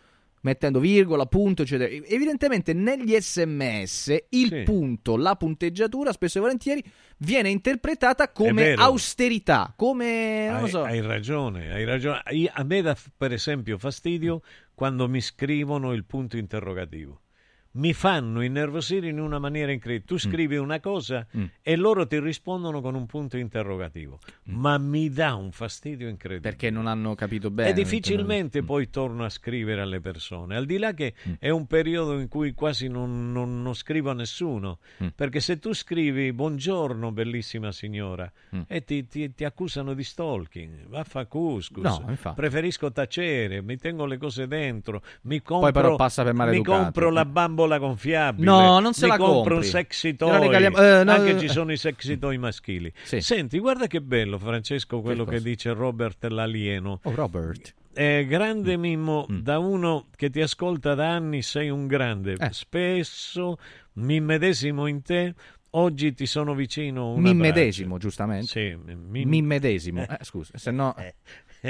[0.42, 1.90] mettendo virgola, punto, eccetera.
[2.06, 4.62] Evidentemente negli sms il Sì.
[4.62, 6.84] punto, la punteggiatura, spesso e volentieri
[7.18, 10.46] viene interpretata come austerità, come...
[10.48, 10.82] non lo Hai, so.
[10.84, 12.22] hai ragione, hai ragione.
[12.30, 14.42] Io- a me dà per esempio fastidio
[14.74, 17.20] quando mi scrivono il punto interrogativo.
[17.70, 20.07] Mi fanno innervosire in una maniera incredibile.
[20.07, 21.45] Tu scrivi una cosa Mm.
[21.62, 26.51] e loro ti rispondono con un punto interrogativo, ma mi dà un fastidio incredibile.
[26.51, 27.69] Perché non hanno capito bene.
[27.70, 32.19] E difficilmente poi torno a scrivere alle persone, al di là che è un periodo
[32.19, 35.09] in cui quasi non, non- non scrivo a nessuno, Mm.
[35.15, 38.61] perché se tu scrivi buongiorno bellissima signora Mm.
[38.66, 44.16] e ti, ti- ti accusano di stalking, vaffa couscous, No, preferisco tacere, mi tengo le
[44.16, 47.27] cose dentro, mi compro, però passa per mi compro la
[47.59, 49.66] bambola gonfiabile, No, non se la compro un compri.
[49.68, 52.93] sexy Gliela toy, regaliamo- eh, no, anche eh, ci sono i sexy toy maschili.
[53.02, 53.20] Sì.
[53.20, 55.43] Senti, guarda che bello Francesco quello che, cosa?
[55.48, 57.01] dice Robert l'alieno.
[57.02, 57.74] Oh, Robert.
[57.94, 58.80] Eh, grande Mm.
[58.80, 62.36] Mimmo, da uno che ti ascolta da anni sei un grande.
[62.39, 62.48] Eh.
[62.52, 63.59] Spesso
[63.94, 65.35] mi medesimo in te
[65.70, 68.47] oggi ti sono vicino un Mi medesimo, giustamente.
[68.47, 70.02] Sì, mi, Mi medesimo.
[70.02, 70.94] Eh, scusa, se no...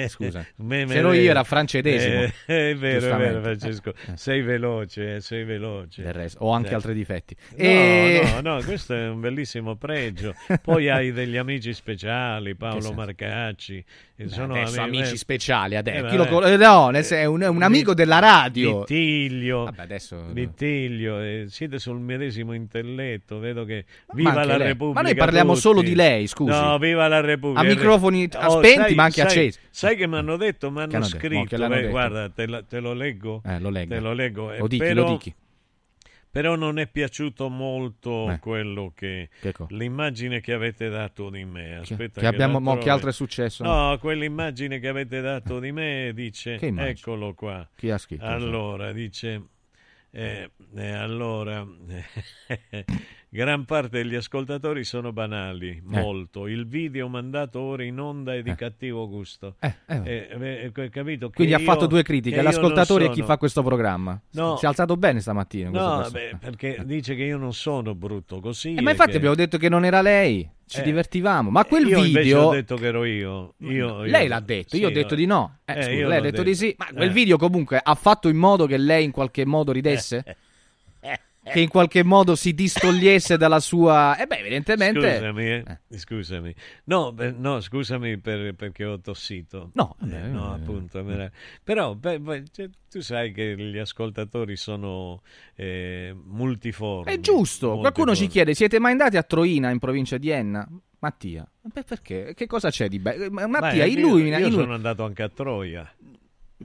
[0.08, 2.22] Scusa, Me- me- se no io era francedesimo.
[2.46, 3.40] Eh, è vero, è vero.
[3.40, 3.94] Francesco.
[4.14, 6.10] Sei veloce, eh, sei veloce.
[6.12, 6.74] Resto, ho anche Eh.
[6.74, 7.34] altri difetti.
[7.50, 10.34] No, E- no, no, questo è un bellissimo pregio.
[10.62, 12.92] Poi hai degli amici speciali, Paolo?
[12.92, 13.84] Marcacci.
[14.24, 16.06] Beh, sono adesso ami- amici eh, speciali, adesso.
[16.06, 18.78] eh, Chi lo con- eh, no, è un, un amico della radio.
[18.80, 23.84] Vittiglio, Vabbè, adesso- Vittiglio, eh, siete sul medesimo intelletto, vedo che
[24.14, 24.66] viva la lei.
[24.68, 25.00] Repubblica.
[25.02, 25.60] Ma noi parliamo tutti.
[25.62, 26.50] solo di lei, scusi.
[26.50, 27.60] No, viva la Repubblica.
[27.60, 29.58] A microfoni Oh, spenti, sai- ma anche sai- accesi.
[29.70, 31.04] Sai che mi hanno detto, mi hanno detto?
[31.06, 33.40] Scritto, beh, guarda, te, la- te lo leggo.
[33.44, 33.94] Eh, lo leggo.
[33.94, 34.52] Te lo leggo.
[34.52, 35.34] eh, Lo dichi, però, lo dichi.
[36.30, 38.38] Però non è piaciuto molto Eh.
[38.38, 41.80] quello che, Che co- l'immagine che avete dato di me.
[41.84, 43.64] Che- Aspetta che abbiamo- la mo, che altro è successo?
[43.64, 47.68] No, quell'immagine che avete dato di me dice, Che eccolo qua.
[47.74, 48.24] Chi ha scritto?
[48.24, 49.42] Allora, dice,
[50.10, 51.66] eh, eh, allora,
[53.30, 56.46] gran parte degli ascoltatori sono banali, molto.
[56.46, 59.56] Il video mandato ora in onda è di cattivo gusto.
[59.60, 61.28] Eh, eh, Eh, eh, capito?
[61.28, 63.38] Che Quindi ha io- fatto due che critiche, io l'ascoltatore non e chi sono- fa
[63.38, 64.18] questo programma.
[64.32, 64.56] No.
[64.56, 65.68] Si è alzato bene stamattina.
[65.70, 68.74] No, beh, perché dice che io non sono brutto così.
[68.74, 70.82] Eh, ma infatti che- abbiamo detto che non era lei, ci Eh.
[70.82, 71.50] divertivamo.
[71.50, 72.42] Ma quel io video...
[72.44, 73.54] ho detto che ero io.
[73.58, 75.16] Io- io- lei l'ha detto, io ho Sì, detto no.
[75.20, 75.58] di no.
[75.64, 76.74] Eh, Eh, scusa, io lei ha l'ho detto di sì.
[76.78, 77.12] Ma quel Eh.
[77.12, 80.24] video comunque ha fatto in modo che lei in qualche modo ridesse?
[81.52, 84.16] Che in qualche modo si distogliesse dalla sua...
[84.16, 85.00] Eh beh, evidentemente...
[85.16, 85.64] Scusami, eh.
[85.96, 86.54] scusami.
[86.84, 89.70] No, beh, no, scusami per- perché ho tossito.
[89.74, 91.02] No, Eh, vabbè, no, eh, appunto.
[91.04, 91.30] me la-
[91.62, 95.22] Però beh, beh, cioè, tu sai che gli ascoltatori sono
[95.54, 97.12] eh, multiformi.
[97.12, 97.76] È giusto.
[97.78, 98.28] Qualcuno ci multiformi.
[98.28, 100.66] chiede: siete mai andati a Troina in provincia di Enna?
[101.00, 102.32] Mattia, Beh, perché?
[102.34, 103.30] Che cosa c'è di bello?
[103.30, 104.38] Ma- Mattia, Beh, io- illumina.
[104.38, 104.62] Io, illumina.
[104.62, 105.92] sono andato anche a Troia.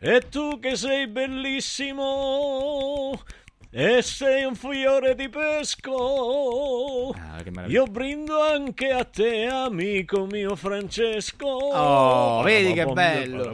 [0.00, 2.04] E tu che sei bellissimo
[3.70, 7.14] e sei un fiore di pesco.
[7.14, 7.36] Ah.
[7.66, 11.46] Io brindo anche a te, amico mio Francesco.
[11.46, 13.50] Oh, vedi che bello.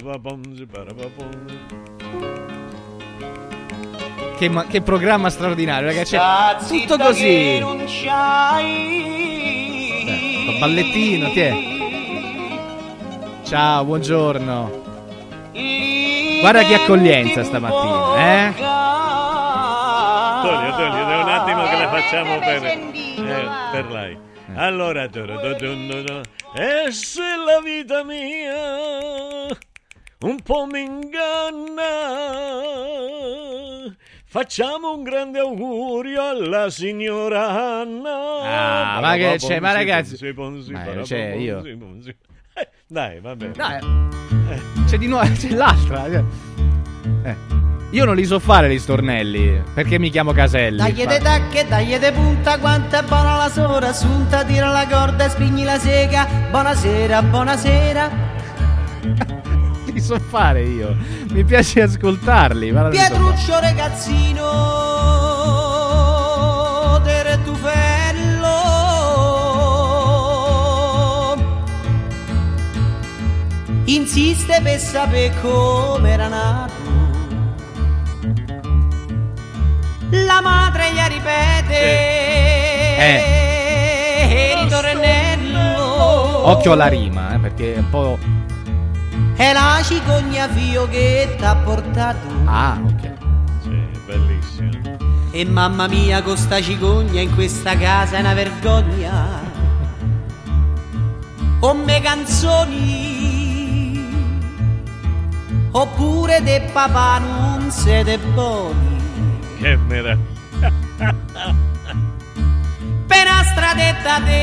[4.36, 6.16] Che, ma- che programma straordinario, ragazzi.
[6.16, 7.26] Cioè, tutto così.
[7.26, 7.60] Eh,
[10.46, 11.54] col ballettino, ti è.
[13.44, 14.82] Ciao, buongiorno.
[16.40, 18.16] Guarda che accoglienza stamattina,
[18.48, 18.52] eh?
[22.00, 24.18] Facciamo per, eh, per lei.
[24.56, 25.56] Allora, tu- tu-
[26.56, 29.46] e se la vita mia
[30.20, 31.82] un po' mi inganna,
[34.26, 37.48] facciamo un grande augurio alla signora
[37.80, 38.96] Anna.
[38.96, 39.60] Ah, ma che c'è?
[39.60, 40.16] Ma ragazzi-
[41.02, 41.60] c'è io.
[42.56, 43.52] Eh, Dai, va bene.
[43.52, 43.80] Dai,
[44.86, 46.06] c'è di nuovo, c'è l'altra.
[46.06, 46.22] Eh.
[47.94, 50.78] Io non li so fare gli stornelli, perché mi chiamo Caselli.
[50.78, 55.26] Dagli de tacche, dagli de punta, quanto è buona la sora, assunta, tira la corda
[55.26, 56.26] e spigni la sega.
[56.50, 58.10] Buonasera, buonasera.
[59.86, 60.96] li so fare io.
[61.30, 62.72] Mi piace ascoltarli.
[62.72, 62.88] li so.
[62.88, 64.50] Pietruccio ragazzino
[67.04, 68.72] del tufello
[73.84, 76.83] insiste per sapere come era nato
[80.10, 81.78] la madre gli ripete
[82.98, 84.52] Eh.
[84.56, 88.18] il ritornello Occhio alla rima, eh, perché è un po'.
[89.36, 93.12] è la cicogna fio che t'ha portato Ah, ok.
[93.62, 94.96] Sì, bellissimo.
[95.30, 99.42] E mamma mia, con sta cicogna in questa casa è una vergogna.
[101.60, 103.24] O me canzoni,
[105.72, 108.93] oppure de papà non siete buoni.
[109.64, 110.18] Meraviglia.
[113.06, 114.42] Per la stradetta de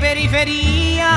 [0.00, 1.10] periferia,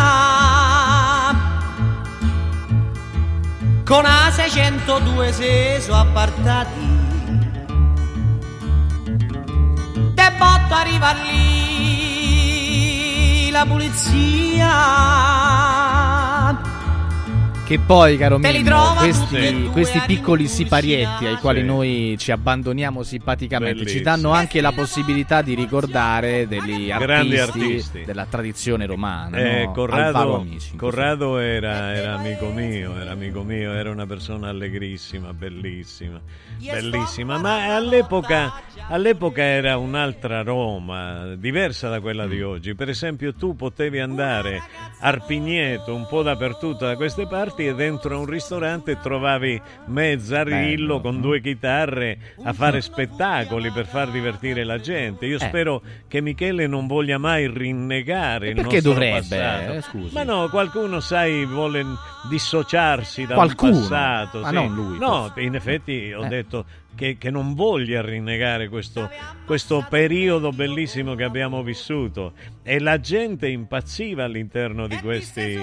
[3.86, 6.92] con a 602 se so appartati.
[10.14, 11.94] De botto arriva lì
[13.50, 14.72] la pulizia.
[17.66, 21.66] Che poi, caro Te li Mimmo, trovano questi, questi piccoli siparietti ai quali Sì.
[21.66, 24.04] noi ci abbandoniamo simpaticamente ci Bellissimo.
[24.04, 28.04] danno anche la possibilità di ricordare degli artisti, artisti.
[28.04, 29.38] della tradizione romana.
[29.38, 29.72] Eh, no?
[29.72, 36.20] Corrado, Amici, Corrado era, era amico mio, era amico mio, era una persona allegrissima, bellissima,
[36.60, 38.56] bellissima, ma all'epoca,
[38.90, 42.30] all'epoca era un'altra Roma, diversa da quella Mm.
[42.30, 42.76] di oggi.
[42.76, 44.58] Per esempio tu potevi andare
[45.00, 51.00] a Arpigneto, un po' dappertutto da queste parti e dentro a un ristorante trovavi Mezzarillo
[51.00, 51.02] Bello.
[51.02, 55.26] con due chitarre a fare spettacoli per far divertire la gente.
[55.26, 55.40] Io Eh.
[55.40, 59.72] spero che Michele non voglia mai rinnegare il perché nostro dovrebbe, passato.
[59.74, 60.14] eh, scusi.
[60.14, 61.84] Ma no, qualcuno, sai, vuole
[62.30, 63.72] dissociarsi da Qualcuno?
[63.76, 64.40] un passato.
[64.40, 64.54] Ma sì.
[64.54, 66.28] non lui, No, in effetti ho Eh.
[66.28, 66.66] detto
[66.96, 69.10] che, che non voglia rinnegare questo,
[69.46, 72.34] questo periodo bellissimo che abbiamo vissuto.
[72.64, 75.60] E la gente impazziva all'interno di questi,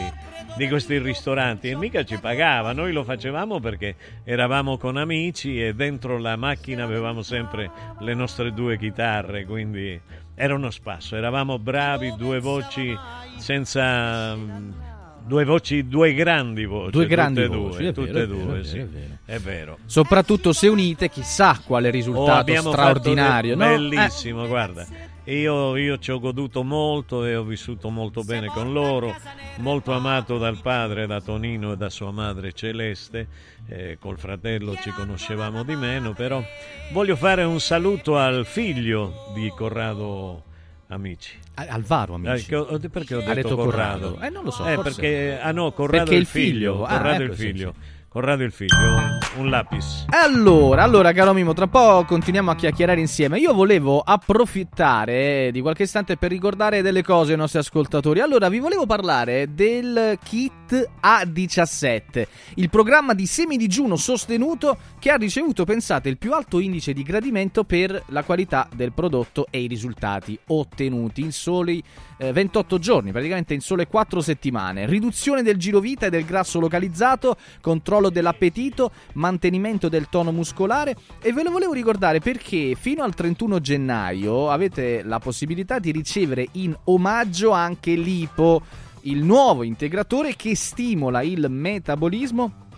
[0.57, 2.73] di questi ristoranti e mica ci pagava.
[2.73, 3.94] Noi lo facevamo perché
[4.24, 7.70] eravamo con amici e dentro la macchina avevamo sempre
[8.01, 10.01] le nostre due chitarre, quindi
[10.35, 11.16] era uno spasso.
[11.16, 12.97] Eravamo bravi, due voci
[13.36, 14.89] senza...
[15.31, 16.90] Due voci, due grandi voci.
[16.90, 18.77] Due grandi tutte e voci, due, è tutte vero, e è vero, due, è sì.
[18.78, 19.16] vero, è vero.
[19.24, 19.78] È vero.
[19.86, 23.57] Soprattutto se unite, chissà quale Oh, risultato abbiamo straordinario.
[23.57, 23.77] fatto no?
[23.77, 24.85] Bellissimo, guarda.
[25.27, 29.15] Io, io ci ho goduto molto e ho vissuto molto bene con loro,
[29.59, 33.28] molto amato dal padre, da Tonino e da sua madre Celeste,
[33.69, 36.43] eh, col fratello ci conoscevamo di meno, però
[36.90, 40.43] voglio fare un saluto al figlio di Corrado
[40.89, 41.39] Amici.
[41.69, 42.53] Alvaro, amici.
[42.53, 44.11] Eh, ho- perché ho Ha detto, detto Corrado?
[44.12, 44.27] Corrado.
[44.27, 46.73] Eh, non lo so, Eh, forse- perché, ah no, Corrado Perché è il il figlio.
[46.74, 46.85] figlio.
[46.85, 47.74] Ah, Corrado è ecco, il sì, figlio.
[48.11, 50.07] Corrado il figlio, un, lapis.
[50.09, 53.39] Allora, allora, caro Mimo, tra po' continuiamo a chiacchierare insieme.
[53.39, 58.19] Io volevo approfittare di qualche istante per ricordare delle cose ai nostri ascoltatori.
[58.19, 65.65] Allora, vi volevo parlare del kit A17, il programma di semidigiuno sostenuto che ha ricevuto,
[65.65, 70.37] pensate, il più alto indice di gradimento per la qualità del prodotto e i risultati
[70.49, 71.81] ottenuti in soli
[72.20, 74.84] eh, 28 giorni, praticamente in sole 4 settimane.
[74.84, 81.42] Riduzione del girovita e del grasso localizzato, controllo dell'appetito, mantenimento del tono muscolare e ve
[81.42, 87.52] lo volevo ricordare perché fino al 31 gennaio avete la possibilità di ricevere in omaggio
[87.52, 88.62] anche l'IPO,
[89.02, 92.68] il nuovo integratore che stimola il metabolismo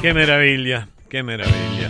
[0.00, 1.88] che meraviglia che meraviglia.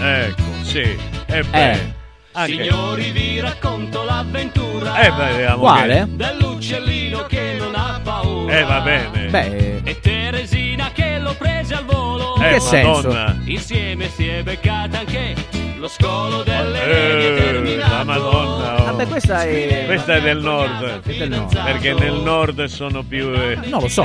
[0.00, 0.96] Ecco sì
[1.26, 2.00] e Eh.
[2.34, 6.06] Anche- Signori, vi racconto l'avventura Eh, beh, vediamo Quale?
[6.08, 8.58] dell'uccellino che non ha paura.
[8.58, 9.26] Eh, va bene.
[9.28, 12.36] Beh, E Teresina che lo prese al volo.
[12.36, 13.26] Eh, che Madonna.
[13.34, 13.50] senso?
[13.50, 15.34] Insieme si è beccata anche
[15.78, 17.92] lo scolo delle Eh, terminato.
[17.96, 18.80] la Madonna.
[18.80, 18.84] oh.
[18.84, 21.02] Vabbè, questa è Questa è del nord.
[21.02, 21.62] del nord.
[21.64, 23.30] Perché nel nord sono più.
[23.34, 24.04] eh, Non lo so.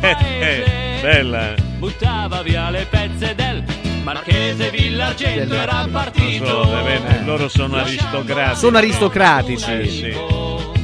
[0.00, 1.54] eh, eh, bella.
[1.78, 3.62] Buttava via le pezze del
[4.02, 5.54] marchese Villargento.
[5.54, 6.64] Era partito.
[6.64, 8.56] So, vedi, loro sono aristocratici.
[8.58, 9.70] Sono aristocratici.
[9.72, 10.16] Eh sì.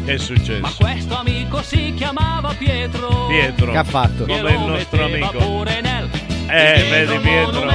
[0.04, 0.74] Che è successo?
[0.78, 3.26] Questo amico si chiamava Pietro.
[3.28, 3.72] Pietro.
[3.72, 4.24] Che ha fatto?
[4.24, 5.36] Come il nostro amico.
[5.38, 6.08] pure nel
[6.50, 7.66] Eh, vedi Pietro.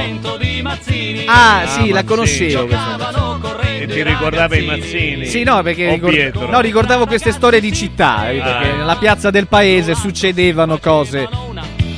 [0.62, 1.24] Mazzini.
[1.26, 2.04] Ah, sì, la Mazzini.
[2.04, 5.26] conoscevo Giocavano correndo E ti ricordava i mazzini?
[5.26, 6.50] Sì, no, perché O ricor- Pietro?
[6.50, 8.76] no, ricordavo queste storie di città, eh, perché Ah.
[8.76, 11.28] nella piazza del paese succedevano cose.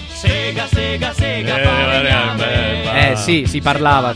[0.09, 1.63] Sega, sega, sega, Eh,
[3.11, 4.15] Eh sì, si parlava.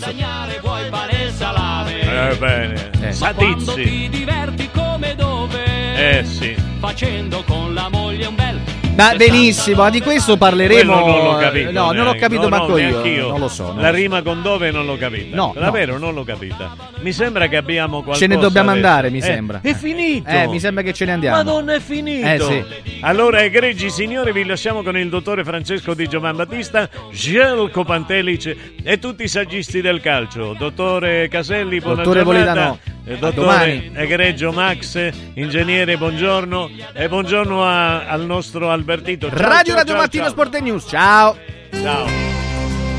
[1.41, 2.01] salame.
[2.01, 2.91] Eh, bene.
[3.01, 3.17] Eh.
[3.19, 3.83] Ma quando Satizi.
[3.83, 6.19] ti diverti come dove?
[6.19, 6.55] Eh sì.
[6.79, 8.61] Facendo con la moglie un bel
[9.01, 10.93] Ma benissimo, ma di questo parleremo.
[11.01, 11.70] Quello non l'ho capito.
[11.70, 12.18] No, non l'ho neanche.
[12.18, 12.89] capito No, no, manco io.
[12.90, 13.28] neanch'io.
[13.28, 13.72] Non lo so.
[13.72, 15.35] non La rima con dove non l'ho capita.
[15.36, 16.77] No, Davvero non l'ho capita.
[17.01, 18.86] Mi sembra che abbiamo qualcosa Ce ne dobbiamo adesso.
[18.86, 19.60] andare, mi Eh, sembra.
[19.62, 20.28] È finito.
[20.28, 21.36] Eh, mi sembra che ce ne andiamo.
[21.36, 22.27] Madonna, è finito.
[22.27, 22.39] Eh,
[22.85, 22.98] sì.
[23.01, 28.98] Allora, egregi signori, vi lasciamo con il dottore Francesco Di Giovan Battista, Gelco Pantelic e
[28.98, 30.55] tutti i saggisti del calcio.
[30.59, 32.78] Dottore Caselli, buona Dottore giornata.
[33.11, 33.91] Eh, dottore.
[33.93, 36.70] Egregio Max, ingegnere, buongiorno.
[36.93, 39.28] E buongiorno a- al nostro Albertito.
[39.28, 40.32] Ciao, Radio ciao, Radio ciao, Mattino ciao.
[40.32, 40.85] Sport e News.
[40.89, 41.37] Ciao.
[41.73, 42.07] Ciao.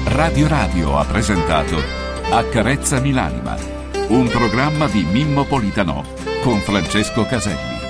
[0.06, 1.82] Radio Radio ha presentato
[2.30, 3.56] Accarezzami l'anima,
[4.10, 6.04] un programma di Mimmo Politano
[6.44, 7.81] con Francesco Caselli.